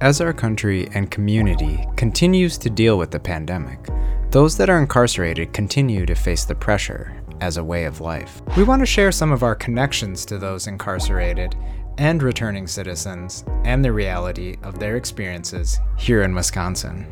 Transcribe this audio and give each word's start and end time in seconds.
As 0.00 0.22
our 0.22 0.32
country 0.32 0.88
and 0.94 1.10
community 1.10 1.86
continues 1.94 2.56
to 2.56 2.70
deal 2.70 2.96
with 2.96 3.10
the 3.10 3.20
pandemic, 3.20 3.86
those 4.30 4.56
that 4.56 4.70
are 4.70 4.80
incarcerated 4.80 5.52
continue 5.52 6.06
to 6.06 6.14
face 6.14 6.46
the 6.46 6.54
pressure 6.54 7.22
as 7.42 7.58
a 7.58 7.64
way 7.64 7.84
of 7.84 8.00
life. 8.00 8.40
We 8.56 8.62
want 8.62 8.80
to 8.80 8.86
share 8.86 9.12
some 9.12 9.30
of 9.30 9.42
our 9.42 9.54
connections 9.54 10.24
to 10.24 10.38
those 10.38 10.68
incarcerated 10.68 11.54
and 11.98 12.22
returning 12.22 12.66
citizens 12.66 13.44
and 13.64 13.84
the 13.84 13.92
reality 13.92 14.56
of 14.62 14.78
their 14.78 14.96
experiences 14.96 15.78
here 15.98 16.22
in 16.22 16.34
Wisconsin. 16.34 17.06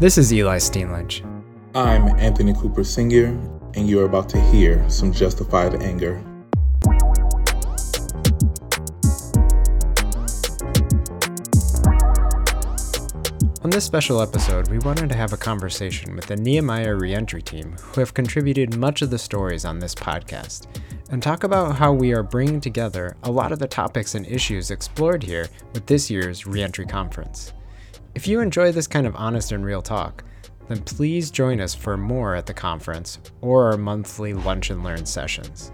This 0.00 0.16
is 0.16 0.32
Eli 0.32 0.56
Steenledge. 0.56 1.26
I'm 1.74 2.08
Anthony 2.18 2.54
Cooper 2.54 2.84
Singer, 2.84 3.38
and 3.74 3.86
you're 3.86 4.06
about 4.06 4.30
to 4.30 4.40
hear 4.40 4.88
some 4.88 5.12
justified 5.12 5.82
anger. 5.82 6.24
On 13.68 13.70
this 13.70 13.84
special 13.84 14.22
episode, 14.22 14.70
we 14.70 14.78
wanted 14.78 15.10
to 15.10 15.14
have 15.14 15.34
a 15.34 15.36
conversation 15.36 16.16
with 16.16 16.24
the 16.24 16.36
Nehemiah 16.36 16.94
Reentry 16.94 17.42
team, 17.42 17.76
who 17.78 18.00
have 18.00 18.14
contributed 18.14 18.78
much 18.78 19.02
of 19.02 19.10
the 19.10 19.18
stories 19.18 19.66
on 19.66 19.78
this 19.78 19.94
podcast, 19.94 20.68
and 21.10 21.22
talk 21.22 21.44
about 21.44 21.76
how 21.76 21.92
we 21.92 22.14
are 22.14 22.22
bringing 22.22 22.62
together 22.62 23.14
a 23.24 23.30
lot 23.30 23.52
of 23.52 23.58
the 23.58 23.68
topics 23.68 24.14
and 24.14 24.26
issues 24.26 24.70
explored 24.70 25.22
here 25.22 25.50
with 25.74 25.84
this 25.84 26.08
year's 26.08 26.46
Reentry 26.46 26.86
Conference. 26.86 27.52
If 28.14 28.26
you 28.26 28.40
enjoy 28.40 28.72
this 28.72 28.86
kind 28.86 29.06
of 29.06 29.14
honest 29.16 29.52
and 29.52 29.62
real 29.62 29.82
talk, 29.82 30.24
then 30.68 30.80
please 30.84 31.30
join 31.30 31.60
us 31.60 31.74
for 31.74 31.98
more 31.98 32.34
at 32.34 32.46
the 32.46 32.54
conference 32.54 33.18
or 33.42 33.70
our 33.70 33.76
monthly 33.76 34.32
Lunch 34.32 34.70
and 34.70 34.82
Learn 34.82 35.04
sessions. 35.04 35.72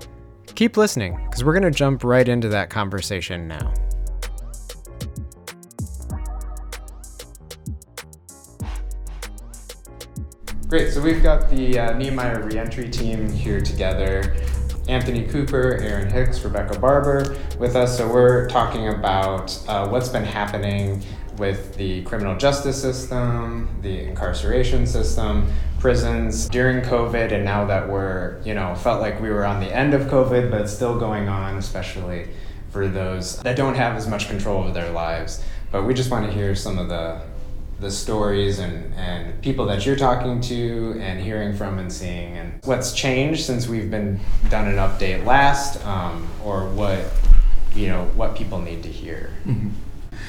Keep 0.56 0.76
listening, 0.76 1.16
because 1.26 1.44
we're 1.44 1.52
going 1.52 1.62
to 1.62 1.70
jump 1.70 2.02
right 2.02 2.28
into 2.28 2.48
that 2.48 2.70
conversation 2.70 3.46
now. 3.46 3.72
Great. 10.74 10.92
So 10.92 11.00
we've 11.00 11.22
got 11.22 11.48
the 11.50 11.78
uh, 11.78 11.96
Nehemiah 11.96 12.40
reentry 12.40 12.90
team 12.90 13.30
here 13.30 13.60
together. 13.60 14.34
Anthony 14.88 15.24
Cooper, 15.24 15.78
Aaron 15.80 16.10
Hicks, 16.10 16.42
Rebecca 16.42 16.76
Barber 16.80 17.36
with 17.60 17.76
us. 17.76 17.96
So 17.96 18.12
we're 18.12 18.48
talking 18.48 18.88
about 18.88 19.56
uh, 19.68 19.86
what's 19.86 20.08
been 20.08 20.24
happening 20.24 21.00
with 21.38 21.76
the 21.76 22.02
criminal 22.02 22.36
justice 22.36 22.82
system, 22.82 23.68
the 23.82 24.00
incarceration 24.00 24.84
system, 24.84 25.48
prisons 25.78 26.48
during 26.48 26.82
COVID, 26.82 27.30
and 27.30 27.44
now 27.44 27.64
that 27.66 27.88
we're, 27.88 28.42
you 28.42 28.54
know, 28.54 28.74
felt 28.74 29.00
like 29.00 29.20
we 29.20 29.30
were 29.30 29.44
on 29.44 29.60
the 29.60 29.72
end 29.72 29.94
of 29.94 30.08
COVID, 30.08 30.50
but 30.50 30.62
it's 30.62 30.74
still 30.74 30.98
going 30.98 31.28
on, 31.28 31.56
especially 31.56 32.30
for 32.70 32.88
those 32.88 33.38
that 33.42 33.56
don't 33.56 33.76
have 33.76 33.96
as 33.96 34.08
much 34.08 34.26
control 34.26 34.64
over 34.64 34.72
their 34.72 34.90
lives. 34.90 35.40
But 35.70 35.84
we 35.84 35.94
just 35.94 36.10
want 36.10 36.26
to 36.26 36.32
hear 36.32 36.56
some 36.56 36.78
of 36.78 36.88
the 36.88 37.20
the 37.80 37.90
stories 37.90 38.58
and, 38.58 38.94
and 38.94 39.40
people 39.42 39.66
that 39.66 39.84
you're 39.84 39.96
talking 39.96 40.40
to 40.40 40.96
and 41.00 41.20
hearing 41.20 41.54
from 41.54 41.78
and 41.78 41.92
seeing. 41.92 42.36
And 42.36 42.60
what's 42.64 42.92
changed 42.92 43.44
since 43.44 43.66
we've 43.66 43.90
been 43.90 44.20
done 44.48 44.68
an 44.68 44.76
update 44.76 45.24
last 45.24 45.84
um, 45.86 46.28
or 46.44 46.68
what 46.70 47.04
you 47.74 47.88
know 47.88 48.04
what 48.14 48.36
people 48.36 48.60
need 48.60 48.82
to 48.84 48.88
hear? 48.88 49.32
Mm-hmm. 49.44 49.70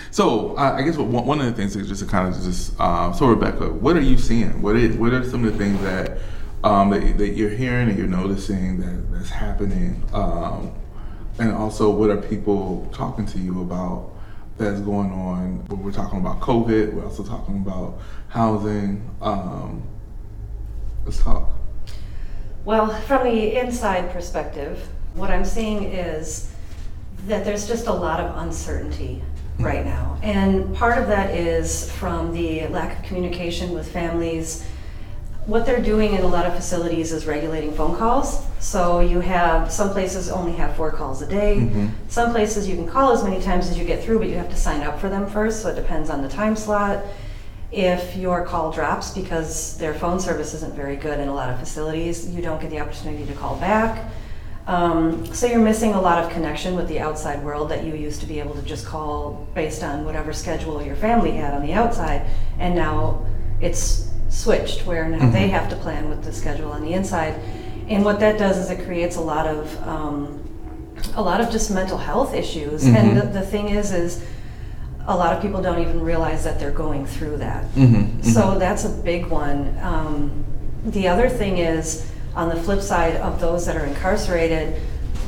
so 0.10 0.58
uh, 0.58 0.74
i 0.76 0.82
guess 0.82 0.98
one, 0.98 1.26
one 1.26 1.40
of 1.40 1.46
the 1.46 1.54
things 1.54 1.76
is 1.76 1.88
just 1.88 2.02
to 2.02 2.08
kind 2.08 2.28
of 2.28 2.42
just 2.42 2.74
uh, 2.80 3.14
so 3.14 3.28
rebecca 3.28 3.70
what 3.70 3.96
are 3.96 4.02
you 4.02 4.18
seeing? 4.18 4.62
What 4.62 4.76
are, 4.76 4.88
what 4.94 5.14
are 5.14 5.24
some 5.24 5.46
of 5.46 5.54
the 5.54 5.58
things 5.58 5.80
that 5.82 6.18
um, 6.64 6.90
that, 6.90 7.18
that 7.20 7.30
you're 7.30 7.52
hearing 7.52 7.90
and 7.90 7.98
you're 7.98 8.08
noticing 8.08 8.80
that 8.80 9.12
that's 9.12 9.30
happening? 9.30 10.04
Um, 10.14 10.74
and 11.38 11.52
also 11.52 11.90
what 11.92 12.10
are 12.10 12.18
people 12.18 12.90
talking 12.94 13.26
to 13.28 13.40
you 13.40 13.62
about 13.62 14.15
that's 14.58 14.80
going 14.80 15.12
on. 15.12 15.66
We're 15.68 15.92
talking 15.92 16.20
about 16.20 16.40
COVID. 16.40 16.94
We're 16.94 17.06
also 17.06 17.24
talking 17.24 17.58
about 17.58 18.00
housing. 18.30 19.10
Um, 19.22 19.84
let's 21.04 21.22
talk. 21.22 21.50
Well, 22.64 22.90
from 23.02 23.26
the 23.26 23.60
inside 23.60 24.12
perspective, 24.12 24.88
what 25.14 25.30
I'm 25.30 25.46
seeing 25.46 25.84
is 25.84 26.52
that 27.28 27.46
there's 27.46 27.68
just 27.68 27.88
a 27.88 27.94
lot 27.94 28.20
of 28.20 28.38
uncertainty 28.38 29.22
right 29.60 29.86
now. 29.86 30.18
And 30.22 30.76
part 30.76 30.98
of 30.98 31.08
that 31.08 31.32
is 31.32 31.92
from 31.92 32.34
the 32.34 32.68
lack 32.68 32.98
of 32.98 33.06
communication 33.06 33.72
with 33.72 33.92
families 33.92 34.66
what 35.46 35.66
they're 35.66 35.82
doing 35.82 36.14
in 36.14 36.22
a 36.22 36.28
lot 36.28 36.46
of 36.46 36.56
facilities 36.56 37.12
is 37.12 37.26
regulating 37.28 37.72
phone 37.74 37.96
calls. 37.96 38.46
So 38.60 39.00
you 39.00 39.20
have 39.20 39.72
some 39.72 39.92
places 39.92 40.30
only 40.30 40.54
have 40.54 40.76
four 40.76 40.92
calls 40.92 41.22
a 41.22 41.28
day. 41.28 41.58
Mm-hmm. 41.58 41.88
Some 42.08 42.32
places 42.32 42.68
you 42.68 42.76
can 42.76 42.88
call 42.88 43.12
as 43.12 43.24
many 43.24 43.42
times 43.42 43.70
as 43.70 43.78
you 43.78 43.86
get 43.86 44.04
through, 44.04 44.20
but 44.20 44.28
you 44.28 44.36
have 44.36 44.50
to 44.50 44.56
sign 44.56 44.82
up 44.82 45.00
for 45.00 45.08
them 45.08 45.28
first. 45.28 45.62
So 45.62 45.70
it 45.70 45.76
depends 45.76 46.10
on 46.10 46.22
the 46.22 46.30
time 46.30 46.56
slot. 46.56 47.04
If 47.72 48.16
your 48.16 48.46
call 48.46 48.72
drops 48.72 49.12
because 49.12 49.78
their 49.78 49.94
phone 49.94 50.20
service 50.20 50.54
isn't 50.54 50.74
very 50.74 50.96
good 50.96 51.20
in 51.20 51.28
a 51.28 51.34
lot 51.34 51.50
of 51.50 51.60
facilities, 51.60 52.28
you 52.34 52.42
don't 52.42 52.60
get 52.60 52.72
the 52.72 52.80
opportunity 52.80 53.26
to 53.26 53.34
call 53.34 53.58
back. 53.58 54.12
Um, 54.68 55.26
so 55.28 55.46
you're 55.46 55.60
missing 55.60 55.94
a 55.94 56.02
lot 56.02 56.24
of 56.24 56.32
connection 56.32 56.76
with 56.76 56.88
the 56.88 57.00
outside 57.00 57.44
world 57.44 57.70
that 57.70 57.84
you 57.84 57.94
used 57.94 58.20
to 58.22 58.26
be 58.26 58.40
able 58.40 58.56
to 58.56 58.64
just 58.64 58.86
call 58.88 59.48
based 59.54 59.84
on 59.84 60.06
whatever 60.06 60.34
schedule 60.34 60.82
your 60.82 60.96
family 60.96 61.32
had 61.32 61.54
on 61.54 61.62
the 61.62 61.74
outside, 61.74 62.26
and 62.58 62.74
now 62.74 63.24
it's 63.62 64.10
switched 64.36 64.86
where 64.86 65.08
now 65.08 65.20
mm-hmm. 65.20 65.32
they 65.32 65.48
have 65.48 65.70
to 65.70 65.76
plan 65.78 66.10
with 66.10 66.24
the 66.24 66.34
schedule 66.34 66.72
on 66.72 66.82
the 66.82 66.94
inside. 66.94 67.40
And 67.88 68.04
what 68.04 68.20
that 68.20 68.38
does 68.38 68.58
is 68.58 68.70
it 68.70 68.86
creates 68.86 69.16
a 69.16 69.22
lot 69.22 69.48
of 69.48 69.88
um, 69.88 70.42
a 71.16 71.22
lot 71.22 71.40
of 71.40 71.50
just 71.50 71.72
mental 71.72 71.98
health 71.98 72.34
issues. 72.34 72.84
Mm-hmm. 72.84 72.96
And 72.96 73.18
the, 73.18 73.22
the, 73.40 73.42
thing 73.42 73.70
is, 73.70 73.92
is 73.92 74.26
a 75.08 75.16
lot 75.16 75.36
of 75.36 75.42
people 75.42 75.62
don't 75.62 75.82
even 75.82 76.02
realize 76.02 76.44
that 76.44 76.60
they're 76.60 76.72
going 76.72 77.06
through 77.06 77.38
that. 77.38 77.66
Mm-hmm. 77.72 77.96
mm-hmm. 77.96 78.22
So 78.24 78.58
that's 78.60 78.86
a 78.86 78.90
big 78.90 79.28
one. 79.28 79.78
Um, 79.82 80.44
the 80.86 81.08
other 81.08 81.30
thing 81.30 81.58
is, 81.58 82.10
on 82.36 82.50
the 82.50 82.56
flip 82.56 82.82
side 82.82 83.16
of 83.18 83.40
those 83.40 83.66
that 83.66 83.78
are 83.78 83.86
incarcerated, 83.86 84.82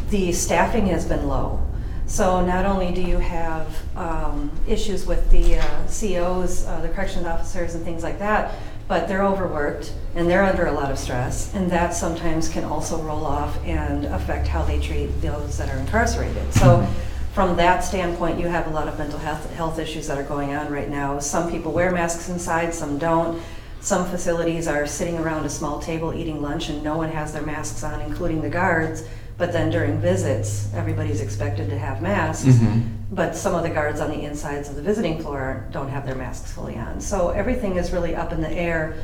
the 0.10 0.32
staffing 0.32 0.88
has 0.88 1.06
been 1.06 1.28
low. 1.28 1.64
So 2.06 2.46
not 2.46 2.66
only 2.66 2.94
do 2.94 3.02
you 3.02 3.18
have 3.18 3.68
um, 3.98 4.52
issues 4.68 5.06
with 5.06 5.30
the 5.30 5.58
uh, 5.58 5.88
COs, 5.88 6.66
uh, 6.66 6.80
the 6.82 6.90
corrections 6.90 7.26
officers, 7.26 7.76
and 7.76 7.84
things 7.84 8.04
like 8.04 8.20
that, 8.20 8.56
but 8.88 9.08
they're 9.08 9.24
overworked 9.24 9.94
and 10.16 10.30
they're 10.30 10.44
under 10.44 10.66
a 10.66 10.72
lot 10.72 10.92
of 10.92 10.98
stress, 10.98 11.54
and 11.54 11.70
that 11.70 11.94
sometimes 11.94 12.50
can 12.50 12.64
also 12.64 13.02
roll 13.02 13.26
off 13.26 13.58
and 13.66 14.06
affect 14.06 14.48
how 14.48 14.64
they 14.64 14.80
treat 14.80 15.08
those 15.22 15.58
that 15.58 15.70
are 15.70 15.78
incarcerated. 15.78 16.54
So, 16.54 16.80
mm-hmm. 16.80 17.34
from 17.34 17.56
that 17.58 17.84
standpoint, 17.84 18.40
you 18.40 18.48
have 18.48 18.66
a 18.68 18.72
lot 18.72 18.88
of 18.88 18.98
mental 18.98 19.20
health, 19.20 19.54
health 19.54 19.78
issues 19.78 20.08
that 20.08 20.18
are 20.18 20.24
going 20.24 20.56
on 20.56 20.72
right 20.72 20.90
now. 20.90 21.20
Some 21.20 21.52
people 21.52 21.72
wear 21.72 21.92
masks 21.92 22.30
inside, 22.30 22.74
some 22.74 22.98
don't. 22.98 23.42
Some 23.80 24.10
facilities 24.10 24.68
are 24.68 24.88
sitting 24.88 25.20
around 25.20 25.46
a 25.46 25.50
small 25.50 25.80
table 25.80 26.14
eating 26.14 26.42
lunch, 26.42 26.70
and 26.70 26.84
no 26.84 26.98
one 26.98 27.10
has 27.10 27.34
their 27.34 27.44
masks 27.44 27.84
on, 27.84 28.02
including 28.02 28.42
the 28.42 28.50
guards. 28.50 29.04
But 29.38 29.52
then 29.52 29.70
during 29.70 30.00
visits, 30.00 30.68
everybody's 30.74 31.22
expected 31.22 31.70
to 31.70 31.78
have 31.78 32.02
masks. 32.02 32.46
Mm-hmm. 32.46 33.16
But 33.16 33.36
some 33.36 33.54
of 33.54 33.64
the 33.64 33.70
guards 33.70 34.00
on 34.02 34.10
the 34.10 34.24
insides 34.24 34.68
of 34.68 34.76
the 34.76 34.82
visiting 34.82 35.22
floor 35.22 35.68
don't 35.72 35.90
have 35.90 36.06
their 36.06 36.16
masks 36.16 36.52
fully 36.52 36.76
on. 36.76 37.00
So 37.00 37.30
everything 37.30 37.78
is 37.78 37.92
really 37.92 38.16
up 38.16 38.34
in 38.34 38.42
the 38.42 38.52
air. 38.52 38.98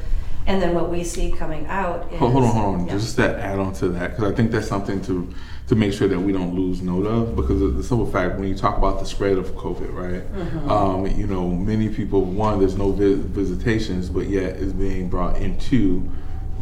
And 0.45 0.61
then 0.61 0.73
what 0.75 0.89
we 0.89 1.03
see 1.05 1.31
coming 1.31 1.65
out 1.67 2.11
is. 2.11 2.19
Hold 2.19 2.35
on, 2.35 2.43
hold 2.43 2.75
on. 2.75 2.85
Yeah. 2.87 2.93
Just 2.93 3.15
that 3.15 3.39
add 3.39 3.59
on 3.59 3.73
to 3.75 3.87
that, 3.89 4.11
because 4.11 4.31
I 4.31 4.35
think 4.35 4.51
that's 4.51 4.67
something 4.67 5.01
to 5.03 5.33
to 5.67 5.75
make 5.75 5.93
sure 5.93 6.09
that 6.09 6.19
we 6.19 6.33
don't 6.33 6.53
lose 6.53 6.81
note 6.81 7.05
of. 7.05 7.37
Because 7.37 7.61
of 7.61 7.77
the 7.77 7.83
simple 7.83 8.05
fact, 8.05 8.37
when 8.37 8.49
you 8.49 8.55
talk 8.55 8.77
about 8.77 8.99
the 8.99 9.05
spread 9.05 9.37
of 9.37 9.51
COVID, 9.51 9.93
right? 9.93 10.33
Mm-hmm. 10.33 10.69
Um, 10.69 11.07
you 11.07 11.27
know, 11.27 11.47
many 11.47 11.87
people, 11.87 12.25
one, 12.25 12.59
there's 12.59 12.75
no 12.75 12.91
visitations, 12.91 14.09
but 14.09 14.27
yet 14.27 14.57
is 14.57 14.73
being 14.73 15.07
brought 15.07 15.37
into 15.37 16.11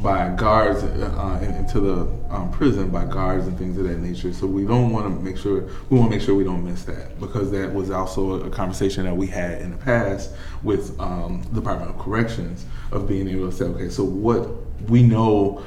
by 0.01 0.29
guards 0.29 0.83
uh, 0.83 1.55
into 1.59 1.79
the 1.79 2.33
um, 2.33 2.51
prison 2.51 2.89
by 2.89 3.05
guards 3.05 3.45
and 3.47 3.57
things 3.57 3.77
of 3.77 3.83
that 3.83 3.99
nature. 3.99 4.33
So 4.33 4.47
we 4.47 4.65
don't 4.65 4.91
want 4.91 5.05
to 5.05 5.23
make 5.23 5.37
sure 5.37 5.61
we 5.89 5.97
want 5.97 6.11
to 6.11 6.17
make 6.17 6.25
sure 6.25 6.33
we 6.33 6.43
don't 6.43 6.63
miss 6.63 6.83
that 6.85 7.19
because 7.19 7.51
that 7.51 7.71
was 7.73 7.91
also 7.91 8.43
a 8.43 8.49
conversation 8.49 9.05
that 9.05 9.15
we 9.15 9.27
had 9.27 9.61
in 9.61 9.71
the 9.71 9.77
past 9.77 10.31
with 10.63 10.99
um, 10.99 11.43
the 11.51 11.61
Department 11.61 11.91
of 11.91 11.99
Corrections 11.99 12.65
of 12.91 13.07
being 13.07 13.27
able 13.27 13.49
to 13.49 13.55
say, 13.55 13.65
okay, 13.65 13.89
so 13.89 14.03
what 14.03 14.49
we 14.89 15.03
know 15.03 15.63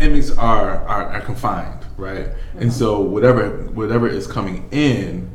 inmates 0.00 0.30
are 0.36 0.78
are, 0.86 1.04
are 1.10 1.20
confined, 1.20 1.84
right? 1.96 2.26
Mm-hmm. 2.26 2.58
And 2.62 2.72
so 2.72 3.00
whatever 3.00 3.64
whatever 3.70 4.08
is 4.08 4.26
coming 4.26 4.68
in, 4.70 5.30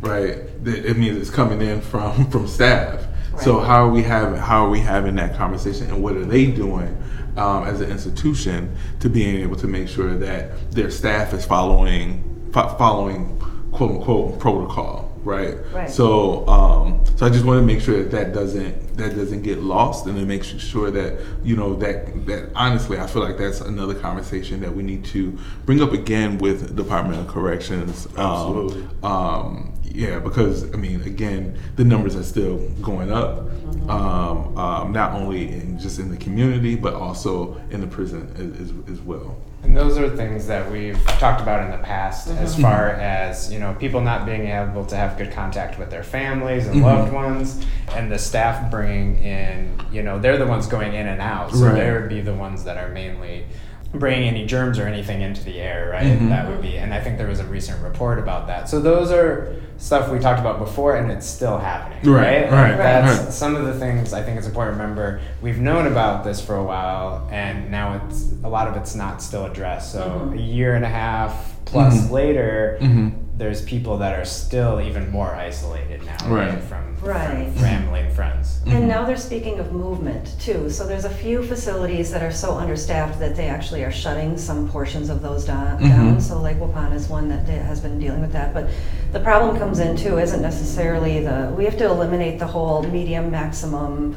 right, 0.00 0.38
it 0.64 0.96
means 0.96 1.16
it's 1.16 1.30
coming 1.30 1.60
in 1.60 1.80
from 1.80 2.30
from 2.30 2.48
staff. 2.48 3.06
Right. 3.40 3.44
So 3.44 3.60
how 3.60 3.86
are 3.86 3.90
we 3.90 4.02
having 4.02 4.38
how 4.38 4.66
are 4.66 4.70
we 4.70 4.80
having 4.80 5.14
that 5.16 5.34
conversation 5.34 5.86
and 5.90 6.02
what 6.02 6.14
are 6.14 6.26
they 6.26 6.46
doing 6.46 6.94
um, 7.38 7.64
as 7.64 7.80
an 7.80 7.90
institution 7.90 8.76
to 9.00 9.08
being 9.08 9.36
able 9.36 9.56
to 9.56 9.66
make 9.66 9.88
sure 9.88 10.14
that 10.14 10.70
their 10.72 10.90
staff 10.90 11.32
is 11.32 11.46
following 11.46 12.50
fo- 12.52 12.76
following 12.76 13.38
quote 13.72 13.92
unquote 13.92 14.38
protocol, 14.38 15.16
right? 15.24 15.56
Right. 15.72 15.88
So 15.88 16.46
um, 16.48 17.02
so 17.16 17.24
I 17.24 17.30
just 17.30 17.46
want 17.46 17.60
to 17.60 17.66
make 17.66 17.80
sure 17.80 18.02
that 18.02 18.10
that 18.10 18.34
doesn't 18.34 18.89
that 19.00 19.16
doesn't 19.16 19.42
get 19.42 19.58
lost, 19.58 20.06
and 20.06 20.18
it 20.18 20.26
makes 20.26 20.52
you 20.52 20.58
sure 20.58 20.90
that 20.90 21.20
you 21.42 21.56
know 21.56 21.74
that 21.76 22.26
that 22.26 22.50
honestly, 22.54 22.98
I 22.98 23.06
feel 23.06 23.22
like 23.22 23.38
that's 23.38 23.60
another 23.60 23.94
conversation 23.94 24.60
that 24.60 24.74
we 24.74 24.82
need 24.82 25.04
to 25.06 25.36
bring 25.66 25.82
up 25.82 25.92
again 25.92 26.38
with 26.38 26.76
Department 26.76 27.20
of 27.20 27.28
Corrections. 27.28 28.06
Um, 28.16 28.18
Absolutely. 28.18 28.86
Um, 29.02 29.74
yeah, 29.92 30.18
because 30.18 30.72
I 30.72 30.76
mean, 30.76 31.02
again, 31.02 31.58
the 31.76 31.84
numbers 31.84 32.14
are 32.16 32.22
still 32.22 32.58
going 32.80 33.10
up. 33.12 33.50
Um, 33.88 34.56
um, 34.58 34.92
not 34.92 35.12
only 35.12 35.48
in 35.48 35.78
just 35.78 35.98
in 35.98 36.10
the 36.10 36.16
community, 36.16 36.76
but 36.76 36.94
also 36.94 37.60
in 37.70 37.80
the 37.80 37.86
prison 37.86 38.32
as, 38.36 38.70
as, 38.70 38.98
as 38.98 39.00
well. 39.00 39.36
And 39.62 39.76
those 39.76 39.98
are 39.98 40.08
things 40.16 40.46
that 40.46 40.70
we've 40.70 41.00
talked 41.18 41.40
about 41.40 41.64
in 41.64 41.70
the 41.70 41.84
past 41.84 42.28
as 42.28 42.58
far 42.58 42.90
as, 42.90 43.52
you 43.52 43.58
know, 43.58 43.74
people 43.78 44.00
not 44.00 44.24
being 44.24 44.46
able 44.46 44.86
to 44.86 44.96
have 44.96 45.18
good 45.18 45.32
contact 45.32 45.78
with 45.78 45.90
their 45.90 46.02
families 46.02 46.66
and 46.66 46.82
loved 46.82 47.12
ones 47.12 47.64
and 47.90 48.10
the 48.10 48.18
staff 48.18 48.70
bringing 48.70 48.89
in, 48.94 49.80
you 49.92 50.02
know, 50.02 50.18
they're 50.18 50.38
the 50.38 50.46
ones 50.46 50.66
going 50.66 50.92
in 50.94 51.06
and 51.06 51.20
out. 51.20 51.52
So 51.52 51.66
Right. 51.66 51.74
they 51.74 51.92
would 51.92 52.08
be 52.08 52.20
the 52.20 52.34
ones 52.34 52.64
that 52.64 52.76
are 52.76 52.88
mainly 52.88 53.44
bringing 53.92 54.28
any 54.28 54.46
germs 54.46 54.78
or 54.78 54.86
anything 54.86 55.20
into 55.20 55.42
the 55.42 55.60
air, 55.60 55.90
right? 55.92 56.16
Mhm. 56.16 56.28
That 56.28 56.48
would 56.48 56.62
be, 56.62 56.76
and 56.78 56.94
I 56.94 57.00
think 57.00 57.18
there 57.18 57.26
was 57.26 57.40
a 57.40 57.44
recent 57.44 57.82
report 57.82 58.20
about 58.20 58.46
that. 58.46 58.68
So 58.68 58.78
those 58.78 59.10
are 59.10 59.48
stuff 59.78 60.08
we 60.10 60.20
talked 60.20 60.38
about 60.38 60.60
before 60.60 60.94
and 60.94 61.10
it's 61.10 61.26
still 61.26 61.58
happening, 61.58 61.98
Right, 62.04 62.42
right? 62.52 62.52
right, 62.52 62.76
that's 62.78 63.18
right. 63.24 63.32
some 63.32 63.56
of 63.56 63.64
the 63.64 63.72
things 63.74 64.12
I 64.12 64.22
think 64.22 64.38
it's 64.38 64.46
important 64.46 64.76
to 64.76 64.82
remember. 64.82 65.18
We've 65.42 65.58
known 65.58 65.88
about 65.88 66.22
this 66.22 66.40
for 66.40 66.54
a 66.54 66.62
while, 66.62 67.26
and 67.32 67.68
now 67.72 68.00
it's 68.06 68.26
a 68.44 68.48
lot 68.48 68.68
of 68.68 68.76
it's 68.76 68.94
not 68.94 69.20
still 69.22 69.46
addressed. 69.46 69.90
So 69.90 70.30
a 70.34 70.36
year 70.38 70.76
and 70.76 70.84
a 70.84 70.88
half 70.88 71.56
plus 71.64 72.06
Mhm. 72.06 72.10
later, 72.12 72.76
Mhm. 72.80 73.12
There's 73.40 73.62
people 73.62 73.96
that 73.96 74.20
are 74.20 74.26
still 74.26 74.82
even 74.82 75.10
more 75.10 75.34
isolated 75.34 76.04
now, 76.04 76.28
Right. 76.28 76.50
right? 76.50 76.62
From, 76.62 76.94
Right. 77.02 77.46
from 77.46 77.52
family 77.54 78.00
and 78.00 78.12
friends. 78.12 78.60
And 78.66 78.86
now 78.86 79.06
they're 79.06 79.16
speaking 79.16 79.58
of 79.58 79.72
movement 79.72 80.38
too. 80.38 80.68
So 80.68 80.86
there's 80.86 81.06
a 81.06 81.08
few 81.24 81.42
facilities 81.42 82.10
that 82.10 82.22
are 82.22 82.30
so 82.32 82.58
understaffed 82.58 83.18
that 83.18 83.36
they 83.36 83.46
actually 83.48 83.82
are 83.82 83.90
shutting 83.90 84.36
some 84.36 84.68
portions 84.68 85.08
of 85.08 85.22
those 85.22 85.46
down. 85.46 85.78
Mhm. 85.78 85.88
down. 85.88 86.20
So 86.20 86.36
Lake 86.38 86.58
Waupun 86.60 86.92
is 86.94 87.08
one 87.08 87.30
that 87.30 87.48
has 87.48 87.80
been 87.80 87.98
dealing 87.98 88.20
with 88.20 88.34
that. 88.34 88.52
But 88.52 88.68
the 89.12 89.20
problem 89.20 89.56
comes 89.58 89.78
in 89.78 89.96
too 89.96 90.18
isn't 90.18 90.42
necessarily 90.42 91.24
the 91.24 91.50
we 91.56 91.64
have 91.64 91.78
to 91.78 91.86
eliminate 91.86 92.38
the 92.40 92.46
whole 92.46 92.82
medium 92.82 93.30
maximum 93.30 94.16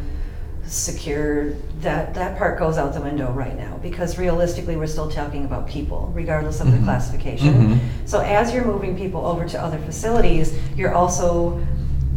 secure 0.65 1.51
that 1.81 2.13
that 2.13 2.37
part 2.37 2.57
goes 2.57 2.77
out 2.77 2.93
the 2.93 3.01
window 3.01 3.31
right 3.31 3.57
now 3.57 3.77
because 3.83 4.17
realistically 4.17 4.75
we're 4.77 4.87
still 4.87 5.09
talking 5.11 5.43
about 5.45 5.67
people 5.67 6.09
regardless 6.15 6.61
of 6.61 6.67
Mhm. 6.67 6.77
the 6.79 6.83
classification 6.85 7.53
Mhm. 7.53 7.79
so 8.05 8.19
as 8.21 8.53
you're 8.53 8.63
moving 8.65 8.95
people 8.95 9.25
over 9.25 9.45
to 9.45 9.61
other 9.61 9.77
facilities 9.79 10.53
you're 10.77 10.93
also 10.93 11.59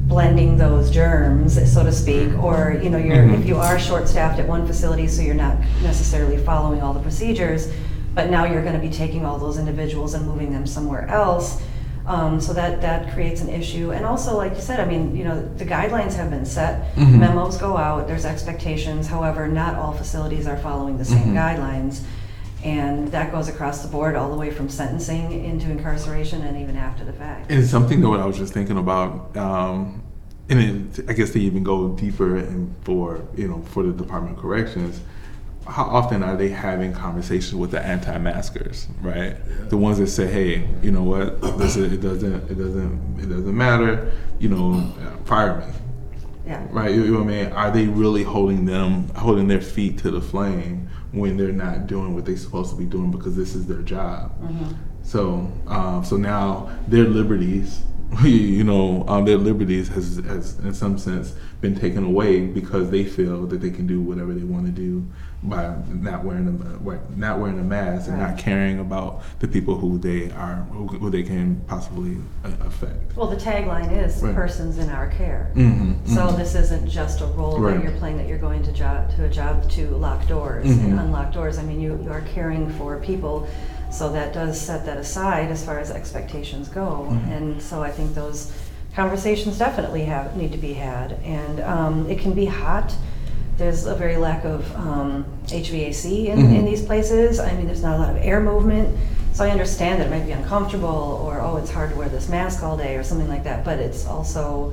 blending 0.06 0.56
those 0.56 0.90
germs 0.90 1.58
so 1.72 1.82
to 1.82 1.90
speak 1.90 2.28
or 2.40 2.78
you 2.80 2.88
know 2.88 2.98
you're 2.98 3.16
Mhm. 3.16 3.40
if 3.40 3.46
you 3.46 3.56
are 3.56 3.78
short 3.78 4.08
staffed 4.08 4.38
at 4.38 4.46
one 4.46 4.64
facility 4.64 5.08
so 5.08 5.22
you're 5.22 5.34
not 5.34 5.56
necessarily 5.82 6.36
following 6.36 6.80
all 6.80 6.92
the 6.92 7.00
procedures 7.00 7.68
but 8.14 8.30
now 8.30 8.44
you're 8.44 8.62
going 8.62 8.74
to 8.74 8.80
be 8.80 8.88
taking 8.88 9.26
all 9.26 9.38
those 9.38 9.58
individuals 9.58 10.14
and 10.14 10.24
moving 10.26 10.52
them 10.52 10.66
somewhere 10.66 11.06
else 11.10 11.60
um, 12.06 12.40
so 12.40 12.52
that 12.52 12.80
that 12.82 13.12
creates 13.12 13.40
an 13.40 13.48
issue. 13.48 13.92
And 13.92 14.04
also 14.06 14.36
like 14.36 14.54
you 14.54 14.60
said 14.60 14.78
i 14.80 14.84
mean 14.84 15.16
you 15.16 15.24
know 15.24 15.40
the 15.56 15.64
guidelines 15.64 16.14
have 16.14 16.30
been 16.30 16.46
set. 16.46 16.94
Mhm. 16.96 17.18
memos 17.18 17.56
go 17.58 17.76
out 17.76 18.06
there's 18.06 18.24
expectations. 18.24 19.06
However 19.08 19.48
not 19.48 19.74
all 19.76 19.92
facilities 19.92 20.46
are 20.46 20.56
following 20.56 20.98
the 20.98 21.04
same 21.04 21.34
Mhm. 21.34 21.34
guidelines. 21.34 22.00
And 22.64 23.08
that 23.12 23.30
goes 23.30 23.48
across 23.48 23.82
the 23.82 23.88
board 23.88 24.16
all 24.16 24.30
the 24.30 24.36
way 24.36 24.50
from 24.50 24.68
sentencing 24.68 25.44
into 25.44 25.70
incarceration 25.70 26.42
and 26.42 26.56
even 26.56 26.76
after 26.76 27.04
the 27.04 27.12
fact. 27.12 27.50
And 27.50 27.64
something 27.64 28.00
that 28.00 28.08
I 28.08 28.24
was 28.26 28.36
just 28.38 28.52
thinking 28.54 28.78
about, 28.78 29.36
um, 29.36 30.02
and 30.48 30.58
it, 30.98 31.04
I 31.08 31.12
guess 31.12 31.30
to 31.32 31.40
even 31.40 31.62
go 31.62 31.88
deeper 31.90 32.36
and 32.36 32.74
for 32.82 33.20
you 33.36 33.46
know 33.48 33.62
for 33.66 33.82
the 33.84 33.92
Department 33.92 34.36
of 34.36 34.42
Corrections, 34.42 35.00
how 35.68 35.84
often 35.84 36.22
are 36.22 36.36
they 36.36 36.48
having 36.48 36.92
conversations 36.92 37.54
with 37.54 37.72
the 37.72 37.80
anti-maskers, 37.80 38.86
right? 39.00 39.36
The 39.68 39.76
ones 39.76 39.98
that 39.98 40.06
say, 40.08 40.26
"Hey, 40.26 40.68
you 40.82 40.90
know 40.90 41.02
what? 41.02 41.40
This 41.58 41.76
is, 41.76 41.92
it 41.92 42.00
doesn't 42.00 42.50
it 42.50 42.54
doesn't 42.54 43.18
it 43.18 43.28
doesn't 43.28 43.56
matter. 43.56 44.12
You 44.38 44.48
know, 44.50 44.92
fire 45.24 45.58
me." 45.60 45.66
yeah 46.46 46.64
Right, 46.70 46.94
you, 46.94 47.04
you 47.04 47.10
know 47.12 47.24
what 47.24 47.34
I 47.34 47.44
mean? 47.44 47.52
Are 47.52 47.70
they 47.70 47.86
really 47.88 48.22
holding 48.22 48.64
them, 48.66 49.08
holding 49.10 49.48
their 49.48 49.60
feet 49.60 49.98
to 49.98 50.10
the 50.10 50.20
flame 50.20 50.88
when 51.12 51.36
they're 51.36 51.52
not 51.52 51.86
doing 51.86 52.14
what 52.14 52.24
they're 52.24 52.36
supposed 52.36 52.70
to 52.70 52.76
be 52.76 52.84
doing 52.84 53.10
because 53.10 53.36
this 53.36 53.54
is 53.54 53.66
their 53.66 53.82
job? 53.82 54.32
So, 55.02 55.50
um, 55.66 56.04
so 56.04 56.16
now 56.16 56.70
their 56.86 57.04
liberties, 57.04 57.82
you 58.22 58.62
know, 58.64 59.04
um, 59.08 59.24
their 59.24 59.38
liberties 59.38 59.88
has, 59.88 60.18
has 60.18 60.58
in 60.60 60.72
some 60.72 60.98
sense 60.98 61.34
been 61.60 61.74
taken 61.74 62.04
away 62.04 62.46
because 62.46 62.90
they 62.90 63.04
feel 63.04 63.46
that 63.46 63.60
they 63.60 63.70
can 63.70 63.86
do 63.86 64.00
whatever 64.00 64.32
they 64.32 64.44
want 64.44 64.66
to 64.66 64.72
do 64.72 65.06
by 65.42 65.74
not 65.88 66.24
wearing 66.24 66.48
a 66.48 67.16
not 67.16 67.38
wearing 67.38 67.58
a 67.58 67.62
mask 67.62 68.08
and 68.08 68.18
not 68.18 68.38
caring 68.38 68.80
about 68.80 69.22
the 69.38 69.46
people 69.46 69.76
who 69.76 69.98
they 69.98 70.30
are 70.32 70.56
who, 70.72 71.10
they 71.10 71.22
can 71.22 71.60
possibly 71.66 72.16
uh, 72.44 72.50
affect. 72.60 73.14
well 73.16 73.26
the 73.28 73.36
tagline 73.36 73.92
is 73.92 74.22
Right. 74.22 74.34
persons 74.34 74.78
in 74.78 74.88
our 74.88 75.08
care 75.08 75.50
Mm-hmm, 75.54 76.14
So 76.14 76.32
this 76.32 76.54
isn't 76.54 76.88
just 76.88 77.20
a 77.20 77.26
role 77.26 77.58
Right. 77.60 77.74
that 77.76 77.82
you're 77.82 77.98
playing 77.98 78.16
that 78.16 78.28
you're 78.28 78.38
going 78.38 78.62
to 78.62 78.72
job 78.72 79.10
to 79.16 79.24
a 79.24 79.28
job 79.28 79.68
to 79.72 79.88
lock 79.90 80.26
doors 80.26 80.66
Mhm. 80.66 80.84
and 80.84 81.00
unlock 81.00 81.32
doors. 81.32 81.58
I 81.58 81.62
mean, 81.64 81.80
you, 81.80 82.00
you 82.02 82.10
are 82.10 82.22
caring 82.22 82.70
for 82.70 82.98
people, 82.98 83.46
so 83.90 84.10
that 84.12 84.32
does 84.32 84.58
set 84.60 84.86
that 84.86 84.96
aside 84.96 85.50
as 85.50 85.64
far 85.64 85.78
as 85.78 85.90
expectations 85.90 86.68
go. 86.68 87.08
Mhm. 87.10 87.28
And 87.36 87.62
so 87.62 87.82
I 87.82 87.90
think 87.90 88.14
those 88.14 88.52
conversations 88.94 89.58
definitely 89.58 90.04
have 90.06 90.34
need 90.36 90.52
to 90.52 90.58
be 90.58 90.72
had. 90.72 91.12
And 91.24 91.60
um, 91.60 92.06
it 92.10 92.18
can 92.18 92.32
be 92.32 92.46
hot. 92.46 92.94
There's 93.58 93.86
a 93.86 93.94
very 93.94 94.16
lack 94.16 94.44
of 94.44 94.70
um, 94.76 95.24
HVAC 95.46 96.26
in, 96.28 96.38
Mhm. 96.38 96.58
in 96.58 96.64
these 96.66 96.82
places. 96.82 97.40
I 97.40 97.52
mean, 97.54 97.66
there's 97.66 97.82
not 97.82 97.96
a 97.96 97.98
lot 97.98 98.10
of 98.10 98.16
air 98.18 98.40
movement. 98.40 98.94
So 99.32 99.44
I 99.44 99.50
understand 99.50 100.00
that 100.00 100.06
it 100.08 100.10
might 100.10 100.26
be 100.26 100.32
uncomfortable 100.32 101.22
or, 101.24 101.40
oh, 101.40 101.56
it's 101.56 101.70
hard 101.70 101.90
to 101.90 101.96
wear 101.96 102.08
this 102.08 102.28
mask 102.28 102.62
all 102.62 102.76
day 102.76 102.96
or 102.96 103.02
something 103.02 103.28
like 103.28 103.44
that. 103.44 103.64
But 103.64 103.78
it's 103.78 104.06
also, 104.06 104.72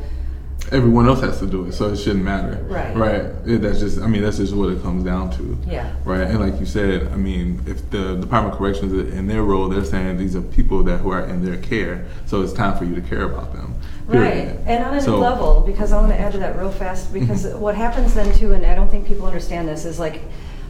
Everyone 0.71 1.07
else 1.07 1.21
has 1.21 1.39
to 1.39 1.45
do 1.45 1.65
it, 1.65 1.73
so 1.73 1.89
it 1.89 1.97
shouldn't 1.97 2.23
matter. 2.23 2.63
Right. 2.67 2.95
Right. 2.95 3.21
It, 3.45 3.61
that's 3.61 3.79
just. 3.79 3.99
I 3.99 4.07
mean, 4.07 4.23
that's 4.23 4.37
just 4.37 4.53
what 4.55 4.69
it 4.69 4.81
comes 4.81 5.03
down 5.03 5.29
to. 5.31 5.57
yeah. 5.67 5.93
Right. 6.05 6.21
And 6.21 6.39
like 6.39 6.59
you 6.59 6.65
said, 6.65 7.07
I 7.11 7.15
mean, 7.17 7.61
if 7.67 7.87
the 7.91 8.15
Department 8.15 8.53
of 8.53 8.57
Corrections 8.59 8.93
in 9.13 9.27
their 9.27 9.43
role, 9.43 9.67
they're 9.69 9.83
saying 9.83 10.17
these 10.17 10.35
are 10.35 10.41
people 10.41 10.81
that 10.83 10.99
who 10.99 11.11
are 11.11 11.25
in 11.25 11.43
their 11.45 11.57
care, 11.57 12.05
so 12.25 12.41
it's 12.41 12.53
time 12.53 12.77
for 12.77 12.85
you 12.85 12.95
to 12.95 13.01
care 13.01 13.23
about 13.23 13.53
them. 13.53 13.75
Right, 14.07 14.57
and 14.65 14.83
on 14.83 14.93
a 14.95 15.01
So- 15.01 15.13
Mm-hmm. 15.13 15.21
level, 15.21 15.61
because 15.65 15.91
I 15.91 15.99
want 15.99 16.11
to 16.11 16.19
add 16.19 16.31
to 16.33 16.37
that 16.39 16.57
real 16.57 16.71
fast, 16.71 17.13
because 17.13 17.45
what 17.55 17.75
happens 17.75 18.13
then 18.13 18.33
too, 18.35 18.53
and 18.53 18.65
I 18.65 18.73
don't 18.75 18.89
think 18.89 19.05
people 19.07 19.25
understand 19.27 19.67
this, 19.67 19.85
is 19.85 19.99
like, 19.99 20.21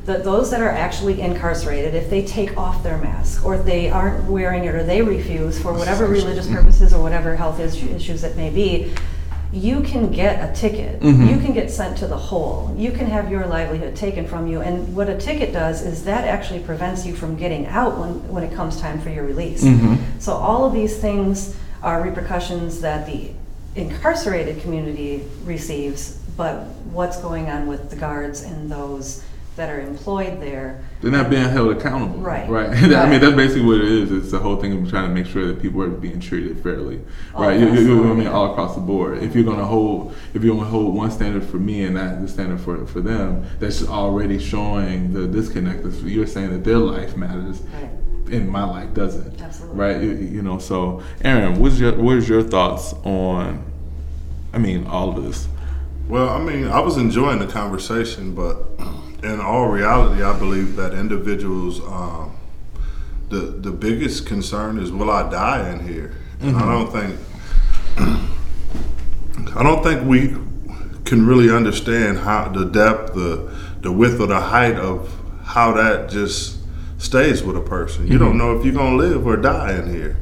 the, 0.06 0.18
those 0.18 0.52
that 0.52 0.62
are 0.62 0.70
actually 0.70 1.22
incarcerated, 1.22 1.96
if 1.96 2.10
they 2.10 2.26
take 2.26 2.58
off 2.58 2.84
their 2.84 2.98
mask, 2.98 3.44
or 3.46 3.56
if 3.56 3.66
they 3.66 3.90
aren't 3.90 4.26
wearing 4.26 4.66
it, 4.66 4.76
or 4.76 4.84
they 4.84 5.02
refuse 5.02 5.60
for 5.62 5.72
whatever 5.74 6.06
religious 6.08 6.46
Mm-hmm. 6.46 6.56
purposes 6.58 6.94
or 6.94 7.02
whatever 7.02 7.36
health 7.36 7.60
issu- 7.60 7.94
issues 7.96 8.24
it 8.24 8.36
may 8.36 8.50
be, 8.50 8.94
you 9.54 9.82
can 9.82 10.12
get 10.12 10.50
a 10.50 10.52
ticket. 10.54 11.00
Mhm. 11.00 11.30
You 11.30 11.38
can 11.38 11.54
get 11.54 11.70
sent 11.70 11.96
to 12.00 12.08
the 12.08 12.18
hole. 12.18 12.74
You 12.76 12.92
can 12.92 13.06
have 13.06 13.30
your 13.30 13.46
livelihood 13.46 13.96
taken 13.96 14.26
from 14.26 14.48
you. 14.48 14.62
And 14.62 14.96
what 14.96 15.10
a 15.10 15.16
ticket 15.16 15.54
does 15.54 15.84
is 15.84 16.04
that 16.06 16.28
actually 16.28 16.60
prevents 16.60 17.06
you 17.06 17.14
from 17.14 17.36
getting 17.36 17.68
out 17.68 18.00
when, 18.00 18.10
when 18.34 18.44
it 18.44 18.54
comes 18.56 18.82
time 18.82 19.00
for 19.00 19.10
your 19.10 19.24
release. 19.24 19.64
Mhm. 19.64 19.98
So 20.18 20.34
all 20.34 20.66
of 20.66 20.74
these 20.74 20.98
things 20.98 21.56
are 21.84 22.02
repercussions 22.02 22.82
that 22.82 23.06
the 23.06 23.30
incarcerated 23.76 24.62
community 24.62 25.24
receives, 25.46 26.18
but 26.36 26.66
what's 26.92 27.18
going 27.18 27.50
on 27.50 27.68
with 27.68 27.92
the 27.92 27.96
guards 27.96 28.42
and 28.44 28.72
those 28.72 29.22
that 29.56 29.70
are 29.70 29.80
employed 29.80 30.42
there? 30.42 30.84
They're 31.02 31.12
not 31.12 31.30
being 31.30 31.44
held 31.44 31.76
accountable. 31.76 32.20
Right. 32.20 32.50
Right. 32.50 32.70
I 32.76 33.10
mean, 33.10 33.22
that's 33.22 33.36
basically 33.36 33.66
what 33.66 33.78
it 33.78 33.92
is. 33.92 34.12
It's 34.12 34.32
the 34.32 34.40
whole 34.40 34.58
thing 34.58 34.74
of 34.74 34.90
trying 34.90 35.08
to 35.08 35.14
make 35.14 35.26
sure 35.26 35.46
that 35.48 35.62
people 35.62 35.82
are 35.84 35.90
being 35.90 36.20
treated 36.20 36.62
fairly. 36.64 37.02
All 37.36 37.44
right. 37.44 37.60
You, 37.60 37.68
across 37.68 37.80
you, 37.80 37.84
the 37.84 37.90
you 37.90 37.96
know 37.96 38.02
what 38.04 38.12
I 38.12 38.16
mean? 38.16 38.28
All 38.28 38.52
across 38.52 38.76
the 38.76 38.82
board. 38.82 39.22
If 39.22 39.36
you're 39.36 39.44
going 39.44 39.60
to 39.60 39.66
hold, 39.66 40.16
if 40.34 40.44
you're 40.44 40.56
going 40.56 40.66
to 40.66 40.72
hold 40.72 40.96
one 40.96 41.12
standard 41.12 41.44
for 41.44 41.58
me 41.58 41.84
and 41.84 41.96
not 41.96 42.22
the 42.22 42.28
standard 42.28 42.62
for, 42.62 42.86
for 42.88 43.02
them, 43.02 43.46
that's 43.60 43.88
already 43.88 44.40
showing 44.40 45.14
the 45.14 45.28
disconnect. 45.28 45.86
If 45.86 46.02
You're 46.04 46.28
saying 46.28 46.52
that 46.52 46.64
their 46.64 46.78
life 46.78 47.16
matters. 47.16 47.62
Right. 47.62 47.90
And 48.32 48.50
my 48.50 48.64
life 48.64 48.94
doesn't. 48.94 49.40
Absolutely. 49.42 49.80
Right. 49.80 50.02
You, 50.02 50.12
you 50.12 50.42
know. 50.42 50.58
So, 50.58 51.04
Aaron, 51.22 51.60
what's 51.60 51.78
your 51.78 51.94
what's 51.94 52.28
your 52.28 52.42
thoughts 52.42 52.94
on? 53.04 53.64
I 54.54 54.60
mean, 54.60 54.88
all 54.88 55.18
of 55.18 55.24
this. 55.24 55.48
Well, 56.08 56.30
I 56.30 56.40
mean, 56.40 56.68
I 56.68 56.80
was 56.80 56.98
enjoying 56.98 57.40
the 57.40 57.48
conversation, 57.48 58.36
but 58.36 58.58
in 59.24 59.40
all 59.40 59.68
reality, 59.68 60.22
I 60.22 60.38
believe 60.38 60.76
that 60.76 60.94
individuals, 60.94 61.80
um, 61.82 62.36
the 63.30 63.38
the 63.38 63.72
biggest 63.72 64.26
concern 64.26 64.78
is, 64.78 64.92
will 64.92 65.10
I 65.10 65.30
die 65.30 65.70
in 65.72 65.88
here? 65.88 66.18
And 66.42 66.58
I 66.58 66.66
don't 66.66 66.92
think, 66.92 67.20
I 69.56 69.64
don't 69.64 69.82
think 69.82 70.06
we 70.06 70.36
can 71.06 71.26
really 71.26 71.50
understand 71.50 72.20
how 72.20 72.50
the 72.50 72.66
depth, 72.66 73.14
the 73.14 73.56
the 73.82 73.92
width, 73.92 74.20
or 74.20 74.28
the 74.28 74.40
height 74.40 74.76
of 74.76 75.10
how 75.44 75.74
that 75.74 76.10
just 76.10 76.60
stays 76.98 77.44
with 77.44 77.56
a 77.56 77.62
person. 77.62 78.08
You 78.08 78.18
don't 78.18 78.38
know 78.38 78.58
if 78.58 78.66
you're 78.66 78.74
gonna 78.74 78.96
live 78.96 79.26
or 79.26 79.38
die 79.38 79.78
in 79.78 79.94
here. 79.94 80.18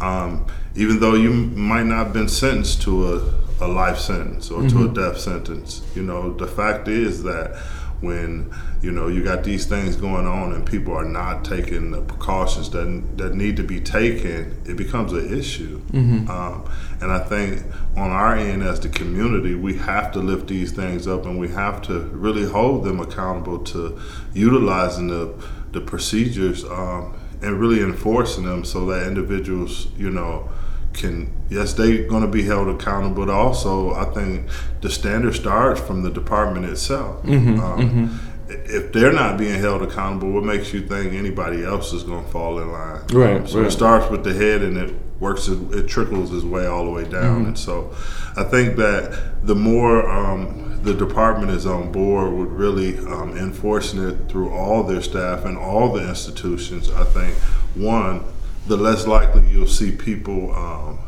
Um, 0.00 0.46
even 0.74 1.00
though 1.00 1.14
you 1.14 1.30
might 1.30 1.84
not 1.84 2.06
have 2.06 2.12
been 2.12 2.28
sentenced 2.28 2.82
to 2.82 3.14
a, 3.14 3.64
a 3.64 3.68
life 3.68 3.98
sentence 3.98 4.50
or 4.50 4.66
to 4.68 4.84
a 4.84 4.88
death 4.88 5.18
sentence. 5.18 5.82
You 5.94 6.02
know, 6.02 6.32
the 6.32 6.46
fact 6.46 6.88
is 6.88 7.22
that 7.22 7.54
when 8.02 8.52
you 8.82 8.90
know 8.90 9.06
you 9.08 9.22
got 9.24 9.44
these 9.44 9.64
things 9.66 9.96
going 9.96 10.26
on 10.26 10.52
and 10.52 10.66
people 10.66 10.92
are 10.92 11.04
not 11.04 11.44
taking 11.44 11.90
the 11.92 12.02
precautions 12.02 12.68
that 12.70 13.16
that 13.16 13.34
need 13.34 13.56
to 13.56 13.62
be 13.62 13.80
taken, 13.80 14.60
it 14.64 14.76
becomes 14.76 15.12
an 15.12 15.32
issue. 15.38 15.80
Um, 16.28 16.70
and 17.00 17.12
I 17.12 17.20
think 17.20 17.62
on 17.96 18.10
our 18.10 18.34
end 18.34 18.62
as 18.62 18.80
the 18.80 18.88
community, 18.88 19.54
we 19.54 19.74
have 19.78 20.12
to 20.12 20.18
lift 20.18 20.48
these 20.48 20.72
things 20.72 21.06
up 21.06 21.24
and 21.26 21.38
we 21.38 21.48
have 21.48 21.82
to 21.82 22.00
really 22.00 22.44
hold 22.44 22.84
them 22.84 23.00
accountable 23.00 23.58
to 23.60 24.00
utilizing 24.34 25.08
the 25.08 25.34
the 25.72 25.80
procedures 25.80 26.64
um, 26.64 27.14
and 27.40 27.58
really 27.58 27.80
enforcing 27.82 28.44
them 28.44 28.64
so 28.64 28.86
that 28.86 29.06
individuals, 29.06 29.88
you 29.96 30.10
know, 30.10 30.48
can 30.92 31.32
yes 31.48 31.72
they're 31.74 32.06
going 32.08 32.22
to 32.22 32.28
be 32.28 32.42
held 32.42 32.68
accountable 32.68 33.24
but 33.26 33.32
also 33.32 33.92
i 33.94 34.04
think 34.12 34.46
the 34.80 34.90
standard 34.90 35.34
starts 35.34 35.80
from 35.80 36.02
the 36.02 36.10
department 36.10 36.66
itself. 36.66 37.24
Um, 37.24 38.20
if 38.48 38.92
they're 38.92 39.12
not 39.12 39.38
being 39.38 39.58
held 39.58 39.82
accountable 39.82 40.30
what 40.32 40.44
makes 40.44 40.72
you 40.74 40.80
think 40.86 41.14
anybody 41.14 41.64
else 41.64 41.92
is 41.92 42.02
going 42.02 42.22
to 42.24 42.30
fall 42.30 42.58
in 42.58 42.70
line? 42.70 43.00
Right, 43.12 43.40
Um, 43.40 43.46
so 43.46 43.62
it 43.62 43.70
starts 43.70 44.10
with 44.10 44.24
the 44.24 44.34
head 44.34 44.60
and 44.62 44.76
it 44.76 44.94
works 45.20 45.48
it, 45.48 45.58
it 45.72 45.88
trickles 45.88 46.32
its 46.34 46.44
way 46.44 46.66
all 46.66 46.84
the 46.84 46.90
way 46.90 47.04
down. 47.04 47.46
And 47.46 47.58
so 47.58 47.94
i 48.36 48.42
think 48.44 48.76
that 48.76 49.46
the 49.46 49.54
more 49.54 50.06
um, 50.10 50.80
the 50.82 50.92
department 50.94 51.50
is 51.52 51.64
on 51.64 51.92
board 51.92 52.32
with 52.32 52.48
really 52.48 52.98
um, 52.98 53.36
enforcing 53.38 54.02
it 54.08 54.28
through 54.28 54.50
all 54.50 54.82
their 54.82 55.00
staff 55.00 55.44
and 55.44 55.56
all 55.56 55.92
the 55.92 56.06
institutions 56.08 56.90
i 56.90 57.04
think 57.04 57.34
one 57.74 58.24
the 58.66 58.76
less 58.76 59.06
likely 59.06 59.48
you'll 59.48 59.66
see 59.66 59.90
people 59.92 60.54
um, 60.54 60.98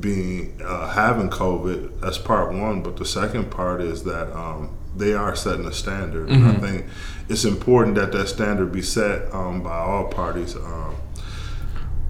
being 0.00 0.60
uh, 0.64 0.88
having 0.88 1.28
COVID. 1.30 2.00
That's 2.00 2.18
part 2.18 2.52
one. 2.52 2.82
But 2.82 2.96
the 2.96 3.04
second 3.04 3.50
part 3.50 3.80
is 3.80 4.04
that 4.04 4.34
um, 4.36 4.76
they 4.96 5.12
are 5.12 5.36
setting 5.36 5.66
a 5.66 5.72
standard, 5.72 6.30
and 6.30 6.46
I 6.46 6.54
think 6.54 6.86
it's 7.28 7.44
important 7.44 7.96
that 7.96 8.12
that 8.12 8.28
standard 8.28 8.72
be 8.72 8.82
set 8.82 9.32
um, 9.34 9.62
by 9.62 9.76
all 9.76 10.08
parties. 10.08 10.56
Um, 10.56 10.96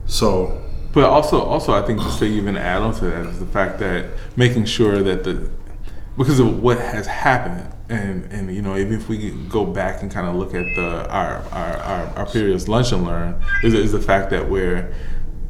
so 0.06 0.62
But 0.92 1.04
also, 1.04 1.42
also, 1.42 1.72
I 1.74 1.82
think 1.82 2.00
just 2.00 2.20
to 2.20 2.24
even 2.24 2.56
add 2.56 2.80
on 2.82 2.94
to 2.94 3.04
that 3.06 3.26
is 3.26 3.38
the 3.40 3.46
fact 3.46 3.80
that 3.80 4.06
making 4.36 4.64
sure 4.66 5.02
that 5.02 5.24
the 5.24 5.50
because 6.16 6.38
of 6.38 6.62
what 6.62 6.78
has 6.78 7.06
happened, 7.06 7.70
and 7.88 8.30
and 8.32 8.54
you 8.54 8.62
know, 8.62 8.76
even 8.76 8.94
if 8.94 9.08
we 9.08 9.30
go 9.48 9.64
back 9.64 10.02
and 10.02 10.10
kind 10.10 10.26
of 10.26 10.34
look 10.34 10.54
at 10.54 10.64
the 10.74 11.08
our 11.10 11.42
our 11.52 11.76
our, 11.76 12.06
our 12.18 12.26
previous 12.26 12.68
lunch 12.68 12.92
and 12.92 13.04
learn, 13.04 13.40
is 13.62 13.74
is 13.74 13.92
the 13.92 14.00
fact 14.00 14.30
that 14.30 14.48
we're 14.48 14.92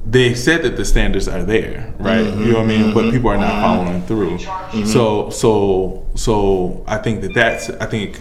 they 0.08 0.34
said 0.34 0.62
that 0.62 0.76
the 0.76 0.84
standards 0.84 1.26
are 1.26 1.42
there, 1.42 1.92
right? 1.98 2.24
Mm-hmm. 2.24 2.42
You 2.42 2.52
know 2.52 2.58
what 2.58 2.64
I 2.64 2.66
mean? 2.66 2.94
But 2.94 3.04
mm-hmm. 3.04 3.10
people 3.16 3.30
are 3.30 3.38
not 3.38 3.52
mm-hmm. 3.52 3.62
following 3.62 4.02
through. 4.02 4.86
So 4.86 5.30
so 5.30 6.06
so 6.14 6.84
I 6.86 6.98
think 6.98 7.22
that 7.22 7.34
that's 7.34 7.70
I 7.70 7.86
think 7.86 8.20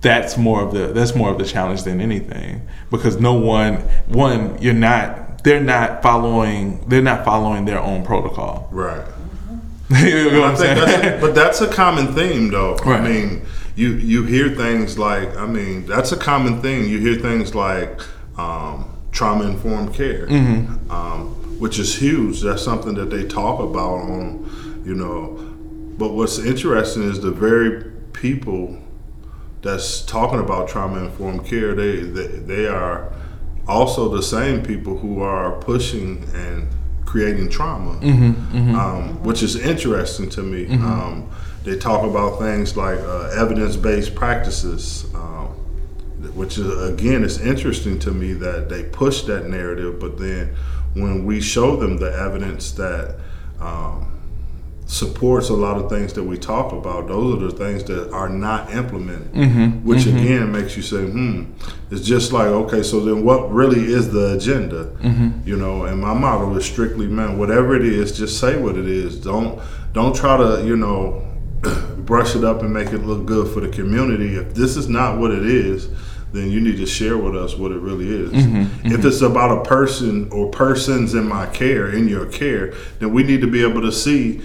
that's 0.00 0.36
more 0.36 0.62
of 0.62 0.72
the 0.72 0.88
that's 0.88 1.14
more 1.14 1.30
of 1.30 1.38
the 1.38 1.44
challenge 1.44 1.84
than 1.84 2.00
anything 2.00 2.66
because 2.90 3.20
no 3.20 3.34
one 3.34 3.76
one 4.06 4.60
you're 4.60 4.74
not 4.74 5.42
they're 5.44 5.60
not 5.60 6.02
following 6.02 6.86
they're 6.88 7.02
not 7.02 7.24
following 7.24 7.64
their 7.64 7.80
own 7.80 8.04
protocol. 8.04 8.68
right. 8.72 9.06
you 10.04 10.30
know 10.30 10.40
what 10.40 10.50
I'm 10.50 10.56
saying? 10.56 10.76
that's 10.78 11.04
a, 11.04 11.20
but 11.20 11.34
that's 11.34 11.60
a 11.60 11.68
common 11.68 12.14
theme, 12.14 12.50
though. 12.50 12.76
Right. 12.76 13.00
I 13.00 13.08
mean, 13.08 13.42
you 13.76 13.90
you 13.94 14.24
hear 14.24 14.50
things 14.50 14.98
like, 14.98 15.36
I 15.36 15.46
mean, 15.46 15.86
that's 15.86 16.12
a 16.12 16.16
common 16.16 16.62
thing. 16.62 16.86
You 16.88 16.98
hear 16.98 17.16
things 17.20 17.54
like 17.54 18.00
um, 18.38 18.90
trauma 19.12 19.44
informed 19.44 19.94
care, 19.94 20.26
Mm-hmm. 20.26 20.90
um, 20.90 21.26
which 21.58 21.78
is 21.78 21.94
huge. 21.96 22.40
That's 22.40 22.62
something 22.62 22.94
that 22.94 23.10
they 23.10 23.24
talk 23.26 23.60
about 23.60 23.94
on, 24.10 24.82
you 24.84 24.94
know. 24.94 25.38
But 25.98 26.12
what's 26.14 26.38
interesting 26.38 27.04
is 27.04 27.20
the 27.20 27.30
very 27.30 27.84
people 28.12 28.78
that's 29.62 30.02
talking 30.02 30.40
about 30.40 30.68
trauma 30.68 31.04
informed 31.04 31.46
care. 31.46 31.74
They, 31.74 31.96
they 32.00 32.26
they 32.26 32.66
are 32.66 33.12
also 33.66 34.08
the 34.08 34.22
same 34.22 34.62
people 34.62 34.98
who 34.98 35.22
are 35.22 35.52
pushing 35.60 36.24
and 36.34 36.68
creating 37.04 37.48
trauma, 37.48 37.98
Um, 38.74 39.22
which 39.22 39.42
is 39.42 39.56
interesting 39.56 40.28
to 40.30 40.42
me. 40.42 40.66
Um, 40.74 41.28
they 41.64 41.76
talk 41.78 42.04
about 42.04 42.38
things 42.38 42.76
like 42.76 42.98
uh, 42.98 43.30
evidence 43.36 43.76
based 43.76 44.14
practices. 44.14 45.06
Um, 45.14 45.48
which 46.34 46.58
is 46.58 46.66
again 46.90 47.22
is 47.22 47.38
interesting 47.40 47.98
to 47.98 48.10
me 48.10 48.32
that 48.32 48.68
they 48.68 48.82
push 48.82 49.22
that 49.22 49.46
narrative 49.46 50.00
but 50.00 50.18
then 50.18 50.48
when 50.94 51.24
we 51.26 51.40
show 51.40 51.76
them 51.76 51.98
the 51.98 52.10
evidence 52.12 52.72
that 52.72 53.16
um, 53.60 54.13
supports 54.86 55.48
a 55.48 55.54
lot 55.54 55.78
of 55.78 55.88
things 55.88 56.12
that 56.12 56.22
we 56.22 56.36
talk 56.36 56.72
about. 56.72 57.08
Those 57.08 57.42
are 57.42 57.46
the 57.46 57.52
things 57.52 57.84
that 57.84 58.12
are 58.12 58.28
not 58.28 58.70
implemented 58.72 59.32
mm-hmm. 59.32 59.86
which 59.86 60.00
mm-hmm. 60.00 60.18
again 60.18 60.52
makes 60.52 60.76
you 60.76 60.82
say 60.82 61.04
hmm 61.04 61.44
it's 61.90 62.06
just 62.06 62.32
like 62.32 62.46
okay 62.46 62.82
so 62.82 63.00
then 63.00 63.24
what 63.24 63.50
really 63.50 63.80
is 63.84 64.12
the 64.12 64.34
agenda? 64.34 64.86
Mm-hmm. 65.00 65.48
You 65.48 65.56
know 65.56 65.84
and 65.84 66.00
my 66.00 66.12
motto 66.12 66.54
is 66.56 66.64
strictly 66.64 67.06
man 67.06 67.38
whatever 67.38 67.74
it 67.74 67.84
is 67.84 68.16
just 68.16 68.38
say 68.38 68.60
what 68.60 68.76
it 68.76 68.86
is. 68.86 69.20
Don't 69.20 69.60
don't 69.92 70.14
try 70.14 70.36
to 70.36 70.64
you 70.66 70.76
know 70.76 71.26
brush 71.98 72.36
it 72.36 72.44
up 72.44 72.62
and 72.62 72.72
make 72.72 72.88
it 72.88 72.98
look 72.98 73.24
good 73.24 73.52
for 73.52 73.60
the 73.60 73.68
community. 73.68 74.36
If 74.36 74.54
this 74.54 74.76
is 74.76 74.88
not 74.88 75.18
what 75.18 75.30
it 75.30 75.46
is, 75.46 75.88
then 76.32 76.50
you 76.50 76.60
need 76.60 76.76
to 76.76 76.86
share 76.86 77.16
with 77.16 77.36
us 77.36 77.56
what 77.56 77.70
it 77.70 77.78
really 77.78 78.08
is. 78.08 78.32
If 78.84 79.04
it's 79.04 79.22
about 79.22 79.58
a 79.58 79.68
person 79.68 80.28
or 80.32 80.50
persons 80.50 81.14
in 81.14 81.28
my 81.28 81.46
care, 81.46 81.88
in 81.88 82.08
your 82.08 82.26
care, 82.26 82.74
then 82.98 83.12
we 83.12 83.22
need 83.22 83.40
to 83.40 83.46
be 83.46 83.62
able 83.62 83.80
to 83.82 83.92
see. 83.92 84.42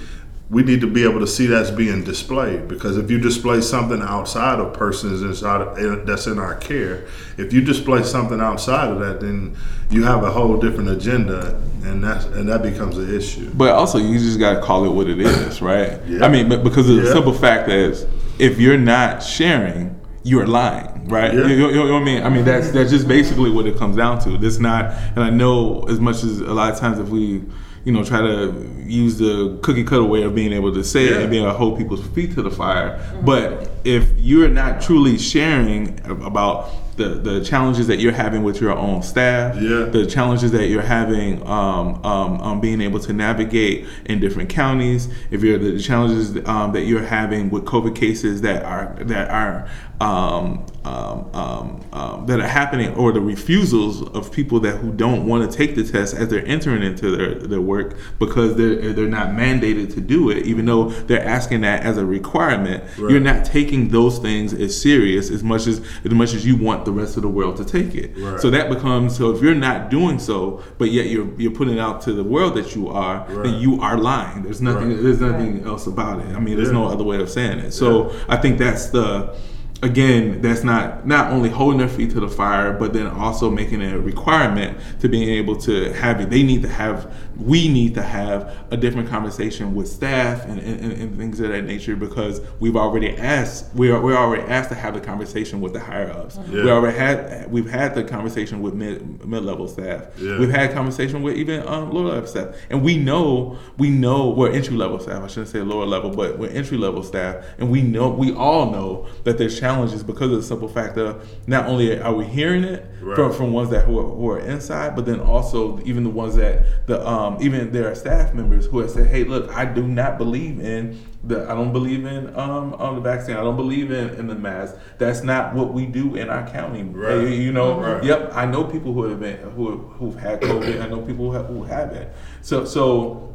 We 0.50 0.64
need 0.64 0.82
to 0.82 0.88
be 0.88 1.04
able 1.04 1.20
to 1.20 1.28
see 1.28 1.46
that's 1.46 1.70
being 1.70 2.04
displayed 2.04 2.68
because 2.68 2.98
if 2.98 3.12
you 3.12 3.20
display 3.20 3.62
something 3.62 4.02
outside 4.02 4.58
of 4.60 4.74
persons 4.74 5.22
inside 5.22 5.62
of, 5.62 6.08
that's 6.08 6.26
in 6.26 6.40
our 6.40 6.56
care, 6.56 7.06
if 7.38 7.54
you 7.54 7.62
display 7.62 8.02
something 8.02 8.42
outside 8.42 8.90
of 8.90 9.00
that, 9.00 9.20
then 9.22 9.56
you 9.92 10.04
have 10.06 10.24
a 10.24 10.32
whole 10.32 10.58
different 10.58 10.90
agenda, 10.90 11.62
and 11.84 12.04
that's 12.04 12.26
and 12.26 12.50
that 12.50 12.64
becomes 12.64 12.98
an 12.98 13.14
issue. 13.16 13.52
But 13.54 13.74
also, 13.74 14.00
you 14.00 14.18
just 14.18 14.40
got 14.40 14.56
to 14.56 14.62
call 14.62 14.86
it 14.86 14.90
what 14.90 15.08
it 15.08 15.20
is, 15.20 15.62
right? 15.74 16.00
Yeah. 16.08 16.26
I 16.26 16.30
mean, 16.30 16.50
because 16.64 16.90
of 16.90 16.96
the 16.96 17.04
Yeah. 17.04 17.14
simple 17.14 17.34
fact 17.34 17.70
is, 17.70 18.08
if 18.40 18.60
you're 18.60 18.78
not 18.78 19.22
sharing, 19.22 20.00
you're 20.24 20.48
lying, 20.48 21.08
right? 21.10 21.32
Yeah. 21.32 21.42
You, 21.46 21.56
you- 21.58 21.70
you 21.70 21.76
know 21.76 21.94
what 21.94 22.02
I 22.02 22.06
mean? 22.06 22.24
I 22.24 22.30
mean, 22.30 22.44
that's 22.44 22.72
that's 22.72 22.90
just 22.90 23.08
basically 23.08 23.52
what 23.52 23.68
it 23.68 23.78
comes 23.78 23.96
down 23.98 24.18
to. 24.22 24.36
This 24.40 24.58
not, 24.58 24.86
and 25.16 25.20
I 25.24 25.30
know 25.30 25.84
as 25.84 26.00
much 26.00 26.24
as 26.24 26.40
a 26.40 26.52
lot 26.56 26.74
of 26.74 26.80
times 26.80 26.98
if 26.98 27.10
we, 27.10 27.44
you 27.90 27.96
know, 27.96 28.04
try 28.04 28.22
to 28.22 28.54
use 28.86 29.18
the 29.18 29.58
cookie 29.64 29.84
cutter 29.84 30.04
way 30.04 30.22
of 30.22 30.36
being 30.36 30.54
able 30.54 30.72
to 30.72 30.84
say 30.84 31.06
it 31.06 31.14
and 31.22 31.32
being 31.32 31.42
able 31.42 31.52
to 31.52 31.58
hold 31.58 31.76
people's 31.76 32.06
feet 32.10 32.36
to 32.36 32.44
the 32.44 32.52
fire, 32.52 33.00
but 33.24 33.72
if 33.84 34.08
you're 34.16 34.48
not 34.48 34.80
truly 34.80 35.18
sharing 35.18 36.00
about 36.22 36.70
the, 36.98 37.06
the 37.16 37.44
challenges 37.44 37.88
that 37.88 37.98
you're 38.00 38.12
having 38.12 38.44
with 38.44 38.62
your 38.62 38.74
own 38.74 39.02
staff, 39.02 39.56
Yeah. 39.56 39.86
the 39.86 40.06
challenges 40.06 40.52
that 40.52 40.68
you're 40.68 40.84
having 40.84 41.42
um, 41.48 42.06
um, 42.06 42.42
um, 42.42 42.62
being 42.62 42.80
able 42.82 43.00
to 43.00 43.12
navigate 43.14 43.88
in 44.06 44.20
different 44.20 44.50
counties 44.50 45.08
if 45.32 45.42
you're 45.42 45.58
the 45.58 45.80
challenges 45.80 46.38
um, 46.46 46.74
that 46.74 46.82
you're 46.84 47.06
having 47.06 47.50
with 47.50 47.64
covid 47.66 47.96
cases 47.96 48.42
that 48.42 48.64
are 48.66 48.96
that 49.00 49.30
are 49.32 49.68
um, 50.02 50.66
um, 50.86 51.30
um, 51.34 51.82
um, 51.92 52.26
that 52.28 52.40
are 52.40 52.48
happening 52.48 52.94
or 52.96 53.12
the 53.12 53.20
refusals 53.20 54.02
of 54.16 54.32
people 54.32 54.60
that 54.62 54.78
who 54.78 54.92
don't 54.94 55.28
want 55.28 55.50
to 55.50 55.58
take 55.58 55.76
the 55.76 55.84
test 55.84 56.16
as 56.16 56.30
they're 56.30 56.46
entering 56.46 56.82
into 56.84 57.16
their, 57.16 57.36
their 57.36 57.60
work 57.62 57.98
because 58.18 58.56
they're 58.56 58.94
they're 58.94 59.08
not 59.10 59.30
mandated 59.30 59.94
to 59.94 60.00
do 60.02 60.30
it 60.30 60.46
even 60.46 60.66
though 60.66 60.90
they're 60.90 61.24
asking 61.26 61.62
that 61.62 61.84
as 61.84 61.98
a 61.98 62.06
requirement 62.06 62.82
Right. 62.98 63.12
you're 63.12 63.20
not 63.20 63.44
taking 63.44 63.90
those 63.90 64.20
things 64.20 64.54
as 64.54 64.80
serious 64.80 65.30
as 65.30 65.44
much 65.44 65.68
as 65.68 65.82
as 66.06 66.12
much 66.12 66.34
as 66.34 66.46
you 66.46 66.56
want 66.56 66.86
the 66.86 66.92
rest 66.94 67.18
of 67.18 67.24
the 67.24 67.30
world 67.30 67.58
to 67.58 67.66
take 67.66 67.94
it 67.94 68.14
Right. 68.18 68.40
so 68.40 68.50
that 68.52 68.70
becomes 68.70 69.18
so 69.18 69.32
if 69.36 69.42
you're 69.42 69.54
not 69.54 69.90
doing 69.90 70.18
so 70.18 70.64
but 70.78 70.92
yet 70.92 71.08
you're 71.08 71.28
you're 71.38 71.52
putting 71.52 71.78
out 71.78 72.02
to 72.04 72.14
the 72.14 72.24
world 72.24 72.56
that 72.56 72.74
you 72.74 72.88
are 72.88 73.26
Right. 73.30 73.44
then 73.44 73.60
you 73.62 73.82
are 73.82 73.98
lying 73.98 74.44
there's 74.44 74.62
nothing 74.62 75.04
there's 75.04 75.20
nothing 75.20 75.66
else 75.66 75.88
about 75.88 76.20
it 76.22 76.34
i 76.36 76.40
mean 76.40 76.56
there's 76.56 76.70
Yeah. 76.70 76.76
no 76.76 76.88
other 76.88 77.04
way 77.04 77.20
of 77.22 77.30
saying 77.30 77.60
it 77.60 77.72
so 77.74 78.14
i 78.30 78.38
think 78.38 78.58
that's 78.58 78.88
the 78.88 79.36
again 79.82 80.42
that's 80.42 80.64
not 80.64 81.08
not 81.08 81.32
only 81.32 81.50
holding 81.50 81.80
their 81.80 81.88
feet 81.88 82.12
to 82.12 82.20
the 82.20 82.28
fire 82.28 82.74
but 82.74 82.92
then 82.92 83.08
also 83.08 83.50
making 83.50 83.82
it 83.82 83.94
a 83.94 84.00
requirement 84.00 84.78
to 85.00 85.08
being 85.08 85.30
able 85.30 85.56
to 85.56 85.94
have 85.94 86.20
it. 86.20 86.30
They 86.30 86.44
need 86.44 86.62
to 86.64 86.68
have 86.70 87.14
we 87.40 87.68
need 87.68 87.96
to 87.96 88.02
have 88.04 88.56
a 88.72 88.78
different 88.78 89.10
conversation 89.10 89.74
with 89.76 89.88
staff 89.88 90.46
and, 90.46 90.60
and, 90.60 90.92
and 90.94 91.18
things 91.18 91.40
of 91.40 91.50
that 91.50 91.64
nature 91.64 91.96
because 91.96 92.42
we've 92.60 92.76
already 92.76 93.16
asked 93.18 93.74
we 93.74 93.90
are 93.92 94.00
we're 94.02 94.16
already 94.16 94.44
asked 94.44 94.70
to 94.70 94.76
have 94.76 94.94
the 94.94 95.02
conversation 95.02 95.62
with 95.62 95.74
the 95.74 95.80
higher 95.80 96.12
ups. 96.12 96.38
We 96.38 96.70
already 96.70 96.98
had 96.98 97.52
we've 97.52 97.70
had 97.70 97.96
the 97.96 98.04
conversation 98.04 98.62
with 98.62 98.74
mid 98.74 99.26
mid 99.26 99.44
level 99.44 99.68
staff. 99.68 100.08
Yeah. 100.18 100.38
we've 100.40 100.50
had 100.52 100.72
conversation 100.74 101.24
with 101.24 101.36
even 101.38 101.68
um, 101.68 101.92
lower 101.92 102.10
level 102.10 102.28
staff. 102.28 102.56
And 102.70 102.84
we 102.84 102.98
know 102.98 103.58
we 103.78 103.90
know 103.90 104.30
we're 104.30 104.52
entry 104.52 104.76
level 104.76 105.00
staff. 105.00 105.24
I 105.24 105.28
shouldn't 105.28 105.50
say 105.50 105.62
lower 105.62 105.86
level 105.86 106.10
but 106.12 106.38
we're 106.38 106.50
entry 106.50 106.78
level 106.78 107.04
staff. 107.04 107.44
And 107.58 107.72
we 107.72 107.82
know 107.82 108.10
we 108.10 108.34
all 108.34 108.72
know 108.72 109.08
that 109.24 109.38
there's 109.38 109.60
challenges 109.60 109.70
challenges 109.80 110.04
because 110.04 110.32
of 110.32 110.38
the 110.38 110.44
simple 110.44 110.68
fact 110.68 110.98
of 110.98 111.28
not 111.48 111.68
only 111.68 112.00
are 112.00 112.14
we 112.14 112.26
hearing 112.26 112.64
it 112.64 112.86
Right. 113.02 113.16
from, 113.16 113.32
from 113.32 113.54
ones 113.54 113.70
that 113.70 113.86
who 113.86 113.98
are, 113.98 114.04
who 114.04 114.30
are 114.32 114.40
inside, 114.40 114.94
but 114.94 115.06
then 115.06 115.22
also 115.22 115.80
even 115.86 116.04
the 116.04 116.10
ones 116.10 116.36
that 116.36 116.86
the 116.86 117.06
um, 117.08 117.29
even 117.42 117.72
there 117.72 117.90
are 117.92 117.96
staff 117.96 118.34
members 118.34 118.66
who 118.66 118.80
have 118.80 118.90
said, 118.92 119.08
"Hey, 119.08 119.24
look, 119.24 119.50
I 119.56 119.66
do 119.66 119.86
not 119.86 120.18
believe 120.18 120.60
in 120.60 121.00
the 121.24 121.44
I 121.50 121.54
don't 121.54 121.74
believe 121.74 122.06
in 122.06 122.28
um, 122.36 122.74
um 122.76 122.96
the 122.96 123.02
vaccine. 123.02 123.36
I 123.36 123.42
don't 123.42 123.56
believe 123.58 123.92
in, 123.92 124.10
in 124.16 124.28
the 124.28 124.36
mask. 124.36 124.76
That's 124.98 125.22
not 125.24 125.54
what 125.54 125.74
we 125.74 125.86
do 125.86 126.16
in 126.16 126.30
our 126.30 126.48
county. 126.50 126.84
Right. 126.84 127.28
Hey, 127.28 127.36
you 127.36 127.52
know, 127.52 127.80
Right. 127.80 128.04
yep. 128.04 128.32
I 128.34 128.46
know 128.46 128.64
people 128.64 128.94
who 128.94 129.04
have 129.04 129.20
been 129.20 129.38
who 129.52 129.78
who've 129.78 130.16
had 130.16 130.42
COVID. 130.42 130.82
I 130.82 130.88
know 130.88 131.02
people 131.02 131.30
who, 131.30 131.38
have, 131.38 131.48
who 131.48 131.64
haven't. 131.64 132.10
So 132.42 132.66
so 132.66 133.34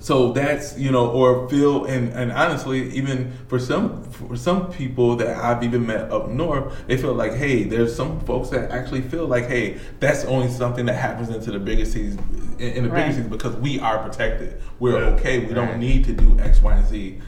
so 0.00 0.32
that's 0.32 0.76
you 0.78 0.90
know 0.90 1.10
or 1.10 1.48
feel 1.48 1.84
and, 1.84 2.12
and 2.14 2.32
honestly 2.32 2.90
even 2.90 3.30
for 3.48 3.58
some 3.58 4.02
for 4.04 4.34
some 4.34 4.72
people 4.72 5.14
that 5.16 5.36
i've 5.36 5.62
even 5.62 5.86
met 5.86 6.10
up 6.10 6.28
north 6.28 6.72
they 6.86 6.96
feel 6.96 7.12
like 7.14 7.34
hey 7.34 7.64
there's 7.64 7.94
some 7.94 8.18
folks 8.20 8.48
that 8.48 8.70
actually 8.70 9.02
feel 9.02 9.26
like 9.26 9.46
hey 9.46 9.78
that's 10.00 10.24
only 10.24 10.48
something 10.48 10.86
that 10.86 10.94
happens 10.94 11.28
into 11.28 11.50
the 11.52 11.58
bigger 11.58 11.84
cities 11.84 12.16
in, 12.58 12.68
in 12.72 12.82
the 12.84 12.88
bigger 12.88 12.94
Right. 13.02 13.14
cities 13.14 13.28
because 13.30 13.54
we 13.56 13.78
are 13.78 13.98
protected 13.98 14.60
we're 14.78 14.98
Yeah. 14.98 15.14
okay 15.16 15.38
we 15.40 15.46
Right. 15.46 15.54
don't 15.54 15.78
need 15.78 16.04
to 16.06 16.12
do 16.12 16.38
x 16.40 16.62
y 16.62 16.74
and 16.74 16.86
z 16.86 17.18
so, 17.20 17.24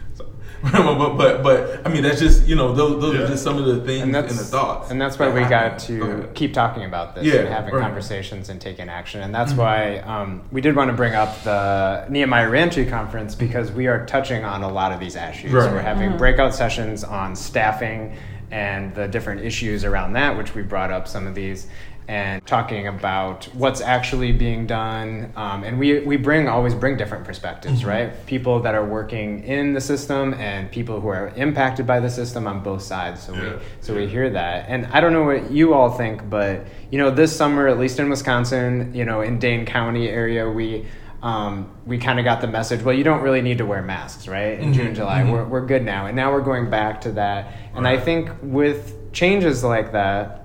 but, 0.72 1.16
but 1.16 1.42
but 1.42 1.84
i 1.84 1.88
mean 1.92 2.02
that's 2.04 2.20
just 2.20 2.46
you 2.46 2.54
know 2.54 2.72
those, 2.72 3.00
those 3.00 3.14
Yeah. 3.16 3.22
are 3.22 3.26
just 3.26 3.42
some 3.42 3.58
of 3.58 3.64
the 3.66 3.80
things 3.84 4.02
and 4.04 4.14
and, 4.14 4.28
the 4.28 4.34
thoughts 4.44 4.90
and 4.92 5.00
that's 5.00 5.18
why 5.18 5.26
that 5.26 5.34
we 5.34 5.40
got 5.40 5.50
happen. 5.50 5.78
To 5.86 6.02
ahead. 6.02 6.34
keep 6.34 6.54
talking 6.54 6.84
about 6.84 7.14
this 7.16 7.24
Yeah, 7.24 7.40
and 7.40 7.48
having 7.48 7.74
right. 7.74 7.80
Mm-hmm. 7.80 7.82
conversations 7.88 8.48
and 8.48 8.60
taking 8.60 8.88
action 8.88 9.22
and 9.22 9.34
that's 9.34 9.52
why 9.54 9.98
um, 9.98 10.42
we 10.52 10.60
did 10.60 10.76
want 10.76 10.88
to 10.90 10.96
bring 10.96 11.14
up 11.14 11.42
the 11.42 12.06
nehemiah 12.08 12.48
reentry 12.48 12.86
conference 12.86 13.34
because 13.34 13.72
we 13.72 13.88
are 13.88 14.06
touching 14.06 14.44
on 14.44 14.62
a 14.62 14.68
lot 14.68 14.92
of 14.92 15.00
these 15.00 15.16
issues 15.16 15.52
Right. 15.52 15.72
we're 15.72 15.80
having 15.82 16.16
breakout 16.16 16.54
sessions 16.54 17.02
on 17.02 17.34
staffing 17.34 18.16
and 18.52 18.94
the 18.94 19.08
different 19.08 19.40
issues 19.40 19.84
around 19.84 20.12
that 20.12 20.36
which 20.38 20.54
we 20.54 20.62
brought 20.62 20.92
up 20.92 21.08
some 21.08 21.26
of 21.26 21.34
these 21.34 21.66
and 22.08 22.44
talking 22.46 22.88
about 22.88 23.44
what's 23.54 23.80
actually 23.80 24.32
being 24.32 24.66
done 24.66 25.32
um, 25.36 25.62
and 25.64 25.78
we, 25.78 26.00
we 26.00 26.16
bring 26.16 26.48
always 26.48 26.74
bring 26.74 26.96
different 26.96 27.24
perspectives 27.24 27.80
Mm-hmm. 27.80 27.88
right? 27.88 28.26
People 28.26 28.60
that 28.60 28.74
are 28.74 28.84
working 28.84 29.44
in 29.44 29.72
the 29.72 29.80
system 29.80 30.34
and 30.34 30.70
people 30.70 31.00
who 31.00 31.08
are 31.08 31.28
impacted 31.36 31.86
by 31.86 32.00
the 32.00 32.10
system 32.10 32.46
on 32.46 32.62
both 32.62 32.82
sides 32.82 33.22
so 33.22 33.32
Yeah. 33.34 33.54
we 33.54 33.58
so 33.80 33.94
we 33.94 34.06
hear 34.08 34.30
that. 34.30 34.66
And 34.68 34.86
i 34.86 35.00
don't 35.00 35.12
know 35.12 35.24
what 35.24 35.50
you 35.50 35.74
all 35.74 35.90
think 35.90 36.28
but 36.28 36.66
you 36.90 36.98
know 36.98 37.10
this 37.10 37.34
summer 37.34 37.68
at 37.68 37.78
least 37.78 37.98
in 37.98 38.10
wisconsin 38.10 38.92
you 38.94 39.04
know 39.04 39.20
in 39.20 39.38
dane 39.38 39.64
county 39.64 40.08
area 40.08 40.48
we 40.50 40.86
um, 41.22 41.70
we 41.86 41.98
kind 41.98 42.18
of 42.18 42.24
got 42.24 42.40
the 42.40 42.48
message 42.48 42.82
well 42.82 42.94
you 42.96 43.04
don't 43.04 43.22
really 43.22 43.42
need 43.42 43.58
to 43.58 43.64
wear 43.66 43.80
masks 43.80 44.26
right 44.26 44.58
in 44.58 44.72
june 44.72 44.92
july. 44.94 45.22
we're, 45.30 45.44
we're 45.44 45.64
good 45.66 45.84
now. 45.84 46.06
And 46.06 46.16
now 46.16 46.32
we're 46.32 46.40
going 46.42 46.68
back 46.68 47.00
to 47.02 47.12
that. 47.12 47.52
And 47.76 47.86
i 47.86 47.96
think 47.98 48.28
with 48.42 49.12
changes 49.12 49.62
like 49.62 49.92
that 49.92 50.41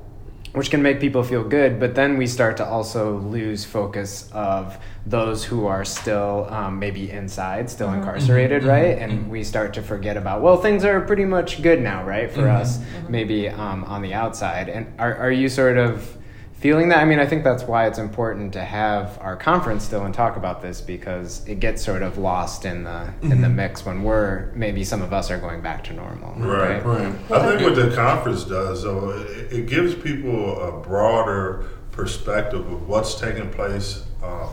which 0.58 0.70
can 0.70 0.82
make 0.82 1.00
people 1.00 1.24
feel 1.24 1.44
good, 1.44 1.80
but 1.80 1.96
then 1.96 2.18
we 2.18 2.28
start 2.28 2.58
to 2.58 2.66
also 2.66 3.20
lose 3.20 3.64
focus 3.64 4.30
of 4.34 4.78
those 5.06 5.46
who 5.46 5.68
are 5.68 5.86
still 5.86 6.48
um, 6.50 6.80
maybe 6.80 7.10
inside, 7.12 7.70
still 7.70 7.88
mm-hmm. 7.88 8.00
incarcerated, 8.00 8.62
mm-hmm. 8.62 8.70
right? 8.70 8.98
Mm-hmm. 8.98 9.12
And 9.12 9.32
we 9.32 9.44
start 9.44 9.74
to 9.76 9.82
forget 9.82 10.18
about, 10.18 10.42
well, 10.42 10.58
things 10.58 10.84
are 10.84 11.00
pretty 11.02 11.26
much 11.26 11.62
good 11.62 11.82
now, 11.82 12.04
right, 12.04 12.30
for 12.30 12.50
us, 12.50 12.80
maybe 13.08 13.48
um, 13.48 13.84
on 13.86 14.02
the 14.02 14.14
outside. 14.14 14.70
And 14.70 14.88
are, 15.00 15.16
are 15.16 15.32
you 15.32 15.48
sort 15.48 15.78
of 15.78 16.17
feeling 16.60 16.90
that? 16.90 17.00
I 17.00 17.06
mean, 17.06 17.20
I 17.20 17.26
think 17.26 17.44
that's 17.44 17.64
why 17.64 17.88
it's 17.88 18.00
important 18.00 18.54
to 18.54 18.64
have 18.64 19.18
our 19.22 19.36
conference 19.36 19.84
still 19.84 20.06
and 20.06 20.14
talk 20.14 20.38
about 20.38 20.62
this 20.62 20.82
because 20.82 21.48
it 21.48 21.60
gets 21.60 21.84
sort 21.84 22.02
of 22.02 22.18
lost 22.18 22.66
in 22.66 22.84
the 22.84 23.14
in 23.22 23.42
the 23.42 23.50
mix 23.50 23.86
when 23.86 24.04
we're 24.04 24.52
maybe 24.54 24.84
some 24.84 25.02
of 25.02 25.14
us 25.14 25.30
are 25.30 25.38
going 25.40 25.62
back 25.62 25.84
to 25.86 25.94
normal, 25.94 26.34
Right. 26.36 26.84
right 26.86 27.14
I 27.32 27.46
think 27.58 27.62
what 27.62 27.76
the 27.76 27.96
conference 27.96 28.44
does, 28.44 28.84
though, 28.84 29.12
it, 29.12 29.54
it 29.54 29.66
gives 29.68 29.94
people 29.96 30.60
a 30.62 30.72
broader 30.82 31.66
perspective 31.92 32.72
of 32.72 32.88
what's 32.88 33.20
taking 33.20 33.50
place 33.52 34.04
um, 34.24 34.50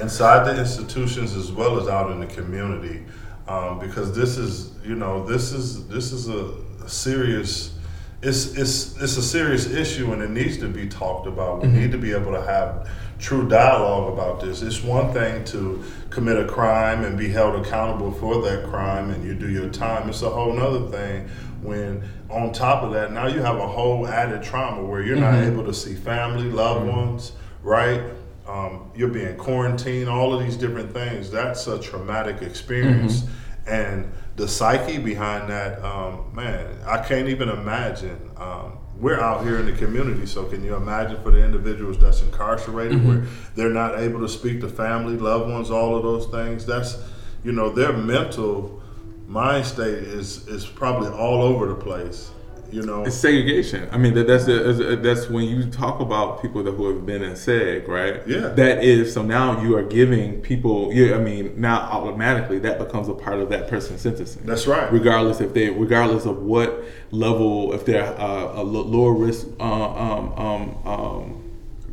inside 0.00 0.44
the 0.44 0.58
institutions 0.58 1.34
as 1.34 1.50
well 1.52 1.80
as 1.80 1.88
out 1.88 2.10
in 2.10 2.20
the 2.20 2.26
community, 2.26 3.04
um, 3.46 3.78
because 3.78 4.14
this 4.14 4.36
is, 4.36 4.72
you 4.84 4.94
know, 4.94 5.24
this 5.24 5.52
is 5.52 5.88
this 5.88 6.12
is 6.12 6.28
a, 6.28 6.52
a 6.84 6.88
serious. 6.88 7.74
It's, 8.20 8.56
it's, 8.56 9.00
it's 9.00 9.16
a 9.16 9.22
serious 9.22 9.66
issue 9.66 10.12
and 10.12 10.20
it 10.22 10.30
needs 10.30 10.58
to 10.58 10.68
be 10.68 10.88
talked 10.88 11.26
about. 11.26 11.62
We 11.62 11.68
need 11.68 11.90
mhm. 11.90 11.92
to 11.92 11.98
be 11.98 12.12
able 12.12 12.32
to 12.32 12.42
have 12.42 12.90
true 13.18 13.48
dialogue 13.48 14.12
about 14.12 14.40
this. 14.40 14.62
It's 14.62 14.82
one 14.82 15.12
thing 15.12 15.44
to 15.46 15.84
commit 16.10 16.36
a 16.36 16.44
crime 16.44 17.04
and 17.04 17.16
be 17.16 17.28
held 17.28 17.64
accountable 17.64 18.10
for 18.10 18.42
that 18.42 18.64
crime 18.64 19.10
and 19.10 19.24
you 19.24 19.34
do 19.34 19.48
your 19.48 19.68
time. 19.68 20.08
It's 20.08 20.22
a 20.22 20.30
whole 20.30 20.52
nother 20.52 20.88
thing 20.90 21.28
when 21.62 22.02
on 22.30 22.52
top 22.52 22.82
of 22.82 22.92
that, 22.92 23.12
now 23.12 23.26
you 23.26 23.40
have 23.40 23.56
a 23.56 23.66
whole 23.66 24.06
added 24.06 24.42
trauma 24.42 24.82
where 24.82 25.02
you're 25.02 25.16
not 25.16 25.34
mm-hmm. 25.34 25.52
able 25.52 25.64
to 25.64 25.74
see 25.74 25.94
family, 25.94 26.44
loved 26.50 26.86
mm-hmm. 26.86 26.96
ones, 26.96 27.32
right? 27.62 28.02
Um, 28.46 28.90
you're 28.94 29.08
being 29.08 29.36
quarantined, 29.36 30.08
all 30.08 30.32
of 30.32 30.44
these 30.44 30.56
different 30.56 30.92
things. 30.92 31.30
That's 31.30 31.66
a 31.66 31.78
traumatic 31.78 32.42
experience. 32.42 33.20
Mm-hmm. 33.20 33.32
And 33.68 34.10
the 34.36 34.48
psyche 34.48 34.98
behind 34.98 35.50
that, 35.50 35.84
um, 35.84 36.34
man, 36.34 36.78
I 36.86 36.98
can't 36.98 37.28
even 37.28 37.48
imagine. 37.48 38.30
Um, 38.36 38.78
we're 38.98 39.20
out 39.20 39.44
here 39.44 39.60
in 39.60 39.66
the 39.66 39.72
community, 39.72 40.26
so 40.26 40.44
can 40.44 40.64
you 40.64 40.74
imagine 40.74 41.22
for 41.22 41.30
the 41.30 41.44
individuals 41.44 41.98
that's 41.98 42.20
incarcerated 42.22 43.06
where 43.06 43.26
they're 43.54 43.70
not 43.70 44.00
able 44.00 44.20
to 44.20 44.28
speak 44.28 44.60
to 44.62 44.68
family, 44.68 45.16
loved 45.16 45.50
ones, 45.50 45.70
all 45.70 45.96
of 45.96 46.02
those 46.02 46.26
things? 46.26 46.66
That's, 46.66 46.98
you 47.44 47.52
know, 47.52 47.70
their 47.70 47.92
mental 47.92 48.82
mind 49.28 49.66
state 49.66 50.02
is 50.02 50.48
is 50.48 50.66
probably 50.66 51.10
all 51.10 51.42
over 51.42 51.68
the 51.68 51.74
place. 51.74 52.30
You 52.70 52.82
know, 52.82 53.04
It's 53.04 53.16
segregation. 53.16 53.88
I 53.90 53.96
mean, 53.96 54.12
that, 54.14 54.26
that's 54.26 54.44
the, 54.44 54.98
that's 55.02 55.28
when 55.28 55.44
you 55.44 55.70
talk 55.70 56.00
about 56.00 56.42
people 56.42 56.62
that 56.64 56.72
who 56.72 56.94
have 56.94 57.06
been 57.06 57.22
in 57.22 57.32
seg, 57.32 57.88
right? 57.88 58.20
Yeah. 58.26 58.48
That 58.48 58.84
is 58.84 59.12
so 59.14 59.22
now 59.22 59.62
you 59.62 59.76
are 59.76 59.82
giving 59.82 60.42
people. 60.42 60.92
Yeah, 60.92 61.16
I 61.16 61.18
mean, 61.18 61.58
now 61.58 61.80
automatically 61.80 62.58
that 62.60 62.78
becomes 62.78 63.08
a 63.08 63.14
part 63.14 63.38
of 63.38 63.48
that 63.48 63.68
person's 63.68 64.02
sentencing. 64.02 64.44
That's 64.44 64.66
right. 64.66 64.92
Regardless 64.92 65.40
if 65.40 65.54
they, 65.54 65.70
regardless 65.70 66.26
of 66.26 66.42
what 66.42 66.84
level, 67.10 67.72
if 67.72 67.86
they're 67.86 68.04
uh, 68.20 68.60
a 68.60 68.62
lower 68.62 69.14
risk 69.14 69.46
uh, 69.58 69.62
um, 69.62 70.32
um, 70.36 70.86
um, 70.86 71.47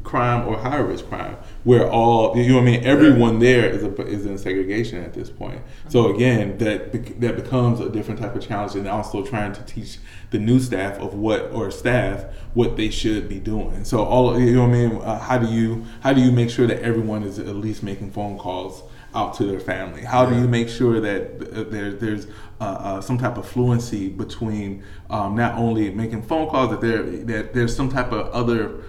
crime 0.06 0.48
or 0.48 0.58
higher 0.58 0.86
risk 0.86 1.08
crime, 1.08 1.36
where 1.64 1.90
all 1.90 2.38
you 2.38 2.50
know 2.50 2.56
what 2.56 2.62
I 2.62 2.66
mean. 2.66 2.86
Everyone 2.86 3.40
there 3.40 3.70
is 3.70 3.84
a, 3.84 4.08
is 4.08 4.26
in 4.26 4.38
segregation 4.38 5.04
at 5.04 5.14
this 5.14 5.30
point. 5.30 5.62
So 5.90 6.16
again, 6.16 6.58
that 6.60 7.20
that 7.20 7.36
becomes 7.36 7.80
a 7.82 7.90
different 7.90 8.20
type 8.22 8.36
of 8.36 8.48
challenge, 8.48 8.76
and 8.76 8.88
also 8.88 9.26
trying 9.26 9.54
to 9.54 9.64
teach 9.64 9.98
the 10.32 10.40
new 10.40 10.60
staff 10.60 10.98
of 11.00 11.14
what 11.14 11.52
or 11.52 11.72
staff 11.72 12.26
what 12.54 12.78
they 12.78 12.90
should 12.90 13.28
be 13.28 13.40
doing. 13.40 13.84
So 13.84 14.06
all 14.06 14.40
you 14.40 14.56
know 14.56 14.62
what 14.62 14.70
I 14.70 14.88
mean. 14.88 14.96
Uh, 15.02 15.20
how 15.20 15.38
do 15.38 15.48
you 15.48 15.84
how 16.02 16.14
do 16.14 16.22
you 16.22 16.32
make 16.32 16.50
sure 16.50 16.68
that 16.68 16.82
everyone 16.82 17.24
is 17.24 17.40
at 17.40 17.48
least 17.48 17.84
making 17.84 18.12
phone 18.12 18.38
calls? 18.38 18.84
out 19.16 19.34
to 19.34 19.46
their 19.46 19.62
family? 19.62 20.04
How 20.04 20.26
do 20.26 20.36
you 20.36 20.48
make 20.48 20.68
sure 20.68 21.00
that 21.00 21.54
uh, 21.54 21.64
there, 21.64 21.94
there's 21.94 22.28
uh, 22.60 22.64
uh, 22.64 23.02
some 23.02 23.18
type 23.18 23.38
of 23.38 23.48
fluency 23.48 24.10
between 24.10 24.84
um, 25.10 25.36
not 25.36 25.58
only 25.58 25.90
making 25.90 26.22
phone 26.24 26.50
calls, 26.50 26.70
that 26.72 26.82
there 26.82 27.04
that 27.04 27.54
there's 27.54 27.76
some 27.76 27.90
type 27.90 28.12
of 28.12 28.28
other 28.32 28.84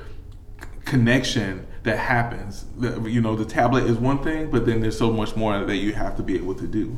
connection 0.86 1.66
that 1.82 1.98
happens. 1.98 2.64
You 2.80 3.20
know, 3.20 3.36
the 3.36 3.44
tablet 3.44 3.84
is 3.84 3.98
one 3.98 4.22
thing, 4.22 4.50
but 4.50 4.64
then 4.64 4.80
there's 4.80 4.96
so 4.96 5.12
much 5.12 5.36
more 5.36 5.64
that 5.64 5.76
you 5.76 5.92
have 5.92 6.16
to 6.16 6.22
be 6.22 6.36
able 6.36 6.54
to 6.54 6.66
do. 6.66 6.96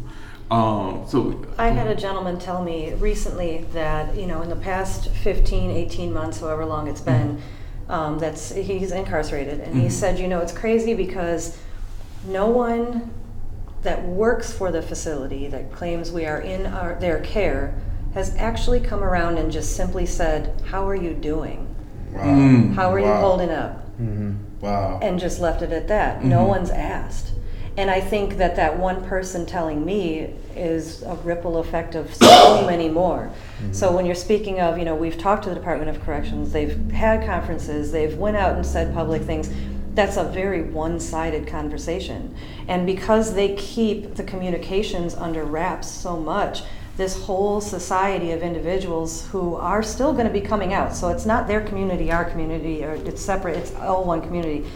Um, 0.50 1.04
so 1.06 1.44
I 1.58 1.68
had 1.68 1.88
a 1.88 1.94
gentleman 1.94 2.38
tell 2.38 2.62
me 2.62 2.94
recently 2.94 3.66
that, 3.72 4.16
you 4.16 4.26
know, 4.26 4.40
in 4.40 4.48
the 4.48 4.56
past 4.56 5.10
15, 5.10 5.70
18 5.70 6.12
months, 6.12 6.40
however 6.40 6.64
long 6.64 6.88
it's 6.88 7.02
been, 7.02 7.42
um, 7.88 8.18
that's 8.18 8.54
he's 8.54 8.92
incarcerated. 8.92 9.60
And 9.60 9.78
he 9.78 9.90
said, 9.90 10.18
you 10.18 10.28
know, 10.28 10.40
it's 10.40 10.52
crazy 10.52 10.94
because 10.94 11.58
no 12.26 12.46
one 12.46 13.12
that 13.82 14.04
works 14.04 14.52
for 14.52 14.72
the 14.72 14.82
facility 14.82 15.48
that 15.48 15.72
claims 15.72 16.10
we 16.10 16.26
are 16.26 16.40
in 16.40 16.66
our, 16.66 16.94
their 16.94 17.20
care 17.20 17.74
has 18.14 18.34
actually 18.36 18.80
come 18.80 19.04
around 19.04 19.38
and 19.38 19.52
just 19.52 19.76
simply 19.76 20.06
said, 20.06 20.60
How 20.66 20.88
are 20.88 20.94
you 20.94 21.14
doing? 21.14 21.67
Mm. 22.12 22.74
How 22.74 22.92
are 22.92 22.98
you 22.98 23.06
holding 23.06 23.50
up? 23.50 23.84
Mm-hmm. 24.00 24.34
Wow. 24.60 24.98
and 25.02 25.20
just 25.20 25.40
left 25.40 25.62
it 25.62 25.72
at 25.72 25.88
that. 25.88 26.24
No 26.24 26.38
mm-hmm. 26.38 26.48
one's 26.48 26.70
asked. 26.70 27.32
And 27.76 27.92
I 27.92 28.00
think 28.00 28.38
that 28.38 28.56
that 28.56 28.76
one 28.76 29.04
person 29.04 29.46
telling 29.46 29.84
me 29.84 30.34
is 30.56 31.02
a 31.02 31.14
ripple 31.14 31.58
effect 31.58 31.94
of 31.94 32.12
so 32.12 32.66
many 32.66 32.88
more. 32.88 33.30
Mm-hmm. 33.60 33.72
So 33.72 33.92
when 33.92 34.04
you're 34.04 34.16
speaking 34.16 34.58
of, 34.60 34.78
you 34.78 34.84
know, 34.84 34.96
we've 34.96 35.16
talked 35.16 35.44
to 35.44 35.48
the 35.48 35.54
Department 35.54 35.96
of 35.96 36.02
Corrections, 36.04 36.52
they've 36.52 36.90
had 36.90 37.24
conferences, 37.24 37.92
they've 37.92 38.16
went 38.16 38.36
out 38.36 38.56
and 38.56 38.66
said 38.66 38.92
public 38.92 39.22
things. 39.22 39.48
That's 39.94 40.16
a 40.16 40.24
very 40.24 40.62
one-sided 40.62 41.46
conversation. 41.46 42.34
And 42.66 42.84
because 42.84 43.34
they 43.34 43.54
keep 43.54 44.16
the 44.16 44.24
communications 44.24 45.14
under 45.14 45.44
wraps 45.44 45.88
so 45.88 46.16
much, 46.16 46.62
this 46.98 47.14
whole 47.22 47.60
society 47.60 48.32
of 48.32 48.42
individuals 48.42 49.26
who 49.28 49.54
are 49.54 49.82
still 49.84 50.12
going 50.12 50.26
to 50.26 50.32
be 50.32 50.40
coming 50.40 50.74
out. 50.74 50.94
So 50.94 51.08
it's 51.08 51.24
not 51.24 51.46
their 51.46 51.62
community, 51.62 52.10
our 52.12 52.24
community, 52.24 52.84
or 52.84 52.94
it's 52.94 53.22
separate, 53.22 53.56
it's 53.56 53.74
all 53.76 54.04
one 54.04 54.20
community. 54.20 54.66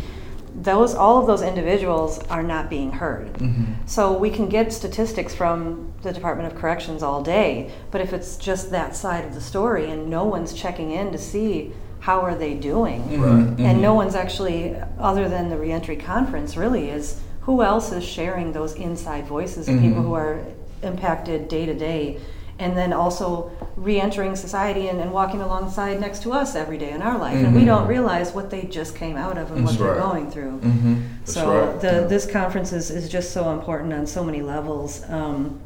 those 0.55 0.95
all 0.95 1.19
of 1.19 1.27
those 1.27 1.43
individuals 1.43 2.19
are 2.29 2.43
not 2.43 2.69
being 2.69 2.93
heard. 2.93 3.33
Mm-hmm. 3.35 3.87
So 3.87 4.17
we 4.17 4.31
can 4.31 4.49
get 4.49 4.73
statistics 4.73 5.35
from 5.35 5.93
the 6.03 6.13
Department 6.13 6.53
of 6.53 6.59
Corrections 6.59 7.03
all 7.03 7.23
day, 7.23 7.73
but 7.91 8.01
if 8.01 8.13
it's 8.13 8.37
just 8.37 8.71
that 8.71 8.95
side 8.95 9.25
of 9.25 9.35
the 9.35 9.41
story 9.41 9.91
and 9.91 10.09
no 10.09 10.25
one's 10.25 10.53
checking 10.53 10.91
in 10.93 11.11
to 11.13 11.19
see 11.19 11.73
how 12.01 12.21
are 12.21 12.35
they 12.35 12.55
doing, 12.55 13.03
mm-hmm. 13.05 13.23
Right. 13.23 13.61
and 13.61 13.81
no 13.81 13.89
mm-hmm. 13.89 13.97
one's 13.97 14.15
actually, 14.15 14.77
other 14.99 15.29
than 15.29 15.49
the 15.49 15.57
reentry 15.57 15.97
conference, 15.97 16.57
really 16.57 16.91
is 16.91 17.21
who 17.43 17.63
else 17.63 17.91
is 17.91 18.05
sharing 18.05 18.53
those 18.53 18.75
inside 18.75 19.27
voices 19.27 19.69
of 19.69 19.81
people 19.81 20.03
who 20.03 20.15
are 20.15 20.45
impacted 20.83 21.49
day 21.49 21.67
to 21.67 21.75
day, 21.75 22.19
and 22.59 22.77
then 22.77 22.93
also 22.93 23.51
re-entering 23.77 24.37
society 24.37 24.89
and, 24.89 25.01
and 25.01 25.13
walking 25.13 25.41
alongside 25.41 26.01
next 26.01 26.23
to 26.23 26.33
us 26.33 26.55
every 26.55 26.79
day 26.79 26.91
in 26.91 27.03
our 27.03 27.19
life, 27.19 27.35
and 27.37 27.55
we 27.55 27.65
don't 27.65 27.87
realize 27.89 28.33
what 28.33 28.51
they 28.51 28.63
just 28.63 28.95
came 28.95 29.17
out 29.17 29.39
of 29.39 29.51
and 29.51 29.65
what 29.65 29.71
That's 29.73 29.79
they're 29.83 29.93
right. 29.95 30.13
going 30.13 30.31
through. 30.31 30.59
Mm-hmm. 30.61 31.03
That's 31.21 31.33
So 31.35 31.67
right, 31.73 31.81
the 31.81 31.93
yeah. 31.93 32.01
this 32.07 32.31
conference 32.31 32.73
is, 32.73 32.91
is 32.91 33.09
just 33.09 33.33
so 33.33 33.51
important 33.53 33.93
on 33.93 34.07
so 34.07 34.23
many 34.23 34.43
levels. 34.43 35.03
Um, 35.09 35.61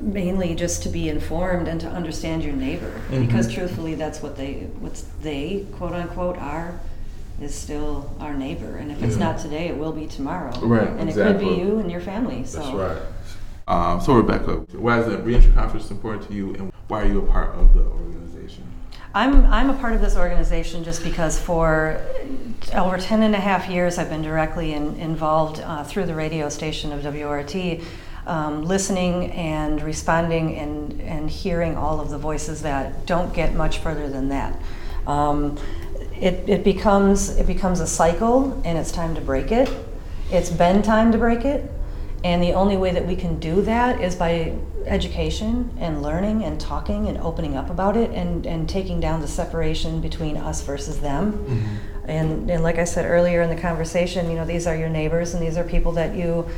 mainly 0.00 0.54
just 0.54 0.84
to 0.84 0.88
be 0.88 1.08
informed 1.08 1.66
and 1.66 1.80
to 1.80 1.88
understand 1.88 2.44
your 2.44 2.54
neighbor, 2.54 2.92
Mm-hmm. 3.10 3.26
because 3.26 3.52
truthfully, 3.52 3.96
that's 3.96 4.22
what 4.22 4.36
they 4.36 4.68
what 4.78 5.02
they 5.22 5.66
quote 5.72 5.92
unquote 5.92 6.38
are 6.38 6.78
is 7.40 7.52
still 7.52 8.08
our 8.20 8.34
neighbor, 8.34 8.76
and 8.76 8.92
if 8.92 9.02
it's 9.02 9.16
Yeah. 9.16 9.32
not 9.32 9.40
today, 9.40 9.66
it 9.66 9.76
will 9.76 9.90
be 9.90 10.06
tomorrow. 10.06 10.52
Right, 10.60 10.86
and 10.86 11.08
it 11.10 11.14
could 11.14 11.40
be 11.40 11.46
you 11.46 11.78
and 11.80 11.90
your 11.90 12.00
family. 12.00 12.44
So 12.44 12.58
That's 12.60 12.72
right. 12.74 12.98
Um, 13.68 14.00
so 14.00 14.14
Rebecca, 14.14 14.56
why 14.76 15.00
is 15.00 15.06
the 15.06 15.18
reentry 15.18 15.52
conference 15.52 15.90
important 15.90 16.26
to 16.28 16.34
you, 16.34 16.54
and 16.54 16.72
why 16.88 17.02
are 17.02 17.06
you 17.06 17.18
a 17.20 17.26
part 17.26 17.54
of 17.54 17.74
the 17.74 17.82
organization? 17.82 18.64
I'm, 19.14 19.46
I'm 19.46 19.70
a 19.70 19.74
part 19.74 19.92
of 19.92 20.00
this 20.00 20.16
organization 20.16 20.84
just 20.84 21.04
because 21.04 21.38
for 21.38 22.00
over 22.74 22.96
10 22.96 23.22
and 23.22 23.34
a 23.34 23.40
half 23.40 23.68
years 23.68 23.98
I've 23.98 24.08
been 24.08 24.22
directly 24.22 24.72
in, 24.72 24.96
involved 24.96 25.60
uh, 25.60 25.84
through 25.84 26.06
the 26.06 26.14
radio 26.14 26.48
station 26.48 26.92
of 26.92 27.04
WORT, 27.04 27.54
um, 28.26 28.62
listening 28.64 29.30
and 29.32 29.82
responding 29.82 30.56
and, 30.56 31.00
and 31.02 31.28
hearing 31.28 31.76
all 31.76 32.00
of 32.00 32.08
the 32.08 32.18
voices 32.18 32.62
that 32.62 33.04
don't 33.04 33.34
get 33.34 33.54
much 33.54 33.78
further 33.78 34.08
than 34.08 34.30
that. 34.30 34.58
Um, 35.06 35.58
it, 36.18 36.48
it, 36.48 36.64
becomes, 36.64 37.36
it 37.36 37.46
becomes 37.46 37.80
a 37.80 37.86
cycle 37.86 38.62
and 38.64 38.78
it's 38.78 38.92
time 38.92 39.14
to 39.14 39.20
break 39.20 39.52
it. 39.52 39.68
It's 40.30 40.50
been 40.50 40.80
time 40.80 41.12
to 41.12 41.18
break 41.18 41.44
it. 41.44 41.70
And 42.24 42.42
the 42.42 42.52
only 42.52 42.76
way 42.76 42.92
that 42.92 43.06
we 43.06 43.16
can 43.16 43.40
do 43.40 43.62
that 43.62 44.00
is 44.00 44.14
by 44.14 44.54
education 44.86 45.70
and 45.78 46.02
learning 46.02 46.44
and 46.44 46.60
talking 46.60 47.08
and 47.08 47.18
opening 47.18 47.56
up 47.56 47.70
about 47.70 47.96
it 47.96 48.10
and, 48.12 48.46
and 48.46 48.68
taking 48.68 49.00
down 49.00 49.20
the 49.20 49.28
separation 49.28 50.00
between 50.00 50.36
us 50.36 50.62
versus 50.62 51.00
them. 51.00 51.80
And, 52.04 52.50
and 52.50 52.62
like 52.62 52.78
I 52.78 52.84
said 52.84 53.06
earlier 53.06 53.42
in 53.42 53.50
the 53.50 53.60
conversation, 53.60 54.28
you 54.30 54.36
know, 54.36 54.44
these 54.44 54.66
are 54.66 54.76
your 54.76 54.88
neighbors 54.88 55.34
and 55.34 55.42
these 55.42 55.56
are 55.56 55.64
people 55.64 55.92
that 55.92 56.14
you 56.14 56.48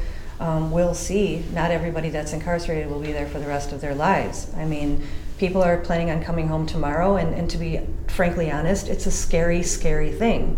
um, 0.40 0.70
will 0.70 0.94
see. 0.94 1.44
Not 1.53 1.70
everybody 1.70 2.11
that's 2.11 2.33
incarcerated 2.33 2.90
will 2.90 3.00
be 3.00 3.12
there 3.12 3.27
for 3.27 3.38
the 3.38 3.46
rest 3.46 3.72
of 3.72 3.81
their 3.81 3.94
lives. 3.94 4.50
I 4.57 4.64
mean, 4.64 5.07
people 5.38 5.62
are 5.62 5.79
planning 5.79 6.11
on 6.11 6.22
coming 6.22 6.48
home 6.48 6.66
tomorrow, 6.66 7.16
and, 7.16 7.35
and 7.35 7.48
to 7.50 7.59
be 7.59 7.81
frankly 8.09 8.50
honest, 8.50 8.88
it's 8.88 9.07
a 9.07 9.11
scary, 9.11 9.62
scary 9.62 10.12
thing 10.12 10.57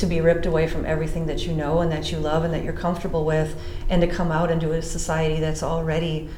to 0.00 0.06
be 0.06 0.20
ripped 0.20 0.46
away 0.46 0.66
from 0.66 0.84
everything 0.84 1.26
that 1.26 1.46
you 1.46 1.52
know 1.52 1.80
and 1.80 1.90
that 1.92 2.10
you 2.10 2.18
love 2.18 2.44
and 2.44 2.52
that 2.52 2.64
you're 2.64 2.72
comfortable 2.72 3.24
with, 3.24 3.58
and 3.88 4.02
to 4.02 4.08
come 4.08 4.32
out 4.32 4.50
into 4.50 4.72
a 4.72 4.82
society 4.82 5.40
that's 5.40 5.62
already 5.62 6.28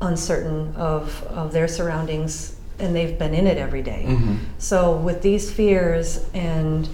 uncertain 0.00 0.74
of, 0.76 1.22
of 1.24 1.52
their 1.52 1.68
surroundings 1.68 2.56
and 2.80 2.96
they've 2.96 3.18
been 3.18 3.34
in 3.34 3.46
it 3.46 3.58
every 3.58 3.82
day. 3.82 4.04
Mm-hmm. 4.08 4.36
So 4.58 4.96
with 4.96 5.22
these 5.22 5.52
fears 5.52 6.26
and 6.34 6.88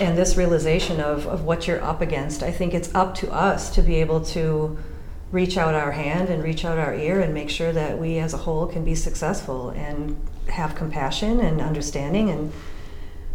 and 0.00 0.16
this 0.16 0.36
realization 0.36 1.00
of, 1.00 1.26
of 1.26 1.42
what 1.42 1.66
you're 1.66 1.82
up 1.82 2.00
against, 2.00 2.44
I 2.44 2.52
think 2.52 2.72
it's 2.72 2.94
up 2.94 3.16
to 3.16 3.32
us 3.32 3.74
to 3.74 3.82
be 3.82 3.96
able 3.96 4.20
to 4.26 4.78
reach 5.32 5.58
out 5.58 5.74
our 5.74 5.90
hand 5.90 6.28
and 6.28 6.40
reach 6.40 6.64
out 6.64 6.78
our 6.78 6.94
ear 6.94 7.20
and 7.20 7.34
make 7.34 7.50
sure 7.50 7.72
that 7.72 7.98
we 7.98 8.18
as 8.18 8.32
a 8.32 8.36
whole 8.36 8.68
can 8.68 8.84
be 8.84 8.94
successful 8.94 9.70
and 9.70 10.16
have 10.50 10.76
compassion 10.76 11.40
and 11.40 11.60
understanding 11.60 12.30
and 12.30 12.52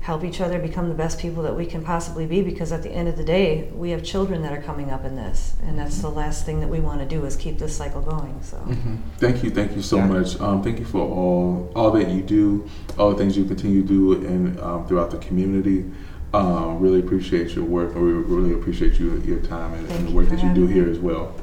help 0.04 0.22
each 0.26 0.42
other 0.42 0.60
become 0.60 0.90
the 0.90 0.94
best 0.96 1.18
people 1.18 1.42
that 1.44 1.56
we 1.56 1.66
can 1.66 1.82
possibly 1.82 2.26
be 2.26 2.42
because 2.42 2.74
at 2.74 2.84
the 2.84 2.90
end 2.90 3.08
of 3.08 3.16
the 3.16 3.24
day 3.24 3.70
we 3.74 3.90
have 3.92 4.04
children 4.04 4.42
that 4.42 4.52
are 4.52 4.62
coming 4.62 4.92
up 4.92 5.06
in 5.06 5.16
this 5.16 5.54
and 5.64 5.80
that's 5.80 6.00
the 6.00 6.10
last 6.10 6.46
thing 6.46 6.60
that 6.60 6.68
we 6.68 6.82
want 6.82 7.00
to 7.00 7.06
do 7.06 7.24
is 7.26 7.38
keep 7.38 7.58
this 7.58 7.74
cycle 7.76 8.02
going 8.02 8.38
so 8.44 8.58
Mm-hmm. 8.58 8.96
Thank 9.18 9.44
you, 9.44 9.50
thank 9.50 9.76
you 9.78 9.82
so 9.82 9.98
Yeah. 9.98 10.08
much. 10.08 10.40
Um, 10.42 10.62
thank 10.62 10.78
you 10.80 10.86
for 10.86 11.00
all 11.00 11.72
all 11.74 11.92
that 11.92 12.10
you 12.10 12.22
do, 12.22 12.70
all 13.00 13.12
the 13.12 13.18
things 13.18 13.38
you 13.38 13.46
continue 13.46 13.82
to 13.82 13.88
do, 13.88 14.28
and 14.28 14.60
um, 14.60 14.86
throughout 14.88 15.10
the 15.12 15.18
community. 15.20 15.86
Um, 16.34 16.80
really 16.80 17.00
appreciate 17.00 17.52
your 17.56 17.64
work, 17.64 17.94
and 17.96 18.04
we 18.04 18.12
really 18.12 18.54
appreciate 18.60 19.00
you 19.00 19.22
your 19.26 19.40
time 19.40 19.74
and, 19.76 19.90
and 19.92 20.08
the 20.08 20.12
work 20.12 20.28
that 20.30 20.42
you 20.44 20.52
do 20.54 20.62
having 20.68 20.76
here 20.76 20.90
as 20.90 21.00
well. 21.00 21.36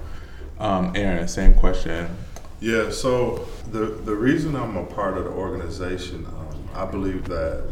Um, 0.59 0.93
Aaron, 0.97 1.29
same 1.29 1.55
question. 1.55 2.09
Yeah, 2.61 2.91
so 2.91 3.47
the 3.71 3.87
the 4.09 4.15
reason 4.15 4.55
I'm 4.57 4.77
a 4.77 4.85
part 4.85 5.17
of 5.17 5.25
the 5.25 5.31
organization, 5.31 6.27
um, 6.27 6.69
I 6.75 6.85
believe 6.85 7.25
that 7.29 7.65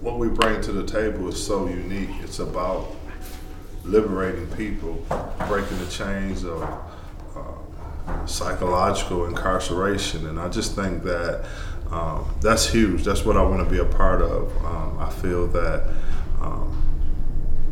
what 0.00 0.18
we 0.18 0.28
bring 0.28 0.60
to 0.62 0.72
the 0.72 0.84
table 0.84 1.28
is 1.28 1.44
so 1.44 1.68
unique. 1.68 2.10
It's 2.22 2.38
about 2.38 2.96
liberating 3.84 4.46
people, 4.48 5.04
breaking 5.46 5.78
the 5.78 5.90
chains 5.90 6.44
of 6.44 6.62
uh, 6.62 8.26
psychological 8.26 9.26
incarceration, 9.26 10.26
and 10.26 10.40
I 10.40 10.48
just 10.48 10.74
think 10.74 11.02
that 11.04 11.44
um, 11.90 12.34
that's 12.40 12.68
huge. 12.68 13.04
That's 13.04 13.24
what 13.24 13.36
I 13.36 13.42
want 13.42 13.62
to 13.64 13.70
be 13.70 13.78
a 13.78 13.84
part 13.84 14.22
of. 14.22 14.56
Um, 14.64 14.98
I 14.98 15.10
feel 15.10 15.46
that. 15.48 15.88
Um, 16.40 16.76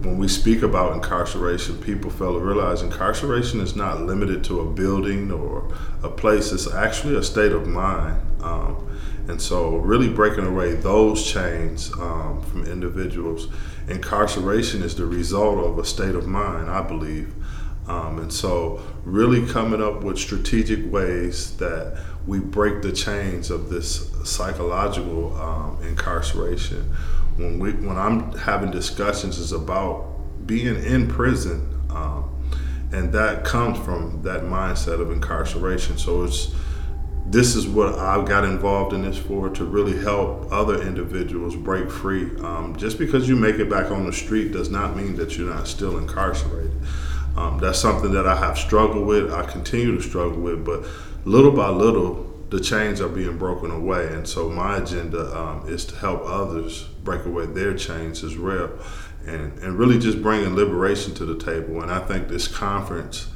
when 0.02 0.16
we 0.16 0.28
speak 0.28 0.62
about 0.62 0.94
incarceration, 0.94 1.76
people 1.78 2.08
fail 2.08 2.34
to 2.34 2.38
realize 2.38 2.82
incarceration 2.82 3.60
is 3.60 3.74
not 3.74 4.02
limited 4.02 4.44
to 4.44 4.60
a 4.60 4.64
building 4.64 5.32
or 5.32 5.74
a 6.04 6.08
place. 6.08 6.52
It's 6.52 6.72
actually 6.72 7.16
a 7.16 7.22
state 7.22 7.50
of 7.50 7.66
mind. 7.66 8.20
Um, 8.40 8.88
and 9.28 9.40
so, 9.40 9.76
really 9.76 10.08
breaking 10.08 10.46
away 10.46 10.74
those 10.74 11.30
chains 11.30 11.92
um, 12.00 12.40
from 12.40 12.64
individuals, 12.64 13.48
incarceration 13.86 14.82
is 14.82 14.96
the 14.96 15.04
result 15.04 15.58
of 15.58 15.78
a 15.78 15.84
state 15.84 16.14
of 16.14 16.26
mind, 16.26 16.70
I 16.70 16.80
believe. 16.80 17.34
Um, 17.86 18.18
and 18.20 18.32
so, 18.32 18.80
really 19.04 19.46
coming 19.46 19.82
up 19.82 20.02
with 20.02 20.18
strategic 20.18 20.90
ways 20.90 21.54
that 21.58 22.02
we 22.26 22.38
break 22.38 22.80
the 22.80 22.90
chains 22.90 23.50
of 23.50 23.68
this 23.68 24.10
psychological 24.24 25.36
um, 25.36 25.78
incarceration. 25.82 26.90
When 27.36 27.58
we, 27.58 27.72
when 27.72 27.98
I'm 27.98 28.32
having 28.32 28.70
discussions, 28.70 29.38
is 29.38 29.52
about 29.52 30.06
being 30.46 30.82
in 30.82 31.06
prison, 31.06 31.68
um, 31.90 32.34
and 32.92 33.12
that 33.12 33.44
comes 33.44 33.78
from 33.84 34.22
that 34.22 34.44
mindset 34.44 35.02
of 35.02 35.10
incarceration. 35.10 35.98
So 35.98 36.24
it's 36.24 36.54
this 37.30 37.54
is 37.54 37.66
what 37.66 37.94
I 37.98 38.24
got 38.24 38.44
involved 38.44 38.94
in 38.94 39.02
this 39.02 39.18
for 39.18 39.50
to 39.50 39.64
really 39.64 39.98
help 39.98 40.50
other 40.50 40.80
individuals 40.80 41.54
break 41.56 41.90
free. 41.90 42.34
Um, 42.40 42.74
just 42.78 42.98
because 42.98 43.28
you 43.28 43.36
make 43.36 43.56
it 43.56 43.68
back 43.68 43.90
on 43.90 44.06
the 44.06 44.12
street 44.14 44.50
does 44.52 44.70
not 44.70 44.96
mean 44.96 45.14
that 45.16 45.36
you're 45.36 45.52
not 45.52 45.68
still 45.68 45.98
incarcerated. 45.98 46.72
Um, 47.36 47.58
that's 47.58 47.78
something 47.78 48.12
that 48.12 48.26
I 48.26 48.34
have 48.34 48.56
struggled 48.56 49.06
with. 49.06 49.30
I 49.30 49.44
continue 49.44 49.94
to 49.94 50.02
struggle 50.02 50.40
with, 50.40 50.64
but 50.64 50.86
little 51.26 51.52
by 51.52 51.68
little, 51.68 52.24
the 52.48 52.60
chains 52.60 52.98
are 53.02 53.10
being 53.10 53.36
broken 53.36 53.70
away. 53.70 54.06
And 54.06 54.26
so 54.26 54.48
my 54.48 54.78
agenda 54.78 55.38
um, 55.38 55.68
is 55.68 55.84
to 55.86 55.96
help 55.96 56.22
others 56.24 56.84
break 57.04 57.26
away 57.26 57.44
their 57.44 57.74
chains 57.76 58.24
as 58.24 58.38
well, 58.38 58.70
and 59.26 59.58
and 59.58 59.78
really 59.78 59.98
just 59.98 60.22
bringing 60.22 60.54
liberation 60.56 61.14
to 61.16 61.26
the 61.26 61.38
table. 61.38 61.82
And 61.82 61.92
I 61.92 62.00
think 62.00 62.28
this 62.28 62.48
conference 62.48 63.28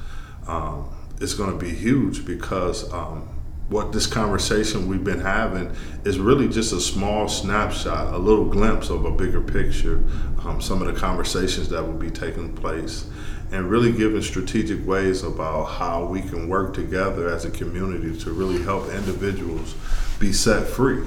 um, 0.46 0.88
is 1.20 1.34
going 1.34 1.50
to 1.50 1.62
be 1.62 1.74
huge 1.74 2.24
because. 2.24 2.90
Um, 2.90 3.28
what 3.72 3.90
this 3.90 4.06
conversation 4.06 4.86
we've 4.86 5.02
been 5.02 5.20
having 5.20 5.74
is 6.04 6.18
really 6.18 6.46
just 6.46 6.72
a 6.72 6.80
small 6.80 7.26
snapshot, 7.26 8.12
a 8.12 8.18
little 8.18 8.44
glimpse 8.44 8.90
of 8.90 9.06
a 9.06 9.10
bigger 9.10 9.40
picture, 9.40 10.04
um, 10.44 10.60
some 10.60 10.82
of 10.82 10.92
the 10.92 11.00
conversations 11.00 11.70
that 11.70 11.82
will 11.82 11.94
be 11.94 12.10
taking 12.10 12.54
place, 12.54 13.06
and 13.50 13.70
really 13.70 13.90
giving 13.90 14.20
strategic 14.22 14.86
ways 14.86 15.22
about 15.22 15.64
how 15.64 16.04
we 16.04 16.20
can 16.20 16.48
work 16.48 16.74
together 16.74 17.28
as 17.28 17.44
a 17.46 17.50
community 17.50 18.16
to 18.18 18.30
really 18.30 18.62
help 18.62 18.88
individuals 18.90 19.74
be 20.18 20.32
set 20.32 20.66
free. 20.66 21.04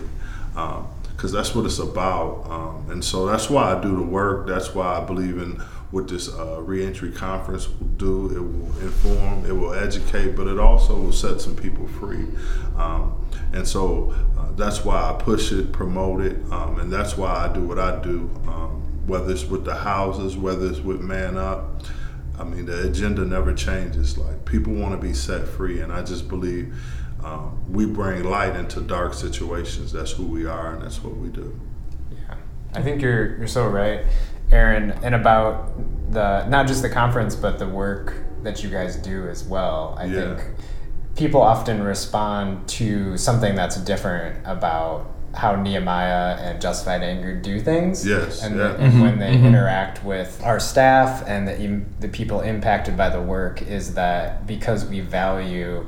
Because 0.54 1.32
that's 1.32 1.56
what 1.56 1.66
it's 1.66 1.80
about. 1.80 2.46
Um, 2.50 2.92
and 2.92 3.04
so 3.04 3.26
that's 3.26 3.50
why 3.50 3.76
I 3.76 3.82
do 3.82 3.96
the 3.96 4.04
work. 4.04 4.48
That's 4.48 4.76
why 4.76 4.98
I 4.98 5.04
believe 5.04 5.38
in 5.38 5.62
what 5.96 6.10
this 6.10 6.28
uh, 6.28 6.62
reentry 6.62 7.10
conference 7.10 7.70
will 7.70 7.88
do. 7.88 8.26
It 8.36 8.42
will 8.42 8.82
inform, 8.86 9.46
it 9.46 9.54
will 9.54 9.74
educate, 9.74 10.36
but 10.36 10.46
it 10.46 10.60
also 10.60 10.94
will 10.94 11.14
set 11.14 11.40
some 11.40 11.56
people 11.56 11.88
free. 11.88 12.28
Um, 12.76 13.26
and 13.54 13.66
so 13.66 14.14
uh, 14.38 14.52
that's 14.58 14.84
why 14.84 15.10
I 15.10 15.14
push 15.14 15.54
it, 15.54 15.72
promote 15.72 16.20
it, 16.20 16.36
um, 16.52 16.82
and 16.82 16.92
that's 16.92 17.16
why 17.16 17.34
I 17.34 17.54
do 17.54 17.62
what 17.62 17.80
I 17.80 18.04
do, 18.04 18.30
um, 18.46 18.84
whether 19.08 19.32
it's 19.32 19.46
with 19.46 19.64
the 19.64 19.74
houses, 19.74 20.36
whether 20.36 20.68
it's 20.68 20.82
with 20.82 21.00
Man 21.00 21.38
Up. 21.38 21.84
I 22.38 22.44
mean, 22.44 22.66
the 22.66 22.90
agenda 22.90 23.24
never 23.24 23.54
changes. 23.54 24.18
Like, 24.18 24.44
people 24.44 24.74
want 24.74 25.00
to 25.00 25.08
be 25.08 25.14
set 25.14 25.48
free, 25.48 25.80
and 25.80 25.94
I 25.94 26.04
just 26.04 26.28
believe 26.28 26.76
um, 27.24 27.72
we 27.72 27.86
bring 27.86 28.26
light 28.26 28.58
into 28.58 28.82
dark 28.82 29.14
situations. 29.14 29.94
That's 29.94 30.12
who 30.12 30.26
we 30.26 30.46
are, 30.46 30.74
and 30.74 30.82
that's 30.82 31.02
what 31.02 31.16
we 31.16 31.30
do. 31.30 31.58
Yeah, 32.12 32.36
I 32.74 32.82
think 32.82 33.02
you're 33.02 33.38
you're 33.38 33.48
so 33.48 33.66
right. 33.70 34.04
Aaron, 34.52 34.92
and 35.04 35.16
about 35.16 35.72
the 36.12 36.46
not 36.48 36.68
just 36.68 36.82
the 36.82 36.90
conference, 36.90 37.36
but 37.36 37.60
the 37.60 37.68
work 37.68 38.14
that 38.44 38.64
you 38.64 38.70
guys 38.70 38.96
do 38.96 39.28
as 39.28 39.44
well. 39.44 39.96
I 40.00 40.06
Yeah. 40.06 40.36
think 40.36 40.56
people 41.16 41.42
often 41.42 41.84
respond 41.84 42.68
to 42.68 43.18
something 43.18 43.56
that's 43.56 43.78
different 43.78 44.38
about 44.46 45.08
how 45.34 45.56
Nehemiah 45.56 46.38
and 46.38 46.62
Justified 46.62 47.02
Anger 47.04 47.36
do 47.36 47.60
things. 47.60 48.06
Yes, 48.08 48.42
And, 48.44 48.58
yeah. 48.58 48.76
and 48.80 49.02
when 49.02 49.12
mm-hmm, 49.12 49.20
they 49.20 49.36
mm-hmm. 49.36 49.46
interact 49.48 50.04
with 50.06 50.42
our 50.44 50.60
staff 50.60 51.24
and 51.28 51.48
the, 51.48 51.82
the 52.00 52.08
people 52.08 52.40
impacted 52.42 52.96
by 52.96 53.10
the 53.10 53.22
work, 53.22 53.62
is 53.62 53.96
that 53.96 54.48
because 54.48 54.86
we 54.86 55.02
value 55.02 55.86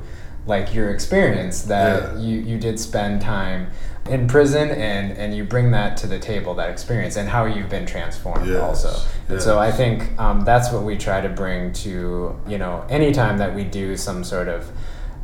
like 0.48 0.74
your 0.74 0.90
experience 0.90 1.62
that 1.62 2.14
Yeah. 2.14 2.18
you, 2.18 2.38
you 2.40 2.58
did 2.58 2.80
spend 2.80 3.20
time 3.20 3.68
in 4.08 4.26
prison 4.26 4.70
and, 4.70 5.12
and 5.18 5.36
you 5.36 5.44
bring 5.44 5.70
that 5.72 5.96
to 5.98 6.06
the 6.06 6.18
table, 6.18 6.54
that 6.54 6.70
experience, 6.70 7.16
and 7.16 7.28
how 7.28 7.44
you've 7.44 7.68
been 7.68 7.84
transformed 7.84 8.46
Yes, 8.48 8.58
also. 8.62 9.08
And 9.28 9.40
so 9.42 9.58
I 9.58 9.70
think 9.70 10.18
um, 10.18 10.44
that's 10.46 10.72
what 10.72 10.82
we 10.82 10.96
try 10.96 11.20
to 11.20 11.28
bring 11.28 11.72
to, 11.84 12.34
you 12.48 12.56
know, 12.58 12.86
anytime 12.88 13.36
that 13.38 13.54
we 13.54 13.64
do 13.64 13.96
some 13.98 14.24
sort 14.24 14.48
of 14.48 14.70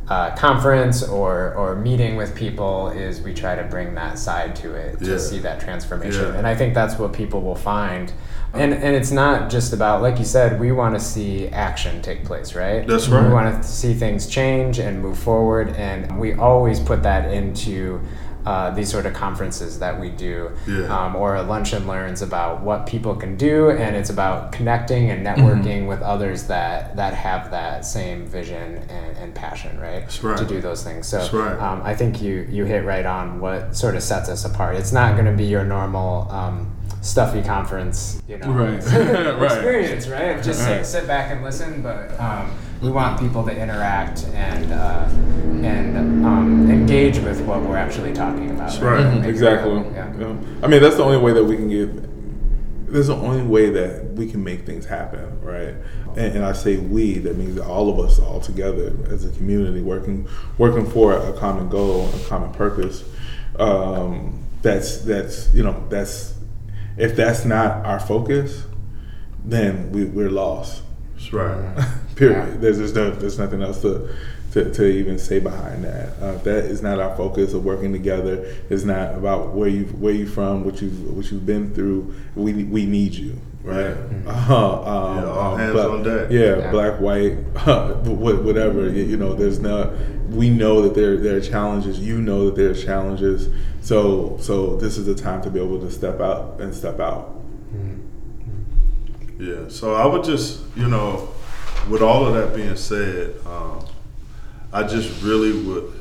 uh, 0.07 0.35
conference 0.35 1.01
or, 1.01 1.55
or 1.55 1.75
meeting 1.75 2.15
with 2.15 2.35
people 2.35 2.89
is 2.89 3.21
we 3.21 3.33
try 3.33 3.55
to 3.55 3.63
bring 3.63 3.95
that 3.95 4.19
side 4.19 4.55
to 4.57 4.75
it 4.75 4.99
to 4.99 5.11
Yeah. 5.13 5.17
see 5.17 5.39
that 5.39 5.59
transformation. 5.59 6.21
Yeah. 6.25 6.37
And 6.37 6.45
I 6.45 6.53
think 6.53 6.75
that's 6.75 6.99
what 6.99 7.11
people 7.11 7.41
will 7.41 7.55
find. 7.55 8.13
And, 8.55 8.73
and 8.73 8.95
it's 8.95 9.11
not 9.11 9.49
just 9.49 9.73
about, 9.73 10.01
like 10.01 10.19
you 10.19 10.25
said, 10.25 10.59
we 10.59 10.71
want 10.71 10.95
to 10.95 10.99
see 10.99 11.47
action 11.49 12.01
take 12.01 12.25
place, 12.25 12.55
right? 12.55 12.85
That's 12.87 13.07
right. 13.07 13.27
We 13.27 13.33
want 13.33 13.61
to 13.61 13.67
see 13.67 13.93
things 13.93 14.27
change 14.27 14.79
and 14.79 15.01
move 15.01 15.17
forward. 15.17 15.69
And 15.69 16.19
we 16.19 16.33
always 16.33 16.79
put 16.79 17.03
that 17.03 17.31
into 17.31 18.01
uh, 18.45 18.69
these 18.69 18.91
sort 18.91 19.07
of 19.07 19.13
conferences 19.13 19.79
that 19.79 19.99
we 19.99 20.09
do 20.11 20.51
Yeah. 20.67 20.85
um, 20.95 21.15
or 21.15 21.33
a 21.35 21.41
lunch 21.41 21.73
and 21.73 21.87
learns 21.87 22.21
about 22.21 22.61
what 22.61 22.85
people 22.85 23.15
can 23.15 23.37
do. 23.37 23.71
And 23.71 23.95
it's 23.95 24.11
about 24.11 24.51
connecting 24.51 25.09
and 25.09 25.25
networking 25.25 25.87
with 25.87 26.01
others 26.03 26.43
that, 26.43 26.95
that 26.95 27.15
have 27.15 27.49
that 27.49 27.85
same 27.85 28.27
vision 28.27 28.83
and, 28.87 29.17
and 29.17 29.33
passion, 29.33 29.79
right? 29.79 30.01
That's 30.01 30.23
right. 30.23 30.37
To 30.37 30.45
do 30.45 30.61
those 30.61 30.83
things. 30.83 31.07
So 31.07 31.27
right. 31.33 31.59
um, 31.59 31.81
I 31.83 31.95
think 31.95 32.21
you, 32.21 32.47
you 32.47 32.65
hit 32.65 32.85
right 32.85 33.05
on 33.05 33.39
what 33.39 33.75
sort 33.75 33.95
of 33.95 34.03
sets 34.03 34.29
us 34.29 34.45
apart. 34.45 34.75
It's 34.75 34.91
not 34.91 35.13
going 35.15 35.25
to 35.25 35.35
be 35.35 35.45
your 35.45 35.65
normal 35.65 36.29
um, 36.29 36.74
stuffy 37.05 37.41
conference, 37.43 38.21
you 38.27 38.37
know, 38.39 38.49
Right. 38.51 38.83
Right. 39.39 39.43
experience, 39.51 40.07
right? 40.07 40.37
Of 40.37 40.43
Just 40.43 40.59
sit, 40.63 40.77
Right. 40.77 40.85
sit 40.85 41.07
back 41.07 41.31
and 41.31 41.43
listen, 41.43 41.81
but 41.83 42.19
um, 42.19 42.51
we 42.81 42.89
want 42.89 43.19
people 43.19 43.43
to 43.45 43.51
interact 43.55 44.25
and 44.33 44.71
uh, 44.73 45.07
and 45.63 46.25
um, 46.25 46.69
engage 46.69 47.19
with 47.19 47.41
what 47.41 47.61
we're 47.61 47.77
actually 47.77 48.11
talking 48.11 48.49
about. 48.51 48.69
That's 48.69 48.79
right. 48.79 49.05
Mhm, 49.05 49.25
exactly. 49.25 49.75
Yeah. 49.93 50.13
Yeah. 50.19 50.35
I 50.63 50.67
mean, 50.67 50.81
that's 50.81 50.95
the 50.97 51.03
only 51.03 51.17
way 51.17 51.31
that 51.33 51.43
we 51.43 51.55
can 51.55 51.69
get. 51.69 51.89
There's 52.91 53.07
the 53.07 53.15
only 53.15 53.43
way 53.43 53.69
that 53.69 54.13
we 54.13 54.29
can 54.29 54.43
make 54.43 54.65
things 54.65 54.85
happen, 54.85 55.41
right? 55.41 55.73
And, 56.15 56.37
and 56.37 56.45
I 56.45 56.53
say 56.53 56.77
we. 56.77 57.19
That 57.19 57.37
means 57.37 57.59
all 57.59 57.89
of 57.89 57.99
us, 58.03 58.19
all 58.19 58.39
together 58.39 58.93
as 59.09 59.25
a 59.25 59.29
community, 59.37 59.81
working 59.81 60.27
working 60.57 60.85
for 60.85 61.13
a 61.13 61.33
common 61.33 61.69
goal, 61.69 62.09
a 62.09 62.19
common 62.29 62.51
purpose. 62.53 63.03
Um, 63.59 64.39
that's 64.61 64.99
that's 64.99 65.53
you 65.53 65.63
know 65.63 65.83
that's 65.89 66.34
if 66.97 67.15
that's 67.15 67.45
not 67.45 67.85
our 67.85 67.99
focus, 67.99 68.65
then 69.43 69.91
we, 69.91 70.05
we're 70.05 70.29
lost. 70.29 70.83
That's 71.13 71.33
right. 71.33 71.87
Period. 72.15 72.53
Yeah. 72.53 72.57
There's 72.57 72.77
there's 72.77 72.93
no 72.95 73.11
there's 73.11 73.37
nothing 73.37 73.61
else 73.61 73.81
to, 73.81 74.09
to, 74.55 74.73
to 74.73 74.85
even 74.85 75.19
say 75.19 75.39
behind 75.39 75.83
that. 75.83 76.17
Uh, 76.21 76.37
that 76.43 76.63
is 76.63 76.81
not 76.81 76.97
our 76.97 77.13
focus 77.17 77.53
of 77.53 77.65
working 77.65 77.91
together. 77.91 78.55
It's 78.69 78.85
not 78.85 79.13
about 79.15 79.53
where 79.53 79.67
you 79.67 79.83
where 79.99 80.13
you 80.13 80.25
from, 80.25 80.63
what 80.63 80.81
you 80.81 80.89
what 80.89 81.29
you've 81.29 81.45
been 81.45 81.73
through. 81.73 82.15
We 82.35 82.63
we 82.63 82.85
need 82.85 83.13
you, 83.15 83.37
right? 83.63 83.97
Uh, 84.25 84.29
um, 84.29 85.17
Yeah, 85.17 85.29
all 85.29 85.55
hands 85.57 85.73
but- 85.73 85.89
on 85.91 86.03
deck. 86.03 86.31
Yeah, 86.31 86.57
Yeah. 86.57 86.71
black, 86.71 87.01
white, 87.01 87.33
whatever. 88.05 88.89
You 88.89 89.03
you 89.03 89.17
know, 89.17 89.33
there's 89.33 89.59
no. 89.59 89.93
We 90.29 90.49
know 90.49 90.81
that 90.83 90.95
there 90.95 91.17
there 91.17 91.35
are 91.35 91.41
challenges. 91.41 91.99
You 91.99 92.21
know 92.21 92.45
that 92.45 92.55
there 92.55 92.69
are 92.71 92.73
challenges. 92.73 93.49
So 93.81 94.37
so 94.39 94.77
this 94.77 94.97
is 94.97 95.05
the 95.05 95.15
time 95.15 95.41
to 95.41 95.49
be 95.49 95.59
able 95.59 95.79
to 95.81 95.91
step 95.91 96.21
out 96.21 96.61
and 96.61 96.73
step 96.73 97.01
out. 97.01 97.33
Yeah, 99.37 99.67
so 99.67 99.95
I 99.95 100.05
would 100.05 100.23
just, 100.23 100.61
you 100.77 100.87
know, 100.87 101.27
with 101.89 102.01
all 102.01 102.25
of 102.25 102.33
that 102.35 102.55
being 102.55 102.77
said, 102.77 103.35
um, 103.45 103.85
I 104.73 104.83
just 104.83 105.23
really 105.23 105.53
would 105.63 105.93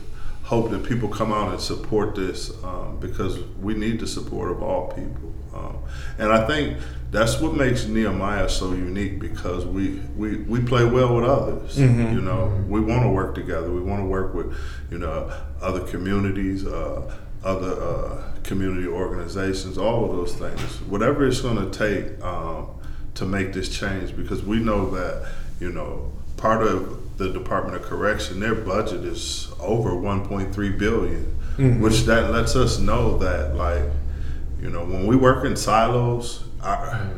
hope 0.42 0.70
that 0.70 0.84
people 0.84 1.08
come 1.08 1.32
out 1.32 1.50
and 1.50 1.60
support 1.60 2.14
this 2.14 2.52
um, 2.62 2.98
because 3.00 3.38
we 3.60 3.74
need 3.74 3.98
the 4.00 4.06
support 4.06 4.50
of 4.50 4.62
all 4.62 4.88
people. 4.92 5.32
Um, 5.54 5.78
and 6.18 6.32
I 6.32 6.46
think 6.46 6.78
that's 7.10 7.40
what 7.40 7.54
makes 7.54 7.86
Nehemiah 7.86 8.48
so 8.48 8.72
unique 8.72 9.20
because 9.20 9.64
we, 9.64 10.00
we, 10.16 10.38
we 10.38 10.60
play 10.60 10.84
well 10.84 11.14
with 11.14 11.24
others. 11.24 11.78
You 12.12 12.20
know, 12.20 12.46
we 12.68 12.80
want 12.80 13.02
to 13.04 13.08
work 13.08 13.34
together. 13.34 13.70
We 13.70 13.80
want 13.80 14.02
to 14.02 14.06
work 14.06 14.34
with, 14.34 14.54
you 14.90 14.98
know, 14.98 15.32
other 15.62 15.80
communities, 15.80 16.66
uh, 16.66 17.14
other 17.44 17.80
uh, 17.80 18.32
community 18.42 18.88
organizations, 18.88 19.78
all 19.78 20.04
of 20.04 20.16
those 20.16 20.34
things. 20.34 20.60
Whatever 20.88 21.26
it's 21.26 21.40
going 21.40 21.70
to 21.70 21.70
take 21.70 22.22
um, 22.22 22.68
to 23.14 23.24
make 23.24 23.52
this 23.52 23.68
change 23.68 24.16
because 24.16 24.42
we 24.42 24.58
know 24.58 24.90
that, 24.90 25.30
you 25.60 25.70
know, 25.70 26.12
part 26.36 26.62
of 26.62 27.00
the 27.16 27.30
Department 27.30 27.76
of 27.76 27.82
Correction, 27.82 28.40
their 28.40 28.54
budget 28.54 29.04
is 29.04 29.52
over 29.60 29.90
1.3 29.90 30.78
billion, 30.78 31.38
mm-hmm. 31.56 31.80
which 31.80 32.02
that 32.02 32.30
lets 32.30 32.56
us 32.56 32.78
know 32.78 33.18
that, 33.18 33.54
like, 33.54 33.84
you 34.60 34.70
know, 34.70 34.84
when 34.84 35.06
we 35.06 35.16
work 35.16 35.44
in 35.44 35.56
silos, 35.56 36.44
our, 36.62 37.10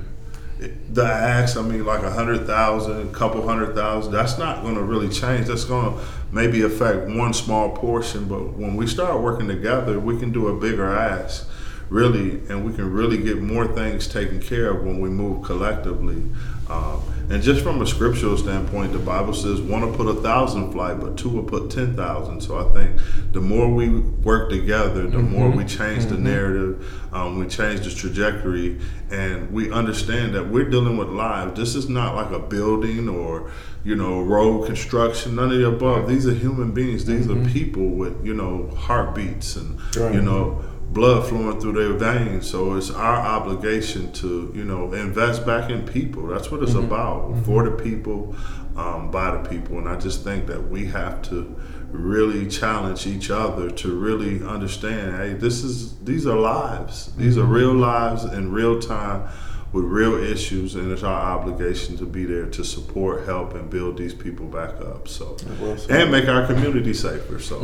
the 0.59 1.05
ask, 1.05 1.57
I 1.57 1.63
mean, 1.63 1.85
like 1.85 2.03
a 2.03 2.11
hundred 2.11 2.47
thousand, 2.47 3.09
a 3.09 3.13
couple 3.13 3.47
hundred 3.47 3.75
thousand, 3.75 4.13
that's 4.13 4.39
not 4.39 4.63
going 4.63 4.75
to 4.75 4.83
really 4.83 5.09
change. 5.09 5.47
That's 5.47 5.65
going 5.65 5.93
to 5.95 6.05
maybe 6.33 6.63
affect 6.63 7.09
one 7.09 7.35
small 7.35 7.77
portion, 7.77 8.27
but 8.27 8.55
when 8.55 8.77
we 8.77 8.87
start 8.87 9.21
working 9.21 9.49
together, 9.49 10.01
we 10.01 10.19
can 10.19 10.33
do 10.33 10.49
a 10.49 10.59
bigger 10.59 10.87
ask, 10.87 11.49
really, 11.89 12.41
and 12.49 12.65
we 12.65 12.73
can 12.73 12.93
really 12.93 13.19
get 13.19 13.41
more 13.41 13.67
things 13.67 14.07
taken 14.09 14.41
care 14.41 14.71
of 14.71 14.85
when 14.85 15.01
we 15.01 15.09
move 15.09 15.45
collectively. 15.45 16.23
Um, 16.69 17.03
and 17.31 17.43
just 17.43 17.63
from 17.63 17.81
a 17.83 17.87
scriptural 17.87 18.37
standpoint, 18.37 18.93
the 18.93 18.99
Bible 18.99 19.35
says 19.35 19.61
one 19.61 19.83
will 19.83 19.97
put 19.97 20.07
a 20.09 20.21
thousand 20.21 20.73
flight, 20.73 20.99
but 21.01 21.17
two 21.17 21.29
will 21.29 21.45
put 21.45 21.71
ten 21.71 21.95
thousand. 21.95 22.41
So 22.41 22.59
I 22.59 22.73
think 22.73 23.01
the 23.33 23.41
more 23.41 23.73
we 23.73 23.89
work 24.01 24.51
together, 24.51 25.07
the 25.07 25.19
more 25.19 25.49
we 25.51 25.65
change 25.65 26.07
the 26.07 26.17
narrative, 26.19 26.85
um, 27.13 27.39
we 27.39 27.47
change 27.47 27.81
the 27.81 27.91
trajectory, 27.91 28.81
and 29.11 29.53
we 29.53 29.71
understand 29.73 30.35
that 30.35 30.49
we're 30.49 30.69
dealing 30.69 30.97
with 30.97 31.09
lives. 31.09 31.57
This 31.59 31.75
is 31.77 31.89
not 31.89 32.15
like 32.17 32.31
a 32.31 32.39
building 32.41 33.09
or 33.09 33.51
you 33.85 33.95
know 33.97 34.21
road 34.23 34.67
construction. 34.67 35.37
None 35.37 35.53
of 35.53 35.59
the 35.59 35.69
above. 35.69 36.09
These 36.09 36.27
are 36.27 36.35
human 36.35 36.73
beings. 36.73 37.05
These 37.05 37.29
are 37.31 37.37
people 37.47 37.87
with 37.91 38.25
you 38.27 38.35
know 38.35 38.69
heartbeats 38.77 39.55
and 39.57 39.79
Right. 39.97 40.15
you 40.15 40.21
know 40.23 40.63
blood 40.91 41.29
flowing 41.29 41.61
through 41.61 41.73
their 41.73 41.93
veins. 41.93 42.49
So 42.49 42.75
it's 42.75 42.91
our 42.91 43.17
obligation 43.17 44.13
to, 44.15 44.53
you 44.55 44.65
know, 44.65 44.93
invest 44.93 45.45
back 45.45 45.71
in 45.71 45.85
people. 45.87 46.27
That's 46.29 46.51
what 46.51 46.63
it's 46.63 46.73
mm-hmm. 46.73 46.87
about 46.87 47.23
mm-hmm. 47.23 47.43
for 47.43 47.69
the 47.69 47.83
people, 47.83 48.35
um, 48.77 49.11
by 49.11 49.37
the 49.37 49.49
people. 49.49 49.79
And 49.79 49.89
I 49.89 49.97
just 49.97 50.25
think 50.25 50.47
that 50.47 50.69
we 50.69 50.87
have 50.87 51.23
to 51.23 51.55
really 51.91 52.49
challenge 52.49 53.07
each 53.07 53.31
other 53.31 53.71
to 53.71 53.99
really 53.99 54.43
understand, 54.45 55.17
hey, 55.17 55.33
this 55.35 55.63
is 55.63 55.99
these 56.01 56.27
are 56.27 56.39
lives. 56.39 57.15
These 57.17 57.37
are 57.37 57.43
mm-hmm. 57.43 57.53
real 57.53 57.75
lives 57.75 58.25
in 58.25 58.53
real 58.53 58.81
time 58.81 59.29
with 59.73 59.85
real 59.85 60.15
issues 60.15 60.75
and 60.77 60.91
it's 60.91 61.03
our 61.03 61.39
obligation 61.39 61.99
to 61.99 62.07
be 62.07 62.25
there 62.25 62.47
to 62.47 62.65
support, 62.65 63.27
help 63.27 63.55
and 63.55 63.69
build 63.69 63.99
these 63.99 64.15
people 64.15 64.47
back 64.47 64.81
up. 64.81 65.09
So 65.09 65.37
Well 65.61 65.77
and 65.91 66.11
make 66.11 66.29
our 66.29 66.47
community 66.47 66.95
safer. 66.95 67.39
So 67.39 67.61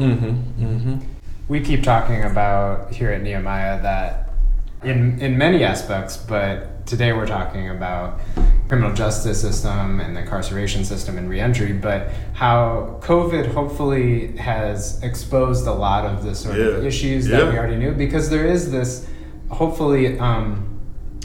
we 1.48 1.60
keep 1.60 1.82
talking 1.82 2.22
about 2.22 2.92
here 2.92 3.10
at 3.10 3.22
Nehemiah 3.22 3.80
that 3.82 4.28
in 4.82 5.20
in 5.20 5.38
many 5.38 5.62
aspects, 5.64 6.16
but 6.16 6.86
today 6.86 7.12
we're 7.12 7.26
talking 7.26 7.70
about 7.70 8.18
criminal 8.68 8.92
justice 8.94 9.40
system 9.40 10.00
and 10.00 10.16
the 10.16 10.20
incarceration 10.22 10.84
system 10.84 11.18
and 11.18 11.28
reentry, 11.28 11.72
but 11.72 12.10
how 12.32 12.98
COVID 13.02 13.52
hopefully 13.52 14.36
has 14.38 15.00
exposed 15.02 15.66
a 15.66 15.72
lot 15.72 16.04
of 16.06 16.24
the 16.24 16.34
sort 16.34 16.58
of 16.58 16.82
Yeah. 16.82 16.88
issues 16.88 17.26
that 17.28 17.52
we 17.52 17.58
already 17.58 17.76
knew 17.76 17.92
because 17.92 18.30
there 18.30 18.46
is 18.46 18.72
this 18.72 19.06
hopefully 19.50 20.18
um, 20.18 20.71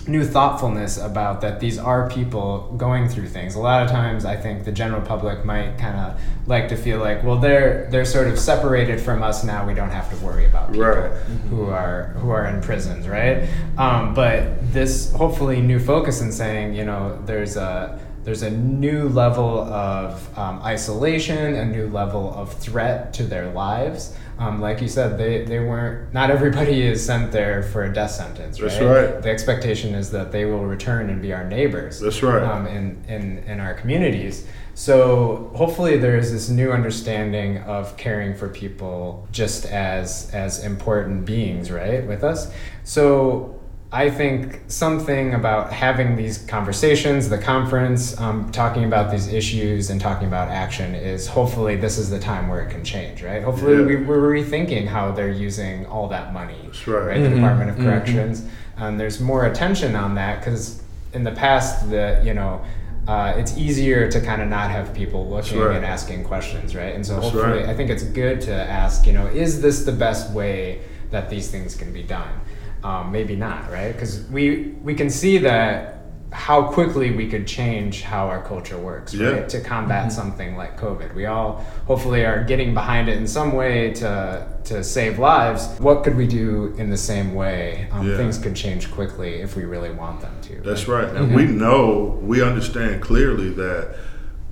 new 0.08 0.24
thoughtfulness 0.24 0.98
about 0.98 1.42
that 1.42 1.60
these 1.60 1.78
are 1.78 2.10
people 2.10 2.74
going 2.78 3.08
through 3.10 3.28
things. 3.28 3.56
A 3.56 3.60
lot 3.60 3.84
of 3.84 3.90
times 3.92 4.26
I 4.26 4.36
think 4.38 4.64
the 4.64 4.72
general 4.72 5.02
public 5.02 5.44
might 5.46 5.78
kind 5.78 5.98
of 6.00 6.22
like 6.48 6.70
to 6.70 6.78
feel 6.78 7.00
like, 7.00 7.24
well 7.24 7.38
they're 7.38 7.88
they're 7.92 8.06
sort 8.06 8.28
of 8.28 8.40
separated 8.40 9.00
from 9.02 9.22
us 9.24 9.44
now, 9.44 9.66
we 9.68 9.74
don't 9.74 9.90
have 9.92 10.10
to 10.12 10.26
worry 10.26 10.46
about 10.46 10.72
people 10.72 10.86
Right. 10.88 11.12
who 11.50 11.66
are 11.70 12.14
who 12.20 12.30
are 12.30 12.46
in 12.46 12.62
prisons, 12.62 13.08
right? 13.08 13.48
Um, 13.78 14.14
but 14.14 14.72
this 14.74 15.12
hopefully 15.14 15.62
new 15.62 15.80
focus 15.80 16.22
in 16.22 16.32
saying, 16.32 16.74
you 16.74 16.86
know, 16.86 17.20
there's 17.26 17.58
a 17.58 18.00
there's 18.28 18.42
a 18.42 18.52
new 18.52 19.08
level 19.08 19.62
of 19.62 20.38
um, 20.38 20.62
isolation, 20.62 21.56
a 21.56 21.64
new 21.64 21.88
level 21.88 22.34
of 22.34 22.52
threat 22.52 23.14
to 23.14 23.24
their 23.24 23.50
lives. 23.54 24.18
Um, 24.38 24.60
like 24.60 24.82
you 24.82 24.90
said, 24.90 25.18
they, 25.18 25.46
they 25.46 25.60
weren't, 25.60 26.14
not 26.14 26.30
everybody 26.30 26.82
is 26.92 27.06
sent 27.06 27.32
there 27.32 27.64
for 27.64 27.86
a 27.86 27.94
death 27.94 28.12
sentence, 28.12 28.60
right? 28.60 28.70
That's 28.70 28.84
right. 28.84 29.22
The 29.22 29.30
expectation 29.30 29.96
is 29.96 30.12
that 30.12 30.34
they 30.34 30.44
will 30.44 30.66
return 30.66 31.10
and 31.10 31.22
be 31.22 31.32
our 31.32 31.48
neighbors. 31.48 32.02
That's 32.02 32.22
right. 32.22 32.44
Um, 32.44 32.68
in, 32.68 33.02
in, 33.08 33.38
in 33.46 33.62
our 33.62 33.76
communities. 33.76 34.46
So 34.74 35.50
hopefully 35.56 35.96
there 35.98 36.18
is 36.18 36.30
this 36.30 36.50
new 36.50 36.74
understanding 36.74 37.60
of 37.60 37.96
caring 37.96 38.36
for 38.36 38.50
people 38.50 39.26
just 39.32 39.66
as 39.68 40.30
as 40.34 40.66
important 40.66 41.26
beings, 41.26 41.72
right, 41.72 42.06
with 42.06 42.26
us. 42.26 42.52
So 42.84 43.58
I 43.92 44.10
think 44.10 44.60
something 44.68 45.34
about 45.34 45.72
having 45.72 46.18
these 46.18 46.40
conversations, 46.40 47.30
the 47.30 47.38
conference, 47.38 48.20
um, 48.20 48.52
talking 48.52 48.84
about 48.84 49.12
these 49.12 49.32
issues 49.32 49.90
and 49.90 50.02
talking 50.02 50.28
about 50.28 50.50
action 50.50 50.94
is 50.94 51.26
hopefully 51.26 51.78
this 51.78 51.98
is 51.98 52.10
the 52.10 52.20
time 52.20 52.50
where 52.50 52.60
it 52.60 52.70
can 52.70 52.84
change, 52.84 53.24
right? 53.24 53.42
Hopefully 53.42 53.78
Yeah. 53.78 53.86
we, 53.86 53.96
we're 53.96 54.20
rethinking 54.30 54.88
how 54.88 55.12
they're 55.14 55.32
using 55.32 55.86
all 55.86 56.10
that 56.10 56.34
money, 56.34 56.58
That's 56.66 56.86
right. 56.86 57.06
right? 57.06 57.24
The 57.24 57.30
Department 57.30 57.70
of 57.70 57.78
Corrections. 57.78 58.46
And 58.76 59.00
there's 59.00 59.22
more 59.22 59.46
attention 59.46 59.96
on 59.96 60.16
that 60.16 60.40
because 60.40 60.84
in 61.14 61.24
the 61.24 61.32
past, 61.32 61.90
the 61.90 62.22
you 62.26 62.34
know, 62.34 62.62
uh, 63.08 63.36
it's 63.38 63.58
easier 63.58 64.12
to 64.12 64.20
kind 64.20 64.42
of 64.42 64.50
not 64.50 64.70
have 64.70 64.94
people 64.94 65.30
looking 65.30 65.60
right. 65.60 65.78
and 65.78 65.86
asking 65.86 66.26
questions, 66.26 66.76
right? 66.76 66.94
And 66.94 67.06
so 67.06 67.14
That's 67.14 67.28
hopefully, 67.32 67.60
right. 67.60 67.70
I 67.70 67.74
think 67.74 67.90
it's 67.90 68.04
good 68.04 68.42
to 68.42 68.54
ask, 68.54 69.08
you 69.08 69.14
know, 69.14 69.28
is 69.28 69.62
this 69.62 69.86
the 69.86 69.94
best 69.94 70.34
way 70.34 70.82
that 71.10 71.30
these 71.30 71.50
things 71.50 71.74
can 71.74 71.94
be 71.94 72.04
done? 72.04 72.42
Um, 72.84 73.12
maybe 73.12 73.36
not, 73.36 73.72
right? 73.72 73.92
Because 73.92 74.24
we 74.30 74.76
we 74.84 74.94
can 74.94 75.10
see 75.10 75.38
that 75.40 75.94
how 76.32 76.62
quickly 76.64 77.12
we 77.12 77.28
could 77.30 77.48
change 77.48 78.02
how 78.02 78.28
our 78.28 78.42
culture 78.42 78.78
works, 78.78 79.14
Yeah. 79.14 79.30
right? 79.30 79.50
To 79.50 79.62
combat 79.62 80.12
something 80.12 80.58
like 80.58 80.78
COVID. 80.80 81.16
We 81.16 81.26
all 81.26 81.66
hopefully 81.86 82.26
are 82.26 82.44
getting 82.44 82.74
behind 82.74 83.08
it 83.08 83.18
in 83.18 83.28
some 83.28 83.54
way 83.54 83.94
to 83.94 84.46
to 84.66 84.84
save 84.84 85.18
lives. 85.20 85.68
What 85.80 86.04
could 86.04 86.18
we 86.18 86.28
do 86.28 86.76
in 86.78 86.90
the 86.90 86.98
same 86.98 87.34
way? 87.34 87.88
Um, 87.92 88.08
Yeah. 88.08 88.18
Things 88.18 88.38
could 88.38 88.56
change 88.56 88.92
quickly 88.92 89.36
if 89.42 89.56
we 89.56 89.64
really 89.64 89.92
want 89.92 90.20
them 90.22 90.34
to. 90.44 90.62
That's 90.62 90.88
right. 90.88 91.08
And 91.16 91.34
we 91.34 91.46
know, 91.46 92.20
we 92.22 92.42
understand 92.44 93.02
clearly 93.02 93.50
that, 93.52 93.96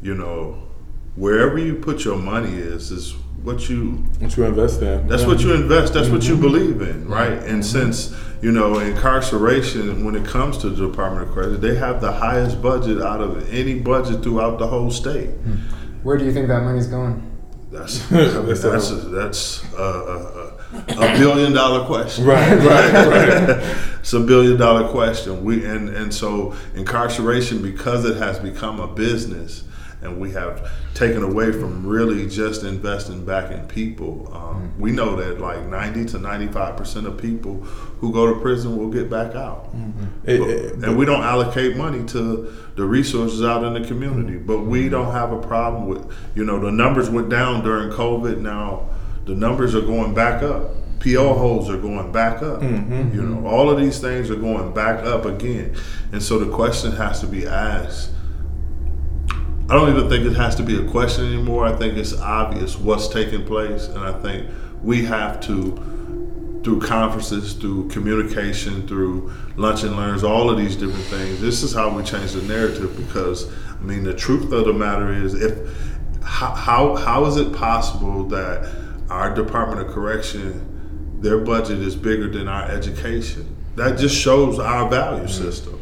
you 0.01 0.15
know, 0.15 0.55
wherever 1.15 1.57
you 1.57 1.75
put 1.75 2.05
your 2.05 2.17
money 2.17 2.53
is, 2.53 2.89
is 2.91 3.13
what 3.45 3.69
you 3.69 4.03
What 4.19 4.35
you 4.35 4.43
invest 4.43 4.81
in. 4.81 5.07
That's 5.07 5.21
Yeah. 5.21 5.27
what 5.27 5.39
you 5.41 5.53
invest. 5.53 5.93
That's 5.93 6.09
what 6.09 6.23
you 6.27 6.33
mm-hmm. 6.33 6.41
believe 6.41 6.81
in, 6.81 7.07
right? 7.07 7.31
And 7.31 7.61
mm-hmm. 7.61 7.61
since 7.61 8.13
you 8.41 8.51
know 8.51 8.79
incarceration, 8.79 10.03
when 10.03 10.15
it 10.15 10.25
comes 10.25 10.57
to 10.59 10.69
the 10.69 10.87
Department 10.87 11.27
of 11.27 11.33
Corrections, 11.33 11.59
they 11.61 11.75
have 11.75 12.01
the 12.01 12.11
highest 12.11 12.61
budget 12.61 13.01
out 13.01 13.21
of 13.21 13.53
any 13.53 13.75
budget 13.75 14.23
throughout 14.23 14.59
the 14.59 14.67
whole 14.67 14.91
state. 14.91 15.29
Hmm. 15.29 15.55
Where 16.03 16.17
do 16.17 16.25
you 16.25 16.33
think 16.33 16.47
that 16.49 16.63
money's 16.63 16.87
going? 16.87 17.31
That's 17.71 17.99
that's 18.09 18.61
that's 18.61 18.89
a, 18.91 18.95
that's 18.95 19.73
a, 19.73 19.83
a, 19.83 20.93
a 20.93 21.17
billion 21.17 21.53
dollar 21.53 21.85
question. 21.85 22.25
Right, 22.25 22.57
right, 22.59 22.93
right. 22.93 23.75
it's 23.99 24.13
a 24.13 24.19
billion 24.19 24.57
dollar 24.57 24.87
question. 24.89 25.43
We 25.43 25.65
and 25.65 25.89
and 25.89 26.13
so 26.13 26.55
incarceration 26.75 27.61
because 27.61 28.05
it 28.05 28.17
has 28.17 28.39
become 28.39 28.79
a 28.79 28.87
business, 28.87 29.63
and 30.05 30.19
we 30.19 30.31
have 30.31 30.69
taken 30.93 31.23
away 31.23 31.51
from 31.51 31.85
really 31.85 32.27
just 32.29 32.63
investing 32.63 33.25
back 33.25 33.51
in 33.51 33.67
people. 33.67 34.29
Um, 34.33 34.41
mm-hmm. 34.69 34.81
We 34.81 34.91
know 34.91 35.15
that 35.17 35.41
like 35.41 35.65
ninety 35.67 36.05
to 36.05 36.19
ninety 36.19 36.47
five 36.47 36.77
percent 36.77 37.05
of 37.07 37.17
people 37.17 37.55
who 37.99 38.13
go 38.13 38.33
to 38.33 38.39
prison 38.39 38.77
will 38.77 38.89
get 38.89 39.09
back 39.09 39.35
out, 39.35 39.69
It- 40.25 40.39
But- 40.39 40.49
it- 40.49 40.73
and 40.83 40.97
we 40.97 41.05
don't 41.05 41.23
allocate 41.23 41.75
money 41.75 42.03
to 42.05 42.53
the 42.75 42.85
resources 42.85 43.43
out 43.43 43.63
in 43.63 43.73
the 43.73 43.87
community. 43.87 44.33
Mm-hmm. 44.37 44.47
But 44.47 44.59
we 44.61 44.87
don't 44.89 45.11
have 45.11 45.31
a 45.33 45.39
problem 45.41 45.87
with 45.87 46.05
you 46.35 46.45
know 46.45 46.59
the 46.59 46.71
numbers 46.71 47.09
went 47.09 47.29
down 47.29 47.63
during 47.63 47.89
COVID. 47.89 48.37
Now 48.39 48.89
the 49.25 49.33
numbers 49.35 49.73
are 49.75 49.81
going 49.81 50.13
back 50.13 50.43
up. 50.43 50.71
PO 50.99 51.33
holes 51.33 51.69
are 51.69 51.77
going 51.77 52.11
back 52.11 52.41
up. 52.41 52.61
You 53.13 53.21
know, 53.21 53.45
all 53.47 53.69
of 53.69 53.77
these 53.79 53.99
things 53.99 54.31
are 54.31 54.35
going 54.35 54.73
back 54.73 55.03
up 55.05 55.25
again. 55.25 55.75
And 56.11 56.23
so 56.23 56.39
the 56.39 56.49
question 56.51 56.93
has 56.93 57.19
to 57.21 57.27
be 57.27 57.45
asked. 57.45 58.09
I 59.67 59.73
don't 59.73 59.89
even 59.89 60.07
think 60.07 60.25
it 60.25 60.35
has 60.35 60.55
to 60.57 60.63
be 60.63 60.77
a 60.77 60.87
question 60.91 61.25
anymore. 61.25 61.65
I 61.65 61.75
think 61.75 61.97
it's 61.97 62.13
obvious 62.13 62.77
what's 62.77 63.07
taking 63.07 63.43
place. 63.45 63.87
And 63.87 63.99
I 63.99 64.13
think 64.21 64.47
we 64.83 65.03
have 65.05 65.41
to, 65.41 66.61
through 66.63 66.81
conferences, 66.81 67.53
through 67.53 67.89
communication, 67.89 68.87
through 68.87 69.33
lunch 69.55 69.81
and 69.81 69.95
learns, 69.95 70.23
all 70.23 70.51
of 70.51 70.57
these 70.57 70.75
different 70.75 71.05
things, 71.05 71.41
this 71.41 71.63
is 71.63 71.73
how 71.73 71.89
we 71.89 72.03
change 72.03 72.33
the 72.33 72.43
narrative 72.43 72.95
because, 72.95 73.51
I 73.69 73.81
mean, 73.81 74.03
the 74.03 74.13
truth 74.13 74.51
of 74.51 74.65
the 74.65 74.73
matter 74.73 75.11
is 75.11 75.33
if 75.33 75.57
how, 76.21 76.53
how, 76.53 76.95
how 76.95 77.25
is 77.25 77.37
it 77.37 77.51
possible 77.51 78.23
that 78.25 78.71
our 79.09 79.33
Department 79.33 79.81
of 79.81 79.91
Correction, 79.91 81.21
their 81.21 81.39
budget 81.39 81.79
is 81.79 81.95
bigger 81.95 82.29
than 82.29 82.47
our 82.47 82.69
education? 82.69 83.55
That 83.77 83.97
just 83.97 84.15
shows 84.15 84.59
our 84.59 84.87
value 84.87 85.23
mm-hmm. 85.23 85.43
system. 85.43 85.81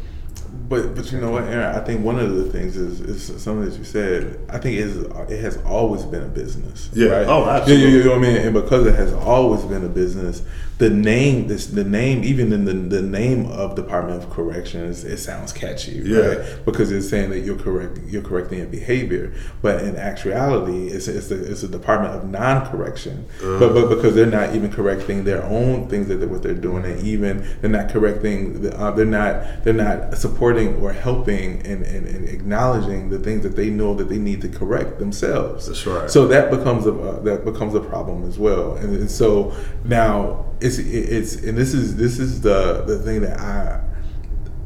But 0.68 0.94
but 0.94 1.12
you 1.12 1.20
know 1.20 1.30
what, 1.30 1.44
Aaron? 1.44 1.76
I 1.76 1.80
think 1.84 2.02
one 2.04 2.18
of 2.18 2.34
the 2.34 2.44
things 2.44 2.76
is 2.76 3.00
is 3.00 3.42
something 3.42 3.68
that 3.68 3.76
you 3.76 3.84
said. 3.84 4.38
I 4.48 4.58
think 4.58 4.76
it, 4.78 4.80
is, 4.80 4.96
it 5.30 5.40
has 5.40 5.58
always 5.58 6.04
been 6.04 6.22
a 6.22 6.28
business. 6.28 6.88
Yeah. 6.94 7.08
Right? 7.10 7.26
Oh, 7.26 7.44
You- 7.44 7.50
absolutely. 7.50 7.90
You, 7.90 7.96
you 7.98 8.04
know 8.04 8.10
what 8.10 8.18
I 8.18 8.22
mean? 8.22 8.36
And 8.38 8.54
because 8.54 8.86
it 8.86 8.94
has 8.94 9.12
always 9.12 9.62
been 9.64 9.84
a 9.84 9.88
business, 9.88 10.42
the 10.78 10.90
name 10.90 11.46
this 11.46 11.68
the 11.68 11.84
name 11.84 12.24
even 12.24 12.52
in 12.52 12.64
the 12.64 12.72
the 12.72 13.02
name 13.02 13.46
of 13.46 13.76
Department 13.76 14.22
of 14.22 14.28
Corrections, 14.30 15.04
it 15.04 15.18
sounds 15.18 15.52
catchy, 15.52 15.92
Yeah. 16.04 16.18
right? 16.18 16.64
Because 16.64 16.90
it's 16.90 17.08
saying 17.08 17.30
that 17.30 17.40
you're 17.40 17.56
correct 17.56 17.98
you're 18.08 18.22
correcting 18.22 18.60
a 18.60 18.66
behavior, 18.66 19.32
but 19.62 19.82
in 19.84 19.94
actuality, 19.96 20.88
it's 20.88 21.06
it's 21.06 21.30
a, 21.30 21.50
it's 21.50 21.62
a 21.62 21.68
Department 21.68 22.14
of 22.14 22.28
non-correction. 22.28 23.24
But 23.40 23.72
but 23.72 23.88
because 23.88 24.16
they're 24.16 24.26
not 24.26 24.56
even 24.56 24.72
correcting 24.72 25.22
their 25.24 25.44
own 25.44 25.88
things 25.88 26.08
that 26.08 26.16
they, 26.16 26.26
what 26.26 26.42
they're 26.42 26.54
doing, 26.54 26.84
and 26.84 27.00
even 27.06 27.46
they're 27.60 27.70
not 27.70 27.88
correcting, 27.90 28.62
the, 28.62 28.76
uh, 28.78 28.90
they're 28.90 29.04
not 29.06 29.62
they're 29.62 29.72
not 29.74 30.18
supporting 30.18 30.76
or 30.82 30.92
helping 30.92 31.64
and, 31.64 31.84
and, 31.84 32.06
and 32.08 32.28
acknowledging 32.28 33.10
the 33.10 33.18
things 33.20 33.44
that 33.44 33.54
they 33.54 33.70
know 33.70 33.94
that 33.94 34.08
they 34.08 34.18
need 34.18 34.40
to 34.42 34.48
correct 34.48 34.98
themselves. 34.98 35.68
That's 35.68 35.86
right. 35.86 36.10
So 36.10 36.26
that 36.26 36.50
becomes 36.50 36.84
a 36.86 36.92
uh, 36.92 37.20
that 37.20 37.44
becomes 37.44 37.76
a 37.76 37.80
problem 37.80 38.24
as 38.28 38.38
well, 38.40 38.74
and, 38.74 38.96
and 38.96 39.10
so 39.10 39.54
now 39.84 40.46
it's 40.64 40.78
it's 40.78 41.34
and 41.36 41.58
this 41.58 41.74
is 41.74 41.96
this 41.96 42.18
is 42.18 42.40
the 42.40 42.84
the 42.86 42.98
thing 43.00 43.20
that 43.20 43.38
I 43.38 43.82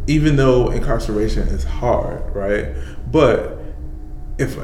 even 0.07 0.37
though 0.37 0.71
incarceration 0.71 1.49
is 1.49 1.65
hard, 1.65 2.35
right? 2.35 2.69
But 3.11 3.59
if 4.39 4.57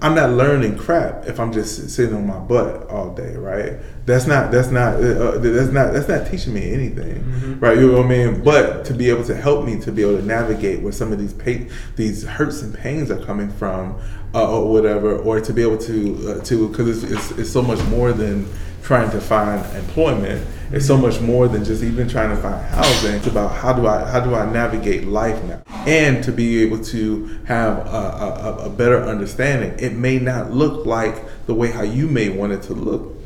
I'm 0.00 0.14
not 0.14 0.30
learning 0.30 0.78
crap 0.78 1.26
if 1.26 1.38
I'm 1.38 1.52
just 1.52 1.90
sitting 1.90 2.16
on 2.16 2.26
my 2.26 2.38
butt 2.38 2.88
all 2.88 3.14
day, 3.14 3.36
right? 3.36 3.74
That's 4.06 4.26
not 4.26 4.50
that's 4.50 4.70
not 4.70 4.94
uh, 4.94 5.36
that's 5.36 5.70
not 5.70 5.92
that's 5.92 6.08
not 6.08 6.26
teaching 6.26 6.54
me 6.54 6.72
anything, 6.72 7.60
right? 7.60 7.76
You 7.76 7.92
know 7.92 7.98
what 7.98 8.06
I 8.06 8.08
mean? 8.08 8.42
But 8.42 8.86
to 8.86 8.94
be 8.94 9.10
able 9.10 9.24
to 9.24 9.36
help 9.36 9.66
me 9.66 9.78
to 9.80 9.92
be 9.92 10.00
able 10.00 10.16
to 10.16 10.24
navigate 10.24 10.80
where 10.80 10.92
some 10.92 11.12
of 11.12 11.18
these 11.18 11.34
pain, 11.34 11.70
these 11.96 12.24
hurts 12.24 12.62
and 12.62 12.74
pains 12.74 13.10
are 13.10 13.22
coming 13.22 13.50
from, 13.50 14.00
uh, 14.34 14.50
or 14.50 14.72
whatever, 14.72 15.18
or 15.18 15.42
to 15.42 15.52
be 15.52 15.60
able 15.60 15.78
to 15.78 16.38
uh, 16.40 16.44
to 16.44 16.70
because 16.70 17.04
it's, 17.04 17.12
it's 17.12 17.38
it's 17.38 17.50
so 17.50 17.60
much 17.60 17.82
more 17.88 18.12
than 18.12 18.48
trying 18.82 19.10
to 19.10 19.20
find 19.20 19.64
employment. 19.76 20.46
It's 20.72 20.86
so 20.86 20.96
much 20.96 21.20
more 21.20 21.48
than 21.48 21.64
just 21.64 21.82
even 21.82 22.08
trying 22.08 22.30
to 22.30 22.40
find 22.40 22.64
housing. 22.66 23.14
It's 23.16 23.26
about 23.26 23.56
how 23.56 23.72
do 23.72 23.86
I 23.86 24.08
how 24.08 24.20
do 24.20 24.34
I 24.34 24.50
navigate 24.50 25.04
life 25.04 25.42
now, 25.44 25.62
and 25.86 26.22
to 26.22 26.32
be 26.32 26.62
able 26.62 26.82
to 26.84 27.26
have 27.46 27.78
a, 27.86 27.90
a, 27.90 28.66
a 28.66 28.70
better 28.70 29.02
understanding. 29.02 29.74
It 29.78 29.96
may 29.96 30.18
not 30.18 30.52
look 30.52 30.86
like 30.86 31.24
the 31.46 31.54
way 31.54 31.72
how 31.72 31.82
you 31.82 32.06
may 32.06 32.28
want 32.28 32.52
it 32.52 32.62
to 32.62 32.74
look, 32.74 33.16